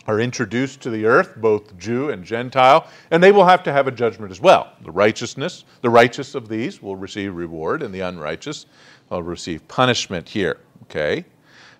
are 0.07 0.19
introduced 0.19 0.81
to 0.81 0.89
the 0.89 1.05
earth, 1.05 1.35
both 1.37 1.77
Jew 1.77 2.09
and 2.09 2.23
Gentile, 2.23 2.87
and 3.11 3.23
they 3.23 3.31
will 3.31 3.45
have 3.45 3.63
to 3.63 3.71
have 3.71 3.87
a 3.87 3.91
judgment 3.91 4.31
as 4.31 4.41
well. 4.41 4.73
The 4.83 4.91
righteousness, 4.91 5.63
the 5.81 5.89
righteous 5.89 6.35
of 6.35 6.49
these 6.49 6.81
will 6.81 6.95
receive 6.95 7.35
reward, 7.35 7.81
and 7.81 7.93
the 7.93 8.01
unrighteous 8.01 8.65
will 9.09 9.23
receive 9.23 9.67
punishment 9.67 10.29
here. 10.29 10.59
Okay. 10.83 11.25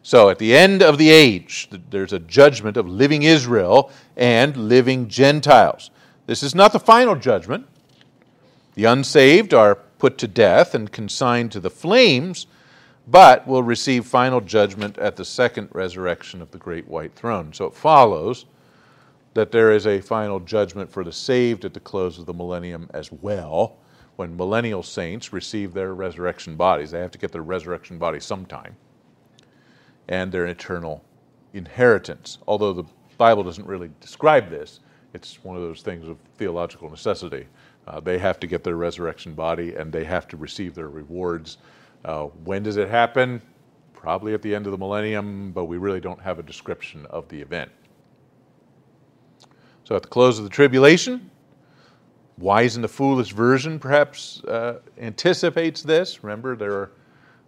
So 0.03 0.29
at 0.29 0.37
the 0.37 0.55
end 0.55 0.83
of 0.83 0.97
the 0.97 1.09
age, 1.09 1.69
there's 1.89 2.11
a 2.11 2.19
judgment 2.19 2.75
of 2.75 2.87
living 2.87 3.23
Israel 3.23 3.89
and 4.17 4.55
living 4.55 5.07
Gentiles. 5.07 5.91
This 6.25 6.43
is 6.43 6.53
not 6.53 6.73
the 6.73 6.79
final 6.79 7.15
judgment. 7.15 7.67
The 8.75 8.85
unsaved 8.85 9.53
are 9.53 9.75
put 9.75 10.17
to 10.17 10.27
death 10.27 10.75
and 10.75 10.91
consigned 10.91 11.51
to 11.53 11.61
the 11.61 11.69
flames, 11.69 12.47
but 13.07 13.45
will 13.45 13.63
receive 13.63 14.05
final 14.05 14.39
judgment 14.39 14.97
at 14.97 15.15
the 15.15 15.25
second 15.25 15.69
resurrection 15.71 16.41
of 16.41 16.51
the 16.51 16.57
great 16.57 16.87
white 16.87 17.13
throne. 17.15 17.51
So 17.53 17.65
it 17.65 17.73
follows 17.73 18.45
that 19.33 19.51
there 19.51 19.71
is 19.71 19.87
a 19.87 19.99
final 19.99 20.39
judgment 20.39 20.89
for 20.91 21.03
the 21.03 21.11
saved 21.11 21.65
at 21.65 21.73
the 21.73 21.79
close 21.79 22.19
of 22.19 22.25
the 22.25 22.33
millennium 22.33 22.89
as 22.93 23.11
well, 23.11 23.77
when 24.15 24.37
millennial 24.37 24.83
saints 24.83 25.33
receive 25.33 25.73
their 25.73 25.93
resurrection 25.93 26.55
bodies. 26.55 26.91
They 26.91 26.99
have 26.99 27.11
to 27.11 27.17
get 27.17 27.31
their 27.31 27.41
resurrection 27.41 27.97
bodies 27.97 28.25
sometime, 28.25 28.75
and 30.07 30.31
their 30.31 30.45
eternal 30.45 31.03
inheritance. 31.53 32.37
Although 32.47 32.73
the 32.73 32.83
Bible 33.17 33.43
doesn't 33.43 33.65
really 33.65 33.89
describe 33.99 34.49
this, 34.49 34.79
it's 35.13 35.43
one 35.43 35.55
of 35.55 35.61
those 35.61 35.81
things 35.81 36.07
of 36.07 36.17
theological 36.37 36.89
necessity. 36.89 37.47
Uh, 37.87 37.99
they 37.99 38.17
have 38.17 38.39
to 38.39 38.47
get 38.47 38.63
their 38.63 38.75
resurrection 38.75 39.33
body 39.33 39.75
and 39.75 39.91
they 39.91 40.03
have 40.03 40.27
to 40.29 40.37
receive 40.37 40.73
their 40.73 40.89
rewards. 40.89 41.57
Uh, 42.05 42.25
when 42.43 42.63
does 42.63 42.77
it 42.77 42.89
happen? 42.89 43.41
Probably 43.93 44.33
at 44.33 44.41
the 44.41 44.53
end 44.53 44.65
of 44.65 44.71
the 44.71 44.77
millennium, 44.77 45.51
but 45.51 45.65
we 45.65 45.77
really 45.77 46.01
don't 46.01 46.21
have 46.21 46.39
a 46.39 46.43
description 46.43 47.05
of 47.09 47.27
the 47.29 47.39
event. 47.39 47.71
So, 49.85 49.95
at 49.95 50.01
the 50.01 50.07
close 50.07 50.37
of 50.37 50.43
the 50.43 50.49
tribulation, 50.49 51.29
Wise 52.37 52.75
and 52.75 52.83
the 52.83 52.89
Foolish 52.89 53.31
Virgins 53.31 53.79
perhaps 53.79 54.43
uh, 54.45 54.79
anticipates 54.97 55.83
this. 55.83 56.23
Remember, 56.23 56.55
there 56.55 56.73
are, 56.73 56.91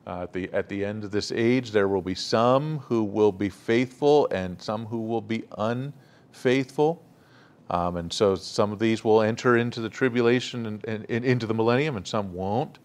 uh, 0.08 0.24
at, 0.24 0.34
the, 0.34 0.54
at 0.54 0.70
the 0.70 0.86
end 0.86 1.04
of 1.04 1.12
this 1.12 1.32
age, 1.32 1.72
there 1.72 1.88
will 1.88 2.02
be 2.02 2.16
some 2.16 2.80
who 2.80 3.04
will 3.04 3.32
be 3.32 3.50
faithful 3.50 4.28
and 4.32 4.62
some 4.62 4.86
who 4.86 5.02
will 5.02 5.22
be 5.22 5.44
unfaithful. 5.58 7.02
Um, 7.70 7.98
and 7.98 8.14
so 8.14 8.36
some 8.36 8.72
of 8.72 8.80
these 8.80 9.04
will 9.04 9.22
enter 9.22 9.58
into 9.58 9.82
the 9.82 9.90
tribulation 9.90 10.68
and, 10.68 10.86
and, 10.86 11.06
and 11.10 11.26
into 11.26 11.48
the 11.48 11.54
millennium, 11.54 11.98
and 11.98 12.06
some 12.06 12.32
won't. 12.32 12.78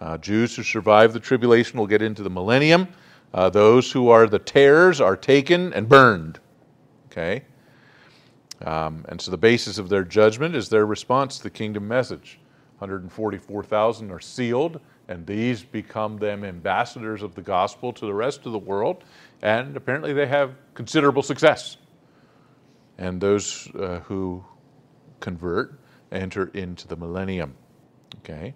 Uh, 0.00 0.18
Jews 0.18 0.54
who 0.56 0.62
survive 0.62 1.12
the 1.12 1.20
tribulation 1.20 1.78
will 1.78 1.86
get 1.86 2.02
into 2.02 2.22
the 2.22 2.30
millennium. 2.30 2.88
Uh, 3.32 3.50
those 3.50 3.90
who 3.90 4.08
are 4.08 4.26
the 4.26 4.38
tares 4.38 5.00
are 5.00 5.16
taken 5.16 5.72
and 5.72 5.88
burned. 5.88 6.38
Okay? 7.06 7.42
Um, 8.64 9.04
and 9.08 9.20
so 9.20 9.30
the 9.30 9.38
basis 9.38 9.78
of 9.78 9.88
their 9.88 10.04
judgment 10.04 10.54
is 10.54 10.68
their 10.68 10.86
response 10.86 11.38
to 11.38 11.42
the 11.44 11.50
kingdom 11.50 11.86
message. 11.88 12.38
144,000 12.78 14.10
are 14.10 14.20
sealed, 14.20 14.80
and 15.08 15.26
these 15.26 15.62
become 15.62 16.18
them 16.18 16.44
ambassadors 16.44 17.22
of 17.22 17.34
the 17.34 17.42
gospel 17.42 17.92
to 17.92 18.06
the 18.06 18.14
rest 18.14 18.44
of 18.44 18.52
the 18.52 18.58
world. 18.58 19.04
And 19.42 19.76
apparently 19.76 20.12
they 20.12 20.26
have 20.26 20.54
considerable 20.74 21.22
success 21.22 21.78
and 22.98 23.20
those 23.20 23.68
uh, 23.74 24.00
who 24.00 24.44
convert 25.20 25.78
enter 26.12 26.48
into 26.54 26.86
the 26.88 26.96
millennium. 26.96 27.54
Okay? 28.18 28.54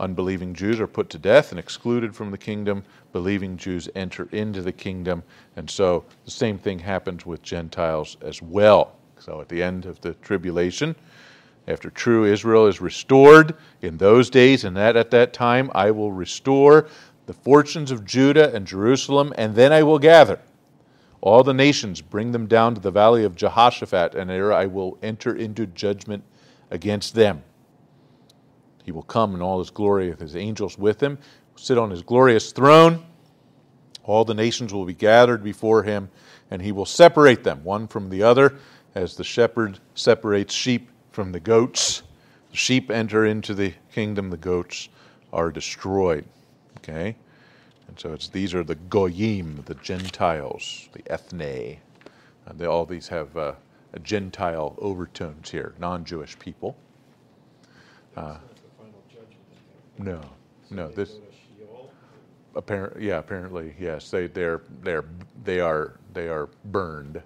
Unbelieving 0.00 0.54
Jews 0.54 0.80
are 0.80 0.86
put 0.86 1.08
to 1.10 1.18
death 1.18 1.50
and 1.50 1.58
excluded 1.58 2.14
from 2.16 2.30
the 2.30 2.38
kingdom. 2.38 2.84
Believing 3.12 3.56
Jews 3.56 3.88
enter 3.94 4.28
into 4.32 4.60
the 4.60 4.72
kingdom. 4.72 5.22
And 5.56 5.70
so 5.70 6.04
the 6.24 6.30
same 6.30 6.58
thing 6.58 6.80
happens 6.80 7.24
with 7.24 7.42
Gentiles 7.42 8.16
as 8.20 8.42
well. 8.42 8.96
So 9.18 9.40
at 9.40 9.48
the 9.48 9.62
end 9.62 9.86
of 9.86 10.00
the 10.00 10.14
tribulation, 10.14 10.96
after 11.68 11.90
true 11.90 12.24
Israel 12.24 12.66
is 12.66 12.80
restored 12.80 13.54
in 13.80 13.96
those 13.96 14.28
days 14.28 14.64
and 14.64 14.76
that 14.76 14.96
at 14.96 15.10
that 15.12 15.32
time, 15.32 15.70
I 15.74 15.90
will 15.92 16.12
restore 16.12 16.88
the 17.26 17.32
fortunes 17.32 17.90
of 17.90 18.04
Judah 18.04 18.54
and 18.54 18.66
Jerusalem, 18.66 19.32
and 19.38 19.54
then 19.54 19.72
I 19.72 19.82
will 19.82 19.98
gather 19.98 20.40
all 21.22 21.42
the 21.42 21.54
nations, 21.54 22.02
bring 22.02 22.32
them 22.32 22.46
down 22.46 22.74
to 22.74 22.80
the 22.82 22.90
valley 22.90 23.24
of 23.24 23.34
Jehoshaphat, 23.34 24.14
and 24.14 24.28
there 24.28 24.52
I 24.52 24.66
will 24.66 24.98
enter 25.02 25.34
into 25.34 25.64
judgment 25.66 26.22
against 26.70 27.14
them. 27.14 27.42
He 28.84 28.92
will 28.92 29.02
come 29.02 29.34
in 29.34 29.42
all 29.42 29.58
his 29.58 29.70
glory 29.70 30.10
with 30.10 30.20
his 30.20 30.36
angels 30.36 30.78
with 30.78 31.02
him, 31.02 31.18
sit 31.56 31.78
on 31.78 31.90
his 31.90 32.02
glorious 32.02 32.52
throne. 32.52 33.04
All 34.04 34.24
the 34.24 34.34
nations 34.34 34.72
will 34.72 34.84
be 34.84 34.94
gathered 34.94 35.42
before 35.42 35.82
him, 35.82 36.10
and 36.50 36.60
he 36.60 36.72
will 36.72 36.84
separate 36.84 37.42
them 37.42 37.64
one 37.64 37.88
from 37.88 38.10
the 38.10 38.22
other, 38.22 38.58
as 38.94 39.16
the 39.16 39.24
shepherd 39.24 39.78
separates 39.94 40.54
sheep 40.54 40.90
from 41.10 41.32
the 41.32 41.40
goats. 41.40 42.02
The 42.50 42.56
sheep 42.56 42.90
enter 42.90 43.24
into 43.24 43.54
the 43.54 43.72
kingdom, 43.92 44.30
the 44.30 44.36
goats 44.36 44.88
are 45.32 45.50
destroyed. 45.50 46.26
Okay? 46.78 47.16
And 47.88 47.98
so 47.98 48.12
it's, 48.12 48.28
these 48.28 48.54
are 48.54 48.64
the 48.64 48.74
goyim, 48.74 49.62
the 49.64 49.74
Gentiles, 49.76 50.88
the 50.92 51.02
ethne. 51.10 51.78
And 52.46 52.58
they, 52.58 52.66
all 52.66 52.84
these 52.84 53.08
have 53.08 53.36
uh, 53.36 53.54
Gentile 54.02 54.74
overtones 54.78 55.50
here, 55.50 55.74
non-Jewish 55.78 56.38
people. 56.38 56.76
Uh, 58.16 58.36
no, 59.98 60.20
no. 60.70 60.88
This 60.88 61.18
apparently, 62.54 63.06
yeah, 63.08 63.18
apparently, 63.18 63.74
yes. 63.78 64.10
They 64.10 64.26
they're 64.26 64.62
they're 64.82 65.04
they 65.44 65.60
are 65.60 65.94
they 66.12 66.28
are 66.28 66.48
burned. 66.66 67.22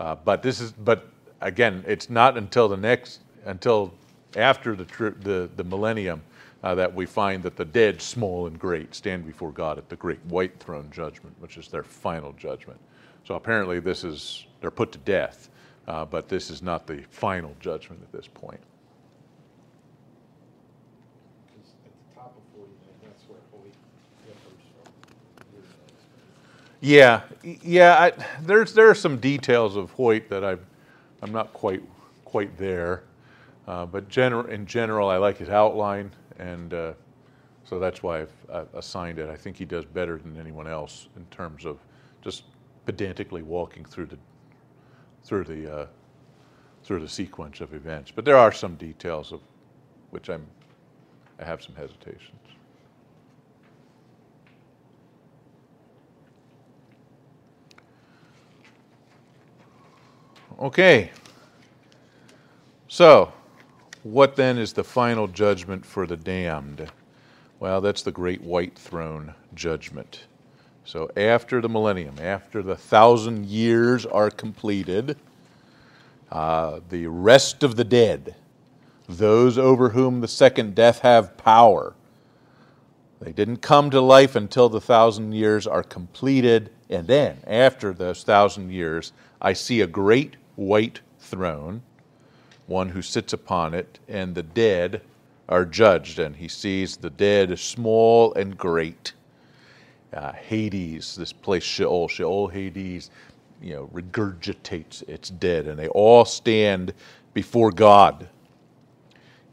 Uh, 0.00 0.16
but 0.16 0.42
this 0.42 0.60
is 0.60 0.72
but 0.72 1.08
again, 1.40 1.84
it's 1.86 2.10
not 2.10 2.36
until 2.36 2.68
the 2.68 2.76
next 2.76 3.20
until 3.44 3.92
after 4.36 4.74
the 4.74 4.84
tri- 4.84 5.12
the 5.20 5.50
the 5.56 5.64
millennium 5.64 6.22
uh, 6.64 6.74
that 6.74 6.92
we 6.92 7.04
find 7.04 7.42
that 7.42 7.56
the 7.56 7.64
dead, 7.64 8.00
small 8.00 8.46
and 8.46 8.58
great, 8.58 8.94
stand 8.94 9.26
before 9.26 9.52
God 9.52 9.76
at 9.76 9.90
the 9.90 9.96
great 9.96 10.24
white 10.24 10.58
throne 10.58 10.90
judgment, 10.90 11.36
which 11.38 11.58
is 11.58 11.68
their 11.68 11.82
final 11.82 12.32
judgment. 12.32 12.80
So 13.24 13.34
apparently, 13.34 13.80
this 13.80 14.02
is, 14.02 14.46
they're 14.62 14.70
put 14.70 14.90
to 14.92 14.98
death, 14.98 15.50
uh, 15.86 16.06
but 16.06 16.26
this 16.26 16.48
is 16.48 16.62
not 16.62 16.86
the 16.86 17.02
final 17.10 17.54
judgment 17.60 18.00
at 18.02 18.10
this 18.12 18.26
point. 18.26 18.60
Yeah, 26.84 27.22
yeah. 27.44 27.94
I, 27.98 28.24
there's 28.42 28.74
there 28.74 28.90
are 28.90 28.96
some 28.96 29.18
details 29.18 29.76
of 29.76 29.92
Hoyt 29.92 30.28
that 30.30 30.44
I, 30.44 30.58
I'm 31.22 31.32
not 31.32 31.52
quite 31.54 31.82
quite 32.26 32.58
there. 32.58 33.04
Uh, 33.68 33.86
but 33.86 34.08
gener- 34.10 34.48
in 34.50 34.66
general, 34.66 35.08
I 35.08 35.18
like 35.18 35.38
his 35.38 35.50
outline, 35.50 36.12
and 36.40 36.74
uh, 36.74 36.94
so 37.64 37.78
that's 37.80 38.02
why 38.02 38.22
I've, 38.22 38.32
assigned 38.74 39.20
it. 39.20 39.30
I 39.30 39.36
think 39.36 39.56
he 39.56 39.66
does 39.66 39.86
better 39.86 40.18
than 40.18 40.38
anyone 40.38 40.68
else 40.68 41.08
in 41.16 41.26
terms 41.26 41.66
of 41.66 41.78
just 42.22 42.44
pedantically 42.86 43.42
walking 43.42 43.86
through 43.86 44.06
the 44.08 44.18
through 45.24 45.44
the 45.44 45.74
uh, 45.82 45.86
through 46.84 47.00
the 47.00 47.10
sequence 47.10 47.62
of 47.62 47.74
events. 47.74 48.10
But 48.10 48.26
there 48.26 48.38
are 48.38 48.52
some 48.52 48.76
details 48.76 49.32
of 49.32 49.40
which 50.10 50.30
I'm 50.30 50.46
I 51.40 51.46
have 51.46 51.62
some 51.62 51.76
hesitations. 51.76 52.43
Okay. 60.58 61.10
So, 62.86 63.32
what 64.04 64.36
then 64.36 64.56
is 64.56 64.72
the 64.72 64.84
final 64.84 65.26
judgment 65.26 65.84
for 65.84 66.06
the 66.06 66.16
damned? 66.16 66.90
Well, 67.58 67.80
that's 67.80 68.02
the 68.02 68.12
great 68.12 68.40
white 68.40 68.78
throne 68.78 69.34
judgment. 69.54 70.26
So, 70.84 71.10
after 71.16 71.60
the 71.60 71.68
millennium, 71.68 72.16
after 72.20 72.62
the 72.62 72.76
thousand 72.76 73.46
years 73.46 74.06
are 74.06 74.30
completed, 74.30 75.16
uh, 76.30 76.80
the 76.88 77.06
rest 77.06 77.62
of 77.62 77.74
the 77.74 77.84
dead, 77.84 78.36
those 79.08 79.58
over 79.58 79.88
whom 79.88 80.20
the 80.20 80.28
second 80.28 80.74
death 80.74 81.00
have 81.00 81.36
power, 81.36 81.94
they 83.20 83.32
didn't 83.32 83.58
come 83.58 83.90
to 83.90 84.00
life 84.00 84.36
until 84.36 84.68
the 84.68 84.80
thousand 84.80 85.32
years 85.32 85.66
are 85.66 85.82
completed. 85.82 86.70
And 86.90 87.06
then, 87.06 87.38
after 87.46 87.92
those 87.92 88.22
thousand 88.22 88.70
years, 88.70 89.12
I 89.40 89.54
see 89.54 89.80
a 89.80 89.86
great 89.86 90.36
white 90.56 91.00
throne, 91.18 91.82
one 92.66 92.88
who 92.90 93.02
sits 93.02 93.32
upon 93.32 93.74
it, 93.74 93.98
and 94.08 94.34
the 94.34 94.42
dead 94.42 95.02
are 95.48 95.64
judged. 95.64 96.18
And 96.18 96.36
he 96.36 96.48
sees 96.48 96.96
the 96.96 97.10
dead, 97.10 97.58
small 97.58 98.32
and 98.34 98.56
great. 98.56 99.12
Uh, 100.12 100.32
Hades, 100.32 101.16
this 101.16 101.32
place 101.32 101.64
Sheol, 101.64 102.08
Sheol 102.08 102.48
Hades, 102.48 103.10
you 103.60 103.74
know, 103.74 103.90
regurgitates 103.92 105.02
its 105.08 105.30
dead, 105.30 105.66
and 105.66 105.78
they 105.78 105.88
all 105.88 106.24
stand 106.24 106.94
before 107.32 107.70
God. 107.70 108.28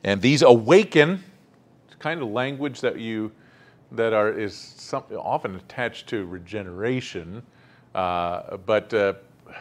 And 0.04 0.22
these 0.22 0.42
awaken, 0.42 1.24
kind 2.00 2.22
of 2.22 2.30
language 2.30 2.82
that 2.82 3.00
you 3.00 3.32
that 3.92 4.14
are 4.14 4.32
is 4.32 4.56
some, 4.56 5.04
often 5.18 5.56
attached 5.56 6.08
to 6.08 6.26
regeneration, 6.26 7.44
uh, 7.94 8.58
but 8.58 8.94
uh, 8.94 9.14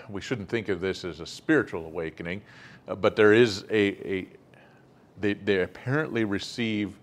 we 0.08 0.20
shouldn't 0.20 0.48
think 0.48 0.68
of 0.68 0.80
this 0.80 1.04
as 1.04 1.20
a 1.20 1.26
spiritual 1.26 1.86
awakening. 1.86 2.42
Uh, 2.88 2.94
but 2.94 3.16
there 3.16 3.32
is 3.32 3.64
a, 3.70 4.08
a 4.08 4.28
they, 5.20 5.34
they 5.34 5.62
apparently 5.62 6.24
receive 6.24 6.98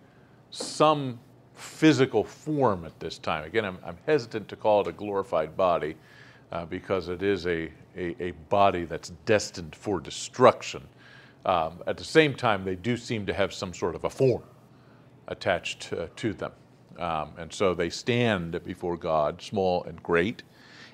some 0.49 1.19
physical 1.53 2.23
form 2.23 2.85
at 2.85 2.99
this 2.99 3.17
time. 3.17 3.43
Again, 3.43 3.65
I'm, 3.65 3.77
I'm 3.83 3.97
hesitant 4.05 4.47
to 4.49 4.55
call 4.55 4.81
it 4.81 4.87
a 4.87 4.91
glorified 4.91 5.57
body 5.57 5.95
uh, 6.51 6.65
because 6.65 7.09
it 7.09 7.23
is 7.23 7.45
a, 7.45 7.69
a, 7.95 8.15
a, 8.23 8.31
body 8.49 8.85
that's 8.85 9.09
destined 9.25 9.75
for 9.75 9.99
destruction. 9.99 10.81
Um, 11.45 11.81
at 11.87 11.97
the 11.97 12.03
same 12.03 12.33
time, 12.33 12.63
they 12.63 12.75
do 12.75 12.95
seem 12.95 13.25
to 13.25 13.33
have 13.33 13.53
some 13.53 13.73
sort 13.73 13.95
of 13.95 14.03
a 14.03 14.09
form 14.09 14.43
attached 15.27 15.91
uh, 15.93 16.07
to 16.15 16.33
them. 16.33 16.51
Um, 16.99 17.31
and 17.37 17.51
so 17.51 17.73
they 17.73 17.89
stand 17.89 18.63
before 18.63 18.97
God, 18.97 19.41
small 19.41 19.83
and 19.83 20.01
great, 20.01 20.43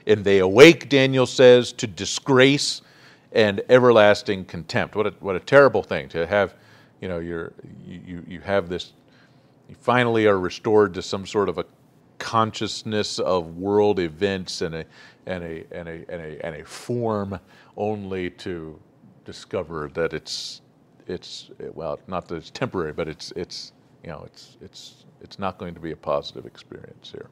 and 0.08 0.24
they 0.24 0.40
awake, 0.40 0.90
Daniel 0.90 1.26
says, 1.26 1.72
to 1.74 1.88
disgrace 1.88 2.82
and 3.32 3.62
everlasting 3.70 4.46
contempt. 4.46 4.96
What 4.96 5.08
a, 5.08 5.12
what 5.20 5.36
a 5.36 5.40
terrible 5.40 5.84
thing 5.84 6.10
to 6.10 6.28
have, 6.28 6.56
you 7.02 7.08
know, 7.08 7.20
you're, 7.20 7.54
you, 7.86 8.24
you 8.28 8.40
have 8.42 8.70
this, 8.70 8.94
you 9.70 9.76
finally 9.80 10.28
are 10.28 10.40
restored 10.40 10.94
to 10.96 11.02
some 11.02 11.26
sort 11.26 11.50
of 11.50 11.58
a 11.58 11.66
consciousness 12.20 13.20
of 13.20 13.58
world 13.58 14.00
events 14.00 14.62
and 14.62 14.76
a, 14.76 14.86
and 15.26 15.44
a, 15.44 15.64
and 15.72 15.90
a, 15.90 16.06
and 16.10 16.22
a, 16.22 16.46
and 16.46 16.56
a 16.56 16.66
form 16.66 17.40
only 17.76 18.30
to 18.30 18.80
discover 19.26 19.90
that 19.94 20.14
it's, 20.14 20.62
it's, 21.08 21.50
well, 21.74 22.00
not 22.08 22.28
that 22.28 22.36
it's 22.36 22.50
temporary, 22.50 22.94
but 22.94 23.08
it's, 23.08 23.32
it's, 23.36 23.74
you 24.04 24.10
know, 24.10 24.24
it's, 24.26 24.58
it's, 24.62 25.06
it's 25.22 25.40
not 25.40 25.58
going 25.58 25.74
to 25.74 25.80
be 25.80 25.92
a 25.92 25.96
positive 25.96 26.46
experience 26.46 27.12
here. 27.12 27.30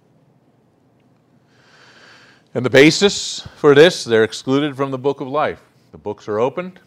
And 2.54 2.66
the 2.66 2.70
basis 2.70 3.48
for 3.56 3.74
this, 3.74 4.04
they're 4.04 4.26
excluded 4.26 4.76
from 4.76 4.92
the 4.92 4.98
book 4.98 5.22
of 5.22 5.30
life. 5.30 5.62
The 5.94 5.98
books 5.98 6.28
are 6.28 6.38
opened. 6.38 6.82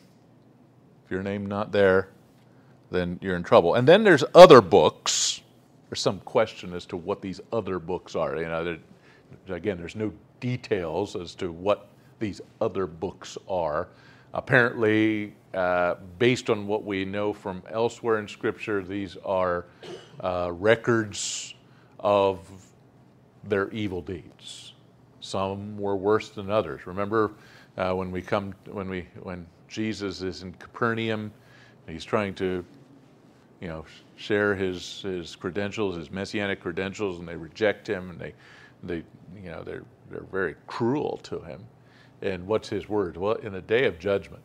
If 1.07 1.11
your 1.11 1.23
name 1.23 1.47
not 1.47 1.73
there, 1.73 2.11
then 2.91 3.19
you're 3.23 3.37
in 3.37 3.43
trouble. 3.43 3.75
And 3.75 3.89
then 3.89 4.05
there's 4.05 4.25
other 4.35 4.61
books. 4.61 5.41
There's 5.89 6.03
some 6.03 6.21
question 6.21 6.75
as 6.75 6.85
to 6.87 6.99
what 6.99 7.23
these 7.23 7.41
other 7.51 7.79
books 7.79 8.15
are. 8.15 8.37
You 8.37 8.45
know, 8.45 8.79
again, 9.49 9.79
there's 9.79 9.97
no 9.97 10.13
details 10.39 11.17
as 11.17 11.35
to 11.37 11.51
what 11.51 11.89
these 12.19 12.43
other 12.61 12.87
books 12.87 13.39
are. 13.49 13.89
Apparently, 14.35 15.33
uh, 15.55 15.95
based 16.19 16.51
on 16.51 16.67
what 16.67 16.85
we 16.85 17.07
know 17.07 17.33
from 17.33 17.63
elsewhere 17.71 18.19
in 18.19 18.29
Scripture, 18.29 18.83
these 18.83 19.17
are 19.25 19.65
uh, 20.21 20.51
records 20.53 21.55
of 22.01 22.47
their 23.45 23.71
evil 23.71 24.03
deeds. 24.03 24.74
Some 25.25 25.79
were 25.79 25.97
worse 25.97 26.29
than 26.29 26.51
others. 26.51 26.87
Remember 26.87 27.33
uh, 27.79 27.95
when 27.95 28.11
we 28.11 28.21
come 28.21 28.55
when 28.71 28.91
we 28.91 29.09
when 29.23 29.47
Jesus 29.69 30.21
is 30.21 30.43
in 30.43 30.53
Capernaum, 30.53 31.33
he's 31.89 32.05
trying 32.05 32.35
to, 32.35 32.63
you 33.59 33.69
know, 33.69 33.87
share 34.17 34.55
his 34.55 35.01
his 35.01 35.35
credentials, 35.35 35.97
his 35.97 36.11
messianic 36.11 36.61
credentials, 36.61 37.21
and 37.21 37.27
they 37.27 37.37
reject 37.37 37.89
him, 37.89 38.11
and 38.11 38.21
they 38.21 38.35
they 38.83 39.03
you 39.43 39.51
know 39.51 39.63
they're 39.63 39.85
they're 40.11 40.27
very 40.31 40.57
cruel 40.67 41.19
to 41.23 41.41
him. 41.41 41.65
And 42.21 42.47
what's 42.47 42.69
his 42.69 42.91
word? 42.91 43.17
Well, 43.17 43.37
in 43.37 43.55
the 43.55 43.63
day 43.63 43.87
of 43.87 43.99
judgment, 43.99 44.43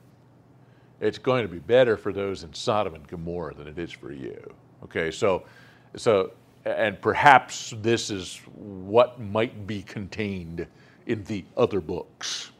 it's 1.01 1.17
going 1.17 1.41
to 1.45 1.51
be 1.51 1.59
better 1.59 1.97
for 1.97 2.13
those 2.13 2.43
in 2.43 2.53
Sodom 2.53 2.95
and 2.95 3.05
Gomorrah 3.05 3.53
than 3.53 3.67
it 3.67 3.77
is 3.77 3.91
for 3.91 4.13
you. 4.13 4.53
Okay, 4.85 5.11
so 5.11 5.43
so 5.97 6.31
and 6.65 7.01
perhaps 7.01 7.73
this 7.81 8.09
is 8.09 8.41
what 8.55 9.19
might 9.19 9.65
be 9.65 9.81
contained 9.81 10.67
in 11.07 11.23
the 11.25 11.43
other 11.57 11.81
books. 11.81 12.51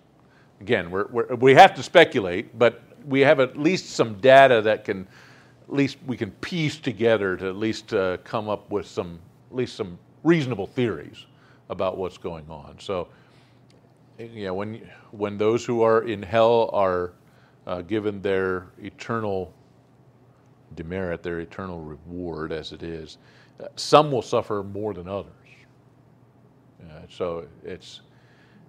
Again, 0.62 0.89
we're, 0.89 1.08
we're, 1.08 1.36
we 1.36 1.54
have 1.54 1.74
to 1.76 1.84
speculate, 1.84 2.58
but 2.58 2.82
we 3.06 3.22
have 3.22 3.39
at 3.39 3.58
least 3.58 3.91
some 3.91 4.16
data 4.16 4.62
that 4.62 4.84
can, 4.84 5.08
at 5.68 5.74
least 5.74 5.97
we 6.06 6.18
can 6.18 6.32
piece 6.32 6.78
together 6.78 7.38
to 7.38 7.47
at 7.47 7.56
least 7.56 7.93
uh, 7.93 8.18
come 8.24 8.50
up 8.50 8.70
with 8.72 8.86
some, 8.86 9.20
at 9.52 9.56
least 9.56 9.76
some 9.76 9.97
reasonable 10.24 10.68
theories 10.68 11.26
about 11.70 11.97
what's 11.97 12.18
going 12.18 12.50
on. 12.50 12.76
So, 12.80 13.08
you 14.18 14.45
know, 14.45 14.54
when 14.54 14.89
when 15.12 15.38
those 15.38 15.64
who 15.64 15.82
are 15.82 16.04
in 16.04 16.22
hell 16.22 16.70
are 16.74 17.14
uh, 17.68 17.82
given 17.82 18.22
their 18.22 18.68
eternal 18.80 19.54
demerit, 20.76 21.24
their 21.24 21.39
eternal 21.39 21.80
reward, 21.80 22.52
as 22.52 22.74
it 22.74 22.84
is, 22.84 23.18
some 23.76 24.12
will 24.12 24.22
suffer 24.22 24.64
more 24.64 24.93
than 24.93 25.07
others. 25.07 25.34
Uh, 26.82 27.01
so 27.10 27.45
it's, 27.64 28.01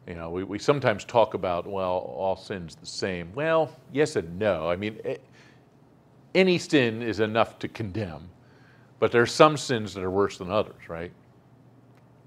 you 0.06 0.14
know, 0.14 0.30
we, 0.30 0.44
we 0.44 0.58
sometimes 0.58 1.04
talk 1.04 1.34
about, 1.34 1.66
well, 1.66 2.12
all 2.16 2.36
sin's 2.36 2.74
the 2.74 2.86
same. 2.86 3.32
Well, 3.34 3.74
yes 3.92 4.16
and 4.16 4.38
no. 4.38 4.68
I 4.68 4.76
mean, 4.76 4.98
it, 5.04 5.22
any 6.34 6.58
sin 6.58 7.02
is 7.02 7.20
enough 7.20 7.58
to 7.60 7.68
condemn, 7.68 8.28
but 8.98 9.12
there 9.12 9.22
are 9.22 9.26
some 9.26 9.56
sins 9.56 9.94
that 9.94 10.02
are 10.02 10.10
worse 10.10 10.38
than 10.38 10.50
others, 10.50 10.88
right? 10.88 11.12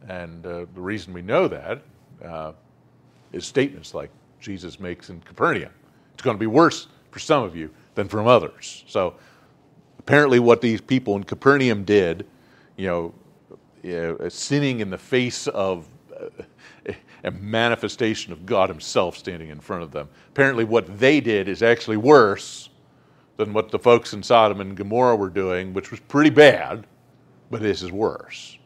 And 0.07 0.45
uh, 0.45 0.65
the 0.73 0.81
reason 0.81 1.13
we 1.13 1.21
know 1.21 1.47
that 1.47 1.81
uh, 2.23 2.53
is 3.31 3.45
statements 3.45 3.93
like 3.93 4.09
Jesus 4.39 4.79
makes 4.79 5.09
in 5.09 5.21
Capernaum. 5.21 5.71
It's 6.13 6.23
going 6.23 6.35
to 6.35 6.39
be 6.39 6.47
worse 6.47 6.87
for 7.11 7.19
some 7.19 7.43
of 7.43 7.55
you 7.55 7.69
than 7.95 8.07
from 8.07 8.27
others. 8.27 8.83
So 8.87 9.15
apparently, 9.99 10.39
what 10.39 10.61
these 10.61 10.81
people 10.81 11.15
in 11.15 11.23
Capernaum 11.23 11.83
did 11.83 12.25
you 12.77 12.87
know, 12.87 13.13
you 13.81 14.17
know 14.19 14.29
sinning 14.29 14.79
in 14.79 14.89
the 14.89 14.97
face 14.97 15.47
of 15.47 15.87
uh, 16.19 16.93
a 17.23 17.31
manifestation 17.31 18.33
of 18.33 18.45
God 18.45 18.69
Himself 18.69 19.17
standing 19.17 19.49
in 19.49 19.59
front 19.59 19.83
of 19.83 19.91
them. 19.91 20.09
Apparently, 20.29 20.63
what 20.63 20.99
they 20.99 21.19
did 21.21 21.47
is 21.47 21.63
actually 21.63 21.97
worse 21.97 22.69
than 23.37 23.53
what 23.53 23.71
the 23.71 23.79
folks 23.79 24.13
in 24.13 24.21
Sodom 24.21 24.61
and 24.61 24.75
Gomorrah 24.75 25.15
were 25.15 25.29
doing, 25.29 25.73
which 25.73 25.91
was 25.91 25.99
pretty 26.01 26.29
bad, 26.29 26.85
but 27.49 27.61
this 27.61 27.81
is 27.81 27.91
worse. 27.91 28.57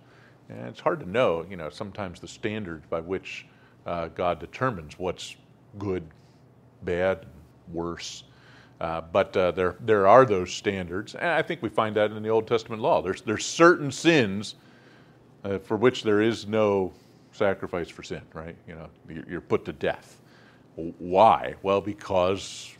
And 0.49 0.67
it's 0.67 0.79
hard 0.79 0.99
to 1.01 1.09
know, 1.09 1.45
you 1.49 1.57
know, 1.57 1.69
sometimes 1.69 2.19
the 2.19 2.27
standards 2.27 2.85
by 2.89 2.99
which 3.01 3.45
uh, 3.85 4.07
God 4.09 4.39
determines 4.39 4.97
what's 4.97 5.35
good, 5.77 6.03
bad, 6.83 7.25
worse. 7.71 8.23
Uh, 8.80 9.01
but 9.01 9.36
uh, 9.36 9.51
there, 9.51 9.75
there 9.80 10.07
are 10.07 10.25
those 10.25 10.53
standards, 10.53 11.15
and 11.15 11.25
I 11.25 11.41
think 11.41 11.63
we 11.63 11.69
find 11.69 11.95
that 11.95 12.11
in 12.11 12.21
the 12.21 12.30
Old 12.30 12.47
Testament 12.47 12.82
law. 12.82 13.01
There's, 13.01 13.21
there's 13.21 13.45
certain 13.45 13.91
sins 13.91 14.55
uh, 15.43 15.57
for 15.57 15.78
which 15.78 16.03
there 16.03 16.21
is 16.21 16.47
no 16.47 16.93
sacrifice 17.32 17.89
for 17.89 18.03
sin, 18.03 18.21
right? 18.34 18.55
You 18.67 18.75
know, 18.75 18.89
you're 19.28 19.41
put 19.41 19.65
to 19.65 19.73
death. 19.73 20.21
Why? 20.75 21.55
Well, 21.63 21.82
because 21.82 22.75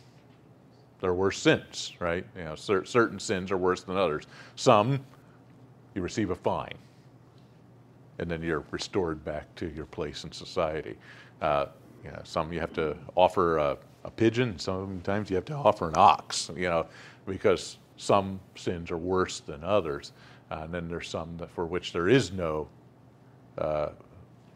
there 1.00 1.14
were 1.14 1.32
sins, 1.32 1.92
right? 1.98 2.24
You 2.36 2.44
know, 2.44 2.54
cer- 2.54 2.84
certain 2.84 3.18
sins 3.18 3.50
are 3.50 3.56
worse 3.56 3.82
than 3.82 3.96
others. 3.96 4.26
Some, 4.54 5.04
you 5.94 6.02
receive 6.02 6.30
a 6.30 6.36
fine, 6.36 6.74
and 8.20 8.30
then 8.30 8.42
you're 8.42 8.64
restored 8.70 9.24
back 9.24 9.52
to 9.56 9.68
your 9.70 9.86
place 9.86 10.22
in 10.22 10.30
society. 10.30 10.96
Uh, 11.40 11.66
you 12.04 12.10
know, 12.10 12.20
some 12.24 12.52
you 12.52 12.60
have 12.60 12.72
to 12.74 12.96
offer 13.16 13.76
a, 14.04 14.10
pigeon. 14.10 14.58
Sometimes 14.58 15.30
you 15.30 15.36
have 15.36 15.44
to 15.46 15.54
offer 15.54 15.88
an 15.88 15.94
ox. 15.96 16.50
You 16.56 16.68
know, 16.68 16.86
because 17.26 17.78
some 17.96 18.40
sins 18.56 18.90
are 18.90 18.98
worse 18.98 19.40
than 19.40 19.64
others, 19.64 20.12
uh, 20.50 20.60
and 20.64 20.74
then 20.74 20.88
there's 20.88 21.08
some 21.08 21.38
for 21.54 21.66
which 21.66 21.92
there 21.92 22.08
is 22.08 22.32
no 22.32 22.68
uh, 23.58 23.90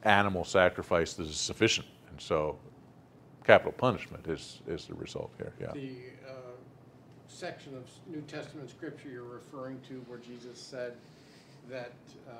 animal 0.04 0.44
sacrifice 0.44 1.14
that 1.14 1.26
is 1.26 1.36
sufficient, 1.36 1.86
and 2.10 2.20
so 2.20 2.56
capital 3.44 3.72
punishment 3.72 4.26
is 4.28 4.60
is 4.66 4.86
the 4.86 4.94
result 4.94 5.32
here. 5.36 5.52
Yeah. 5.60 5.72
The 5.72 5.96
uh, 6.28 6.32
section 7.28 7.74
of 7.74 7.84
New 8.12 8.22
Testament 8.22 8.70
scripture 8.70 9.08
you're 9.08 9.24
referring 9.24 9.80
to 9.88 9.94
where 10.06 10.18
Jesus 10.18 10.60
said 10.60 10.94
that 11.70 11.92
uh, 12.28 12.32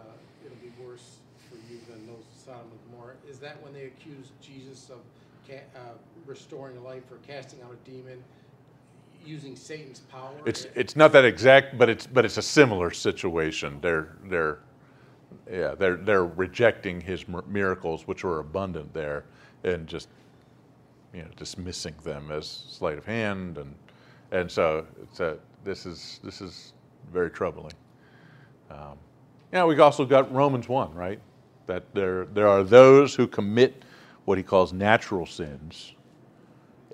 it'll 0.45 0.57
be 0.59 0.73
worse 0.85 1.17
for 1.49 1.57
you 1.73 1.79
than 1.89 2.07
those 2.07 2.25
of 2.25 2.45
Sodom 2.45 2.67
and 2.71 2.81
Gomorrah, 2.91 3.15
is 3.29 3.39
that 3.39 3.63
when 3.63 3.73
they 3.73 3.85
accused 3.85 4.31
Jesus 4.41 4.91
of 4.91 4.99
uh, 5.51 5.79
restoring 6.27 6.83
life 6.83 7.03
or 7.11 7.19
casting 7.27 7.61
out 7.63 7.73
a 7.73 7.91
demon 7.91 8.23
using 9.25 9.57
Satan's 9.57 10.01
power? 10.01 10.33
It's 10.47 10.67
it's 10.75 10.97
not 10.97 11.13
that 11.13 11.25
exact, 11.25 11.79
but 11.79 11.89
it's 11.89 12.07
but 12.07 12.25
it's 12.25 12.39
a 12.39 12.43
similar 12.43 12.91
situation. 12.91 13.79
They're 13.81 14.17
they're 14.25 14.59
yeah 15.51 15.75
they're 15.75 15.97
they're 15.97 16.27
rejecting 16.27 17.01
his 17.01 17.27
miracles, 17.49 18.07
which 18.07 18.25
were 18.25 18.41
abundant 18.41 18.93
there, 18.93 19.25
and 19.65 19.87
just 19.87 20.09
you 21.13 21.23
know 21.23 21.29
dismissing 21.37 21.95
them 22.03 22.31
as 22.31 22.47
sleight 22.47 22.99
of 22.99 23.07
hand, 23.07 23.59
and 23.59 23.75
and 24.31 24.51
so 24.51 24.87
it's 25.03 25.21
a, 25.21 25.39
this 25.65 25.87
is 25.87 26.21
this 26.25 26.41
is 26.41 26.73
very 27.13 27.31
troubling. 27.31 27.75
Um, 28.71 28.97
yeah, 29.53 29.65
we've 29.65 29.81
also 29.81 30.05
got 30.05 30.33
Romans 30.33 30.69
one, 30.69 30.95
right? 30.95 31.21
That 31.67 31.95
there 31.95 32.27
there 32.27 32.49
are 32.49 32.65
those 32.65 33.15
who 33.15 33.27
commit 33.27 33.85
what 34.25 34.39
he 34.39 34.45
calls 34.45 34.73
natural 34.73 35.27
sins, 35.27 35.95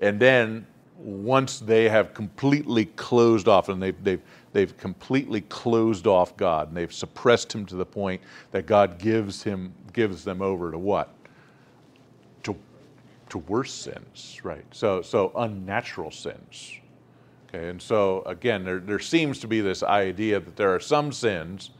and 0.01 0.19
then 0.19 0.65
once 0.97 1.59
they 1.59 1.87
have 1.87 2.13
completely 2.13 2.85
closed 2.85 3.47
off 3.47 3.69
and 3.69 3.81
they've, 3.81 4.03
they've, 4.03 4.21
they've 4.51 4.75
completely 4.77 5.41
closed 5.41 6.07
off 6.07 6.35
God 6.35 6.67
and 6.67 6.75
they've 6.75 6.93
suppressed 6.93 7.53
him 7.53 7.65
to 7.67 7.75
the 7.75 7.85
point 7.85 8.21
that 8.51 8.65
God 8.65 8.99
gives 8.99 9.41
him 9.41 9.73
gives 9.93 10.23
them 10.23 10.41
over 10.41 10.71
to 10.71 10.77
what? 10.77 11.13
To, 12.43 12.55
to 13.29 13.37
worse 13.39 13.71
sins, 13.71 14.39
right? 14.43 14.65
So, 14.71 15.01
so 15.01 15.31
unnatural 15.35 16.11
sins. 16.11 16.73
Okay, 17.47 17.69
and 17.69 17.81
so 17.81 18.21
again, 18.25 18.63
there, 18.63 18.79
there 18.79 18.99
seems 18.99 19.39
to 19.39 19.47
be 19.47 19.61
this 19.61 19.81
idea 19.83 20.39
that 20.39 20.55
there 20.55 20.73
are 20.73 20.79
some 20.79 21.11
sins 21.11 21.71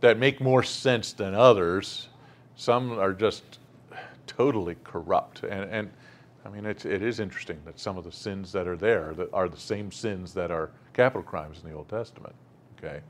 that 0.00 0.18
make 0.18 0.40
more 0.40 0.62
sense 0.62 1.12
than 1.12 1.34
others. 1.34 2.08
Some 2.54 2.98
are 2.98 3.12
just 3.12 3.58
totally 4.26 4.76
corrupt. 4.84 5.42
And, 5.42 5.70
and 5.70 5.90
I 6.44 6.48
mean, 6.48 6.66
it's, 6.66 6.84
it 6.84 7.02
is 7.02 7.20
interesting 7.20 7.60
that 7.64 7.78
some 7.78 7.96
of 7.96 8.04
the 8.04 8.12
sins 8.12 8.52
that 8.52 8.66
are 8.66 8.76
there 8.76 9.14
that 9.14 9.28
are 9.32 9.48
the 9.48 9.60
same 9.60 9.92
sins 9.92 10.34
that 10.34 10.50
are 10.50 10.70
capital 10.92 11.22
crimes 11.22 11.60
in 11.62 11.70
the 11.70 11.76
Old 11.76 11.88
Testament. 11.88 12.34
Okay, 12.78 13.00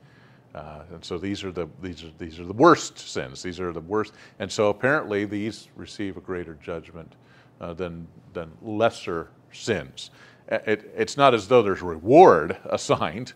uh, 0.54 0.82
and 0.92 1.04
so 1.04 1.16
these 1.16 1.42
are 1.42 1.52
the 1.52 1.66
these 1.80 2.04
are 2.04 2.10
these 2.18 2.38
are 2.38 2.44
the 2.44 2.52
worst 2.52 2.98
sins. 2.98 3.42
These 3.42 3.58
are 3.58 3.72
the 3.72 3.80
worst, 3.80 4.12
and 4.38 4.52
so 4.52 4.68
apparently 4.68 5.24
these 5.24 5.68
receive 5.76 6.16
a 6.18 6.20
greater 6.20 6.54
judgment 6.62 7.14
uh, 7.60 7.72
than 7.72 8.06
than 8.34 8.50
lesser 8.60 9.28
sins. 9.50 10.10
It, 10.48 10.92
it's 10.94 11.16
not 11.16 11.32
as 11.32 11.48
though 11.48 11.62
there's 11.62 11.80
reward 11.80 12.58
assigned 12.66 13.32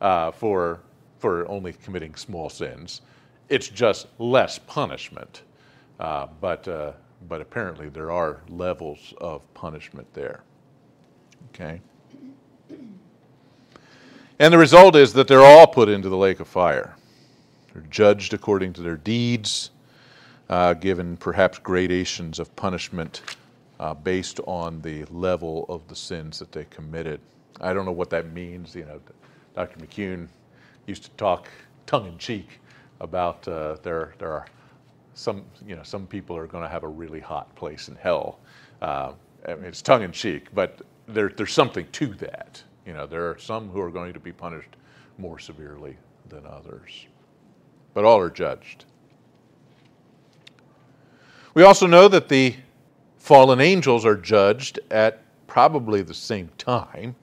uh, 0.00 0.30
for 0.30 0.80
for 1.18 1.46
only 1.48 1.74
committing 1.74 2.14
small 2.14 2.48
sins. 2.48 3.02
It's 3.50 3.68
just 3.68 4.06
less 4.18 4.58
punishment, 4.58 5.42
uh, 6.00 6.28
but 6.40 6.66
uh, 6.66 6.92
but 7.28 7.40
apparently 7.40 7.88
there 7.88 8.10
are 8.10 8.40
levels 8.48 9.14
of 9.18 9.42
punishment 9.54 10.06
there. 10.14 10.42
Okay? 11.52 11.80
And 14.38 14.52
the 14.52 14.58
result 14.58 14.96
is 14.96 15.12
that 15.12 15.28
they're 15.28 15.44
all 15.44 15.66
put 15.66 15.88
into 15.88 16.08
the 16.08 16.16
lake 16.16 16.40
of 16.40 16.48
fire. 16.48 16.96
They're 17.72 17.84
judged 17.90 18.34
according 18.34 18.72
to 18.74 18.82
their 18.82 18.96
deeds, 18.96 19.70
uh, 20.48 20.74
given 20.74 21.16
perhaps 21.16 21.58
gradations 21.58 22.38
of 22.38 22.54
punishment 22.56 23.22
uh, 23.80 23.94
based 23.94 24.40
on 24.46 24.80
the 24.82 25.04
level 25.06 25.66
of 25.68 25.86
the 25.88 25.96
sins 25.96 26.38
that 26.38 26.52
they 26.52 26.64
committed. 26.64 27.20
I 27.60 27.72
don't 27.72 27.84
know 27.84 27.92
what 27.92 28.10
that 28.10 28.32
means. 28.32 28.74
You 28.74 28.84
know, 28.86 29.00
Dr. 29.54 29.78
McCune 29.78 30.28
used 30.86 31.04
to 31.04 31.10
talk 31.10 31.48
tongue 31.86 32.06
in 32.06 32.18
cheek 32.18 32.60
about 33.00 33.46
uh, 33.46 33.76
there, 33.82 34.14
there 34.18 34.32
are 34.32 34.46
some, 35.14 35.44
you 35.66 35.76
know, 35.76 35.82
some 35.82 36.06
people 36.06 36.36
are 36.36 36.46
going 36.46 36.62
to 36.62 36.68
have 36.68 36.82
a 36.82 36.88
really 36.88 37.20
hot 37.20 37.54
place 37.54 37.88
in 37.88 37.96
hell. 37.96 38.38
Uh, 38.82 39.12
I 39.48 39.54
mean, 39.54 39.64
it's 39.64 39.82
tongue 39.82 40.02
in 40.02 40.12
cheek, 40.12 40.48
but 40.54 40.82
there, 41.06 41.30
there's 41.30 41.52
something 41.52 41.86
to 41.92 42.06
that. 42.14 42.62
You 42.86 42.92
know, 42.92 43.06
there 43.06 43.30
are 43.30 43.38
some 43.38 43.70
who 43.70 43.80
are 43.80 43.90
going 43.90 44.12
to 44.12 44.20
be 44.20 44.32
punished 44.32 44.76
more 45.18 45.38
severely 45.38 45.96
than 46.28 46.46
others, 46.46 47.06
but 47.94 48.04
all 48.04 48.18
are 48.18 48.30
judged. 48.30 48.84
We 51.54 51.62
also 51.62 51.86
know 51.86 52.08
that 52.08 52.28
the 52.28 52.56
fallen 53.18 53.60
angels 53.60 54.04
are 54.04 54.16
judged 54.16 54.80
at 54.90 55.22
probably 55.46 56.02
the 56.02 56.14
same 56.14 56.50
time 56.58 57.14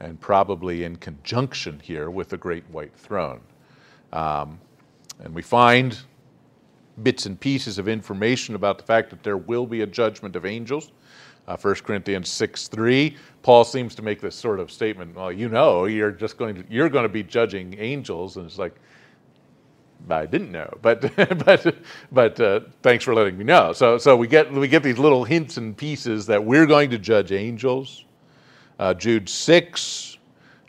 and 0.00 0.20
probably 0.20 0.84
in 0.84 0.96
conjunction 0.96 1.80
here 1.80 2.10
with 2.10 2.28
the 2.28 2.36
great 2.36 2.68
white 2.70 2.94
throne. 2.96 3.40
Um, 4.12 4.58
and 5.20 5.32
we 5.32 5.42
find 5.42 5.96
bits 7.02 7.26
and 7.26 7.38
pieces 7.38 7.78
of 7.78 7.88
information 7.88 8.54
about 8.54 8.78
the 8.78 8.84
fact 8.84 9.10
that 9.10 9.22
there 9.22 9.36
will 9.36 9.66
be 9.66 9.82
a 9.82 9.86
judgment 9.86 10.36
of 10.36 10.46
angels. 10.46 10.92
Uh, 11.46 11.56
1 11.56 11.74
Corinthians 11.76 12.30
6 12.30 12.68
3, 12.68 13.16
Paul 13.42 13.64
seems 13.64 13.94
to 13.96 14.02
make 14.02 14.20
this 14.20 14.34
sort 14.34 14.60
of 14.60 14.70
statement, 14.70 15.14
well, 15.14 15.30
you 15.30 15.48
know, 15.48 15.84
you're 15.84 16.10
just 16.10 16.38
going 16.38 16.54
to, 16.54 16.64
you're 16.70 16.88
going 16.88 17.02
to 17.02 17.08
be 17.08 17.22
judging 17.22 17.78
angels. 17.78 18.38
And 18.38 18.46
it's 18.46 18.58
like, 18.58 18.74
I 20.10 20.26
didn't 20.26 20.52
know, 20.52 20.72
but 20.82 21.00
but 21.16 21.76
but 22.12 22.40
uh, 22.40 22.60
thanks 22.82 23.04
for 23.04 23.14
letting 23.14 23.38
me 23.38 23.44
know. 23.44 23.72
So 23.72 23.98
so 23.98 24.16
we 24.16 24.26
get 24.26 24.52
we 24.52 24.68
get 24.68 24.82
these 24.82 24.98
little 24.98 25.24
hints 25.24 25.56
and 25.56 25.76
pieces 25.76 26.26
that 26.26 26.42
we're 26.44 26.66
going 26.66 26.90
to 26.90 26.98
judge 26.98 27.32
angels. 27.32 28.04
Uh, 28.78 28.92
Jude 28.92 29.28
six, 29.28 30.13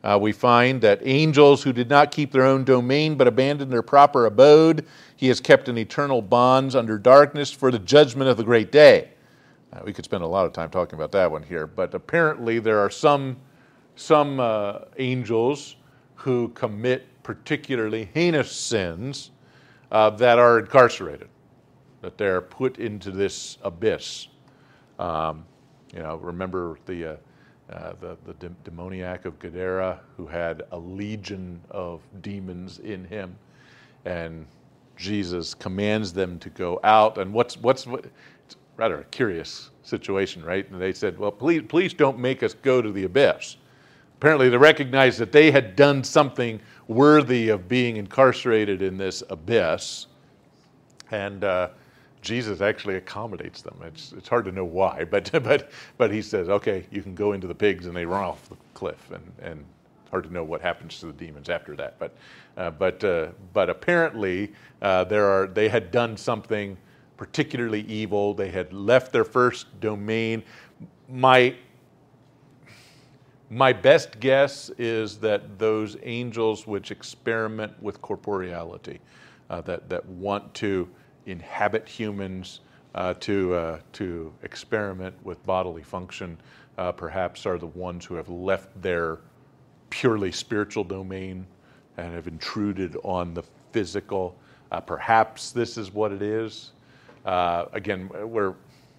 uh, 0.05 0.17
we 0.21 0.31
find 0.31 0.81
that 0.81 0.99
angels 1.03 1.63
who 1.63 1.73
did 1.73 1.89
not 1.89 2.11
keep 2.11 2.31
their 2.31 2.45
own 2.45 2.63
domain 2.63 3.15
but 3.15 3.27
abandoned 3.27 3.71
their 3.71 3.81
proper 3.81 4.27
abode, 4.27 4.85
he 5.15 5.27
has 5.27 5.41
kept 5.41 5.67
in 5.67 5.77
eternal 5.79 6.21
bonds 6.21 6.75
under 6.75 6.99
darkness 6.99 7.51
for 7.51 7.71
the 7.71 7.79
judgment 7.79 8.29
of 8.29 8.37
the 8.37 8.43
great 8.43 8.71
day. 8.71 9.09
Uh, 9.73 9.79
we 9.83 9.91
could 9.91 10.05
spend 10.05 10.23
a 10.23 10.27
lot 10.27 10.45
of 10.45 10.53
time 10.53 10.69
talking 10.69 10.95
about 10.95 11.11
that 11.11 11.29
one 11.29 11.41
here, 11.41 11.65
but 11.65 11.93
apparently 11.95 12.59
there 12.59 12.79
are 12.79 12.89
some 12.89 13.35
some 13.95 14.39
uh, 14.39 14.79
angels 14.99 15.77
who 16.13 16.49
commit 16.49 17.07
particularly 17.23 18.09
heinous 18.13 18.51
sins 18.51 19.31
uh, 19.91 20.09
that 20.11 20.37
are 20.37 20.59
incarcerated, 20.59 21.29
that 22.01 22.17
they're 22.17 22.41
put 22.41 22.77
into 22.77 23.09
this 23.09 23.57
abyss. 23.63 24.27
Um, 24.99 25.45
you 25.93 25.99
know, 25.99 26.17
remember 26.17 26.77
the, 26.85 27.17
uh, 27.71 27.93
the, 27.99 28.17
the 28.25 28.33
de- 28.35 28.55
demoniac 28.63 29.25
of 29.25 29.39
Gadara 29.39 29.99
who 30.17 30.27
had 30.27 30.63
a 30.71 30.77
legion 30.77 31.59
of 31.71 32.01
demons 32.21 32.79
in 32.79 33.05
him, 33.05 33.35
and 34.05 34.45
Jesus 34.97 35.53
commands 35.53 36.13
them 36.13 36.39
to 36.39 36.49
go 36.49 36.79
out. 36.83 37.17
And 37.17 37.33
what's, 37.33 37.57
what's 37.57 37.87
what, 37.87 38.05
it's 38.45 38.55
rather 38.77 38.99
a 38.99 39.03
curious 39.05 39.71
situation, 39.83 40.43
right? 40.43 40.69
And 40.69 40.81
they 40.81 40.93
said, 40.93 41.17
well, 41.17 41.31
please, 41.31 41.63
please 41.67 41.93
don't 41.93 42.19
make 42.19 42.43
us 42.43 42.53
go 42.53 42.81
to 42.81 42.91
the 42.91 43.03
abyss. 43.03 43.57
Apparently, 44.17 44.49
they 44.49 44.57
recognized 44.57 45.19
that 45.19 45.31
they 45.31 45.51
had 45.51 45.75
done 45.75 46.03
something 46.03 46.61
worthy 46.87 47.49
of 47.49 47.67
being 47.67 47.97
incarcerated 47.97 48.81
in 48.81 48.97
this 48.97 49.23
abyss. 49.29 50.07
And 51.11 51.43
uh, 51.43 51.69
Jesus 52.25 52.59
actually 52.59 52.95
accommodates 52.95 53.61
them. 53.61 53.79
It's, 53.85 54.11
it's 54.11 54.27
hard 54.27 54.45
to 54.45 54.51
know 54.51 54.65
why, 54.65 55.05
but, 55.09 55.31
but, 55.31 55.71
but 55.97 56.11
he 56.11 56.21
says, 56.21 56.49
okay, 56.49 56.85
you 56.91 57.01
can 57.01 57.15
go 57.15 57.31
into 57.31 57.47
the 57.47 57.55
pigs, 57.55 57.85
and 57.85 57.95
they 57.95 58.05
run 58.05 58.23
off 58.23 58.49
the 58.49 58.57
cliff. 58.73 59.09
And, 59.11 59.31
and 59.41 59.65
hard 60.11 60.25
to 60.25 60.33
know 60.33 60.43
what 60.43 60.61
happens 60.61 60.99
to 60.99 61.07
the 61.07 61.13
demons 61.13 61.49
after 61.49 61.75
that. 61.75 61.97
But, 61.99 62.15
uh, 62.57 62.71
but, 62.71 63.03
uh, 63.03 63.27
but 63.53 63.69
apparently, 63.69 64.53
uh, 64.81 65.03
there 65.05 65.25
are, 65.25 65.47
they 65.47 65.67
had 65.67 65.91
done 65.91 66.17
something 66.17 66.77
particularly 67.17 67.81
evil. 67.81 68.33
They 68.33 68.49
had 68.49 68.73
left 68.73 69.11
their 69.13 69.23
first 69.23 69.79
domain. 69.79 70.43
My 71.09 71.55
my 73.49 73.71
best 73.71 74.19
guess 74.19 74.71
is 74.77 75.17
that 75.19 75.59
those 75.59 75.97
angels 76.03 76.65
which 76.65 76.91
experiment 76.91 77.71
with 77.81 78.01
corporeality, 78.01 78.99
uh, 79.49 79.61
that, 79.61 79.87
that 79.87 80.05
want 80.05 80.53
to 80.55 80.89
inhabit 81.25 81.87
humans, 81.87 82.61
uh, 82.95 83.13
to, 83.19 83.53
uh, 83.53 83.79
to 83.93 84.33
experiment 84.43 85.13
with 85.23 85.43
bodily 85.45 85.83
function, 85.83 86.37
uh, 86.77 86.91
perhaps 86.91 87.45
are 87.45 87.57
the 87.57 87.67
ones 87.67 88.05
who 88.05 88.15
have 88.15 88.29
left 88.29 88.69
their 88.81 89.19
purely 89.89 90.31
spiritual 90.31 90.83
domain 90.83 91.45
and 91.97 92.13
have 92.13 92.27
intruded 92.27 92.97
on 93.03 93.33
the 93.33 93.43
physical. 93.71 94.35
Uh, 94.71 94.79
perhaps 94.79 95.51
this 95.51 95.77
is 95.77 95.93
what 95.93 96.11
it 96.11 96.21
is. 96.21 96.71
Uh, 97.25 97.65
again, 97.73 98.09
we're, 98.23 98.53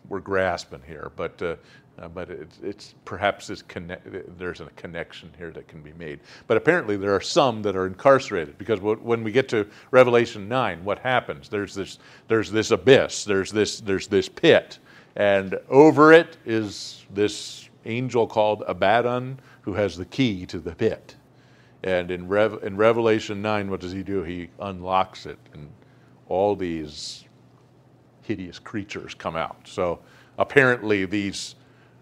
we're 0.08 0.20
grasping 0.20 0.82
here, 0.86 1.10
but, 1.16 1.58
uh, 1.98 2.08
but 2.08 2.30
it's, 2.30 2.58
it's 2.62 2.94
perhaps 3.04 3.46
this 3.46 3.62
connect, 3.62 4.38
there's 4.38 4.60
a 4.60 4.66
connection 4.76 5.30
here 5.38 5.50
that 5.50 5.66
can 5.68 5.80
be 5.82 5.92
made. 5.94 6.20
But 6.46 6.56
apparently, 6.56 6.96
there 6.96 7.14
are 7.14 7.20
some 7.20 7.62
that 7.62 7.76
are 7.76 7.86
incarcerated 7.86 8.58
because 8.58 8.80
when 8.80 9.24
we 9.24 9.32
get 9.32 9.48
to 9.50 9.66
Revelation 9.90 10.48
9, 10.48 10.84
what 10.84 10.98
happens? 10.98 11.48
There's 11.48 11.74
this, 11.74 11.98
there's 12.28 12.50
this 12.50 12.70
abyss, 12.70 13.24
there's 13.24 13.50
this, 13.50 13.80
there's 13.80 14.06
this 14.06 14.28
pit, 14.28 14.78
and 15.16 15.58
over 15.70 16.12
it 16.12 16.36
is 16.44 17.04
this 17.14 17.68
angel 17.86 18.26
called 18.26 18.62
Abaddon 18.66 19.38
who 19.62 19.74
has 19.74 19.96
the 19.96 20.04
key 20.04 20.46
to 20.46 20.58
the 20.58 20.74
pit. 20.74 21.16
And 21.82 22.10
in, 22.10 22.28
Rev- 22.28 22.62
in 22.62 22.76
Revelation 22.76 23.40
9, 23.40 23.70
what 23.70 23.80
does 23.80 23.92
he 23.92 24.02
do? 24.02 24.22
He 24.22 24.48
unlocks 24.60 25.24
it, 25.24 25.38
and 25.52 25.70
all 26.28 26.56
these 26.56 27.24
hideous 28.22 28.58
creatures 28.58 29.14
come 29.14 29.36
out. 29.36 29.56
So 29.64 30.00
apparently, 30.38 31.04
these, 31.06 31.54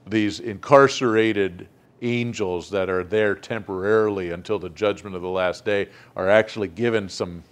these 0.06 0.40
incarcerated 0.40 1.68
angels 2.02 2.68
that 2.70 2.90
are 2.90 3.04
there 3.04 3.34
temporarily 3.34 4.30
until 4.30 4.58
the 4.58 4.68
judgment 4.70 5.16
of 5.16 5.22
the 5.22 5.28
last 5.28 5.64
day 5.64 5.88
are 6.16 6.28
actually 6.28 6.68
given 6.68 7.08
some, 7.08 7.42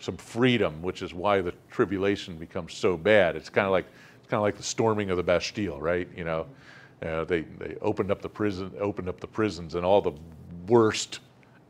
some 0.00 0.16
freedom, 0.16 0.80
which 0.80 1.02
is 1.02 1.12
why 1.12 1.40
the 1.40 1.52
tribulation 1.70 2.36
becomes 2.36 2.72
so 2.72 2.96
bad. 2.96 3.36
It's 3.36 3.50
kind 3.50 3.66
of 3.66 3.72
like, 3.72 3.86
it's 4.18 4.28
kind 4.28 4.38
of 4.38 4.42
like 4.42 4.56
the 4.56 4.62
storming 4.62 5.10
of 5.10 5.16
the 5.16 5.22
Bastille, 5.22 5.78
right? 5.80 6.08
You 6.16 6.24
know, 6.24 6.46
uh, 7.02 7.24
they, 7.24 7.42
they 7.42 7.76
opened 7.82 8.10
up 8.10 8.22
the 8.22 8.28
prison, 8.28 8.72
opened 8.80 9.08
up 9.08 9.20
the 9.20 9.26
prisons, 9.26 9.74
and 9.74 9.84
all 9.84 10.00
the 10.00 10.14
worst 10.66 11.20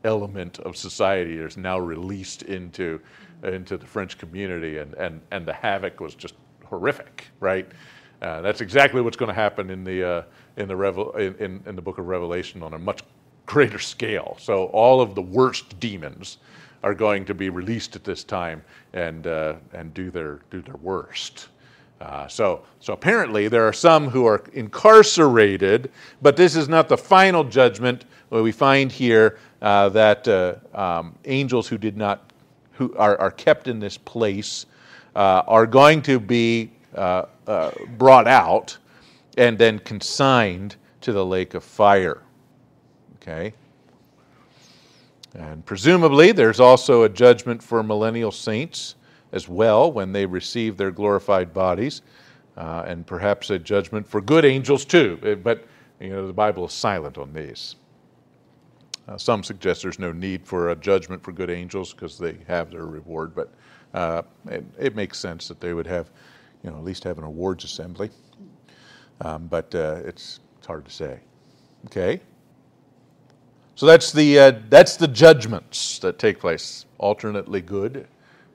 element 0.03 0.59
of 0.59 0.77
society 0.77 1.37
is 1.37 1.57
now 1.57 1.79
released 1.79 2.43
into 2.43 2.99
into 3.43 3.77
the 3.77 3.85
French 3.85 4.17
community, 4.17 4.79
and 4.79 4.93
and 4.95 5.21
and 5.31 5.45
the 5.45 5.53
havoc 5.53 5.99
was 5.99 6.15
just 6.15 6.35
horrific, 6.65 7.27
right? 7.39 7.67
Uh, 8.21 8.41
that's 8.41 8.61
exactly 8.61 9.01
what's 9.01 9.17
going 9.17 9.29
to 9.29 9.41
happen 9.41 9.69
in 9.69 9.83
the 9.83 10.03
uh, 10.03 10.23
in 10.57 10.67
the 10.67 10.75
Revel- 10.75 11.13
in, 11.13 11.35
in, 11.35 11.63
in 11.65 11.75
the 11.75 11.81
book 11.81 11.97
of 11.97 12.07
Revelation 12.07 12.61
on 12.63 12.73
a 12.73 12.79
much 12.79 13.01
greater 13.45 13.79
scale. 13.79 14.37
So 14.39 14.65
all 14.65 15.01
of 15.01 15.15
the 15.15 15.21
worst 15.21 15.79
demons 15.79 16.37
are 16.83 16.93
going 16.93 17.25
to 17.25 17.33
be 17.33 17.49
released 17.49 17.95
at 17.95 18.03
this 18.03 18.23
time 18.23 18.63
and 18.93 19.25
uh, 19.25 19.55
and 19.73 19.93
do 19.93 20.11
their 20.11 20.39
do 20.51 20.61
their 20.61 20.77
worst. 20.77 21.49
Uh, 22.01 22.27
so, 22.29 22.63
so 22.79 22.93
apparently 22.93 23.49
there 23.49 23.67
are 23.67 23.73
some 23.73 24.07
who 24.09 24.25
are 24.25 24.41
incarcerated, 24.53 25.91
but 26.21 26.37
this 26.37 26.55
is 26.55 26.69
not 26.69 26.87
the 26.87 26.97
final 26.97 27.43
judgment. 27.43 28.05
We 28.29 28.53
find 28.53 28.89
here 28.89 29.37
uh, 29.61 29.89
that 29.89 30.25
uh, 30.25 30.55
um, 30.73 31.15
angels 31.25 31.67
who 31.67 31.77
did 31.77 31.97
not, 31.97 32.31
who 32.71 32.95
are, 32.95 33.17
are 33.17 33.31
kept 33.31 33.67
in 33.67 33.79
this 33.79 33.97
place, 33.97 34.65
uh, 35.13 35.43
are 35.45 35.65
going 35.65 36.01
to 36.03 36.21
be 36.21 36.71
uh, 36.95 37.25
uh, 37.47 37.71
brought 37.97 38.27
out 38.27 38.77
and 39.37 39.57
then 39.57 39.79
consigned 39.79 40.75
to 41.01 41.13
the 41.13 41.25
lake 41.25 41.53
of 41.53 41.63
fire. 41.63 42.21
Okay. 43.15 43.53
And 45.35 45.65
presumably, 45.65 46.31
there's 46.31 46.59
also 46.59 47.03
a 47.03 47.09
judgment 47.09 47.61
for 47.61 47.83
millennial 47.83 48.31
saints 48.31 48.95
as 49.31 49.47
well 49.47 49.91
when 49.91 50.11
they 50.11 50.25
receive 50.25 50.75
their 50.75 50.91
glorified 50.91 51.53
bodies, 51.53 52.01
uh, 52.57 52.83
and 52.87 53.05
perhaps 53.05 53.51
a 53.51 53.59
judgment 53.59 54.07
for 54.07 54.21
good 54.21 54.43
angels 54.43 54.85
too. 54.85 55.19
Uh, 55.23 55.35
but 55.35 55.65
you 55.99 56.09
know 56.09 56.25
the 56.25 56.33
Bible 56.33 56.65
is 56.65 56.73
silent 56.73 57.17
on 57.17 57.31
these. 57.33 57.75
Uh, 59.07 59.17
some 59.17 59.43
suggest 59.43 59.81
there's 59.81 59.99
no 59.99 60.11
need 60.11 60.45
for 60.45 60.69
a 60.69 60.75
judgment 60.75 61.23
for 61.23 61.31
good 61.31 61.49
angels 61.49 61.93
because 61.93 62.17
they 62.17 62.37
have 62.47 62.71
their 62.71 62.85
reward, 62.85 63.33
but 63.33 63.51
uh, 63.93 64.21
it, 64.47 64.63
it, 64.77 64.95
makes 64.95 65.17
sense 65.17 65.47
that 65.47 65.59
they 65.59 65.73
would 65.73 65.87
have, 65.87 66.11
you 66.63 66.71
know, 66.71 66.77
at 66.77 66.83
least 66.83 67.03
have 67.03 67.17
an 67.17 67.23
awards 67.23 67.63
assembly. 67.63 68.09
Um, 69.21 69.47
but 69.47 69.73
uh, 69.75 70.01
it's 70.05 70.39
it's 70.57 70.67
hard 70.67 70.85
to 70.85 70.91
say. 70.91 71.19
Okay. 71.85 72.21
So 73.75 73.85
that's 73.85 74.11
the 74.11 74.39
uh, 74.39 74.51
that's 74.69 74.97
the 74.97 75.07
judgments 75.07 75.99
that 75.99 76.19
take 76.19 76.39
place, 76.39 76.85
alternately 76.97 77.61
good 77.61 78.07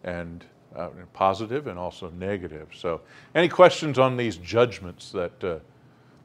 and 0.04 0.44
uh, 0.76 0.90
positive 1.12 1.66
and 1.66 1.78
also 1.78 2.10
negative. 2.10 2.68
So, 2.74 3.00
any 3.34 3.48
questions 3.48 3.98
on 3.98 4.16
these 4.16 4.36
judgments 4.36 5.10
that 5.12 5.44
uh, 5.44 5.58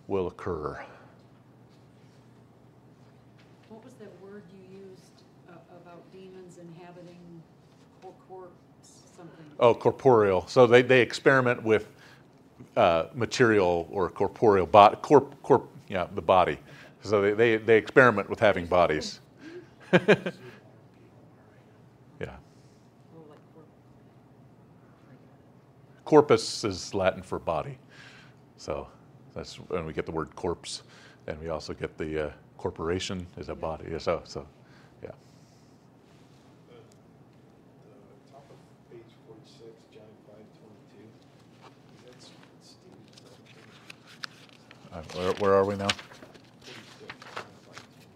will 0.08 0.28
occur? 0.28 0.84
What 3.70 3.84
was 3.84 3.94
that 3.96 4.12
word 4.22 4.44
you 4.52 4.80
used 4.80 5.24
uh, 5.48 5.54
about 5.72 6.04
demons 6.12 6.58
inhabiting 6.58 7.42
cor- 8.02 8.14
corpse 8.28 9.04
something? 9.16 9.49
Oh, 9.60 9.76
corporeal. 9.76 10.48
So 10.48 10.68
they, 10.68 10.84
they 10.84 11.02
experiment 11.02 11.64
with 11.64 11.90
uh, 12.78 13.06
material 13.16 13.88
or 13.92 14.10
corporeal 14.10 14.66
corp, 15.02 15.42
corp, 15.44 15.70
yeah, 15.90 16.08
the 16.16 16.22
body. 16.22 16.58
So 17.04 17.22
they, 17.22 17.34
they, 17.34 17.58
they 17.58 17.78
experiment 17.78 18.30
with 18.30 18.40
having 18.40 18.66
bodies. 18.68 19.20
yeah. 19.94 20.32
Corpus 26.06 26.64
is 26.64 26.94
Latin 26.96 27.22
for 27.24 27.40
body. 27.40 27.78
So 28.58 28.88
that's 29.36 29.56
when 29.58 29.86
we 29.86 29.92
get 29.94 30.06
the 30.06 30.12
word 30.14 30.34
corpse. 30.36 30.84
And 31.28 31.40
we 31.42 31.50
also 31.50 31.74
get 31.74 31.98
the 31.98 32.28
uh, 32.28 32.32
corporation 32.58 33.28
is 33.38 33.50
a 33.50 33.56
body. 33.56 33.86
So, 34.00 34.22
so 34.26 34.48
yeah. 35.04 35.12
The 36.70 36.76
the 37.92 38.32
top 38.32 38.46
of 38.50 38.92
page 38.92 39.02
forty-six, 39.28 39.72
John 39.94 40.04
five 40.28 40.46
twenty-two, 40.60 41.10
that's 42.08 42.28
Steve. 42.64 42.94
Uh, 44.92 45.02
where, 45.14 45.34
where 45.34 45.54
are 45.54 45.66
we 45.66 45.76
now? 45.76 45.88
Forty-six, 45.88 47.14
John 47.36 47.44
five 47.66 47.76
twenty-two. 47.76 48.08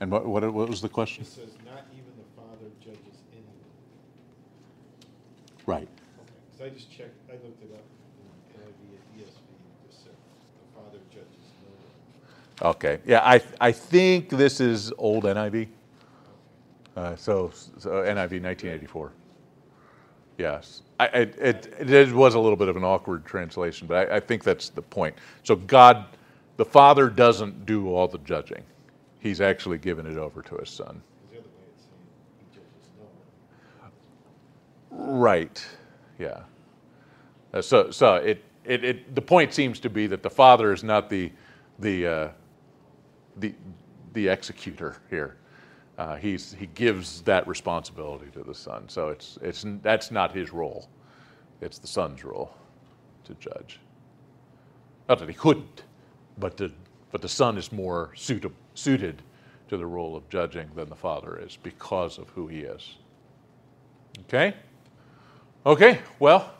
And 0.00 0.10
what, 0.10 0.26
what, 0.26 0.52
what 0.52 0.68
was 0.68 0.80
the 0.80 0.88
question? 0.88 1.22
It 1.22 1.28
says, 1.28 1.50
not 1.66 1.84
even 1.92 2.10
the 2.16 2.24
Father 2.40 2.70
judges 2.80 3.18
anyone. 3.32 3.52
Right. 5.66 5.88
Okay, 6.20 6.32
because 6.50 6.72
I 6.72 6.74
just 6.74 6.90
checked, 6.90 7.16
I 7.28 7.34
looked 7.44 7.62
it 7.62 7.72
up 7.74 7.84
in 8.56 8.62
NIV 8.62 8.96
and 8.96 9.22
ESV, 9.22 9.26
it 9.26 9.90
just 9.90 10.04
said, 10.04 10.12
the 10.14 10.80
Father 10.80 10.98
judges 11.10 11.46
no 11.62 12.66
one. 12.66 12.76
Okay. 12.76 12.98
Yeah, 13.06 13.20
I, 13.20 13.42
I 13.60 13.72
think 13.72 14.30
this 14.30 14.60
is 14.60 14.92
old 14.98 15.24
NIV. 15.24 15.68
Uh, 16.96 17.16
so, 17.16 17.50
so 17.78 17.90
NIV 17.90 18.42
1984. 18.42 19.12
Yes. 20.38 20.82
I, 20.98 21.06
it, 21.06 21.38
it, 21.38 21.90
it 21.90 22.12
was 22.12 22.34
a 22.34 22.38
little 22.38 22.56
bit 22.56 22.68
of 22.68 22.76
an 22.76 22.84
awkward 22.84 23.24
translation, 23.24 23.86
but 23.86 24.10
I, 24.10 24.16
I 24.16 24.20
think 24.20 24.44
that's 24.44 24.68
the 24.68 24.82
point. 24.82 25.16
So, 25.42 25.56
God, 25.56 26.06
the 26.56 26.64
Father 26.64 27.08
doesn't 27.10 27.66
do 27.66 27.88
all 27.94 28.08
the 28.08 28.18
judging, 28.18 28.62
He's 29.20 29.40
actually 29.40 29.78
given 29.78 30.06
it 30.06 30.16
over 30.16 30.42
to 30.42 30.56
His 30.56 30.70
Son. 30.70 31.02
Right. 34.90 35.64
Yeah. 36.18 36.42
Uh, 37.52 37.62
so, 37.62 37.90
so 37.90 38.16
it, 38.16 38.44
it, 38.64 38.84
it, 38.84 39.14
the 39.14 39.22
point 39.22 39.52
seems 39.52 39.80
to 39.80 39.90
be 39.90 40.06
that 40.06 40.22
the 40.22 40.30
father 40.30 40.72
is 40.72 40.84
not 40.84 41.10
the, 41.10 41.32
the, 41.78 42.06
uh, 42.06 42.28
the, 43.36 43.54
the 44.12 44.28
executor 44.28 44.96
here. 45.10 45.36
Uh, 46.02 46.16
he's, 46.16 46.52
he 46.58 46.66
gives 46.74 47.22
that 47.22 47.46
responsibility 47.46 48.26
to 48.32 48.42
the 48.42 48.54
son. 48.54 48.88
So 48.88 49.10
it's, 49.10 49.38
it's, 49.40 49.64
that's 49.82 50.10
not 50.10 50.32
his 50.32 50.52
role. 50.52 50.88
It's 51.60 51.78
the 51.78 51.86
son's 51.86 52.24
role 52.24 52.52
to 53.22 53.34
judge. 53.34 53.78
Not 55.08 55.20
that 55.20 55.28
he 55.28 55.34
couldn't, 55.34 55.84
but 56.38 56.56
the, 56.56 56.72
but 57.12 57.22
the 57.22 57.28
son 57.28 57.56
is 57.56 57.70
more 57.70 58.10
suited, 58.16 58.50
suited 58.74 59.22
to 59.68 59.76
the 59.76 59.86
role 59.86 60.16
of 60.16 60.28
judging 60.28 60.68
than 60.74 60.88
the 60.88 60.96
father 60.96 61.38
is 61.40 61.56
because 61.62 62.18
of 62.18 62.28
who 62.30 62.48
he 62.48 62.62
is. 62.62 62.96
Okay? 64.22 64.54
Okay, 65.64 66.00
well, 66.18 66.52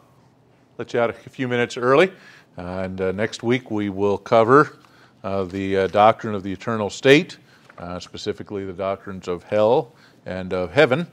let 0.78 0.94
you 0.94 1.00
out 1.00 1.10
a 1.10 1.14
few 1.14 1.48
minutes 1.48 1.76
early. 1.76 2.12
And 2.56 3.00
uh, 3.00 3.10
next 3.10 3.42
week 3.42 3.72
we 3.72 3.90
will 3.90 4.18
cover 4.18 4.78
uh, 5.24 5.42
the 5.42 5.78
uh, 5.78 5.86
doctrine 5.88 6.36
of 6.36 6.44
the 6.44 6.52
eternal 6.52 6.90
state, 6.90 7.38
uh, 7.78 7.98
specifically 7.98 8.64
the 8.64 8.72
doctrines 8.72 9.28
of 9.28 9.42
hell 9.44 9.92
and 10.26 10.52
of 10.52 10.72
heaven. 10.72 11.06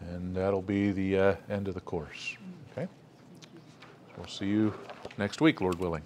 And 0.00 0.36
that'll 0.36 0.62
be 0.62 0.92
the 0.92 1.18
uh, 1.18 1.34
end 1.48 1.68
of 1.68 1.74
the 1.74 1.80
course. 1.80 2.36
Okay? 2.72 2.86
So 2.86 4.14
we'll 4.18 4.26
see 4.26 4.46
you 4.46 4.74
next 5.18 5.40
week, 5.40 5.60
Lord 5.60 5.78
willing. 5.78 6.02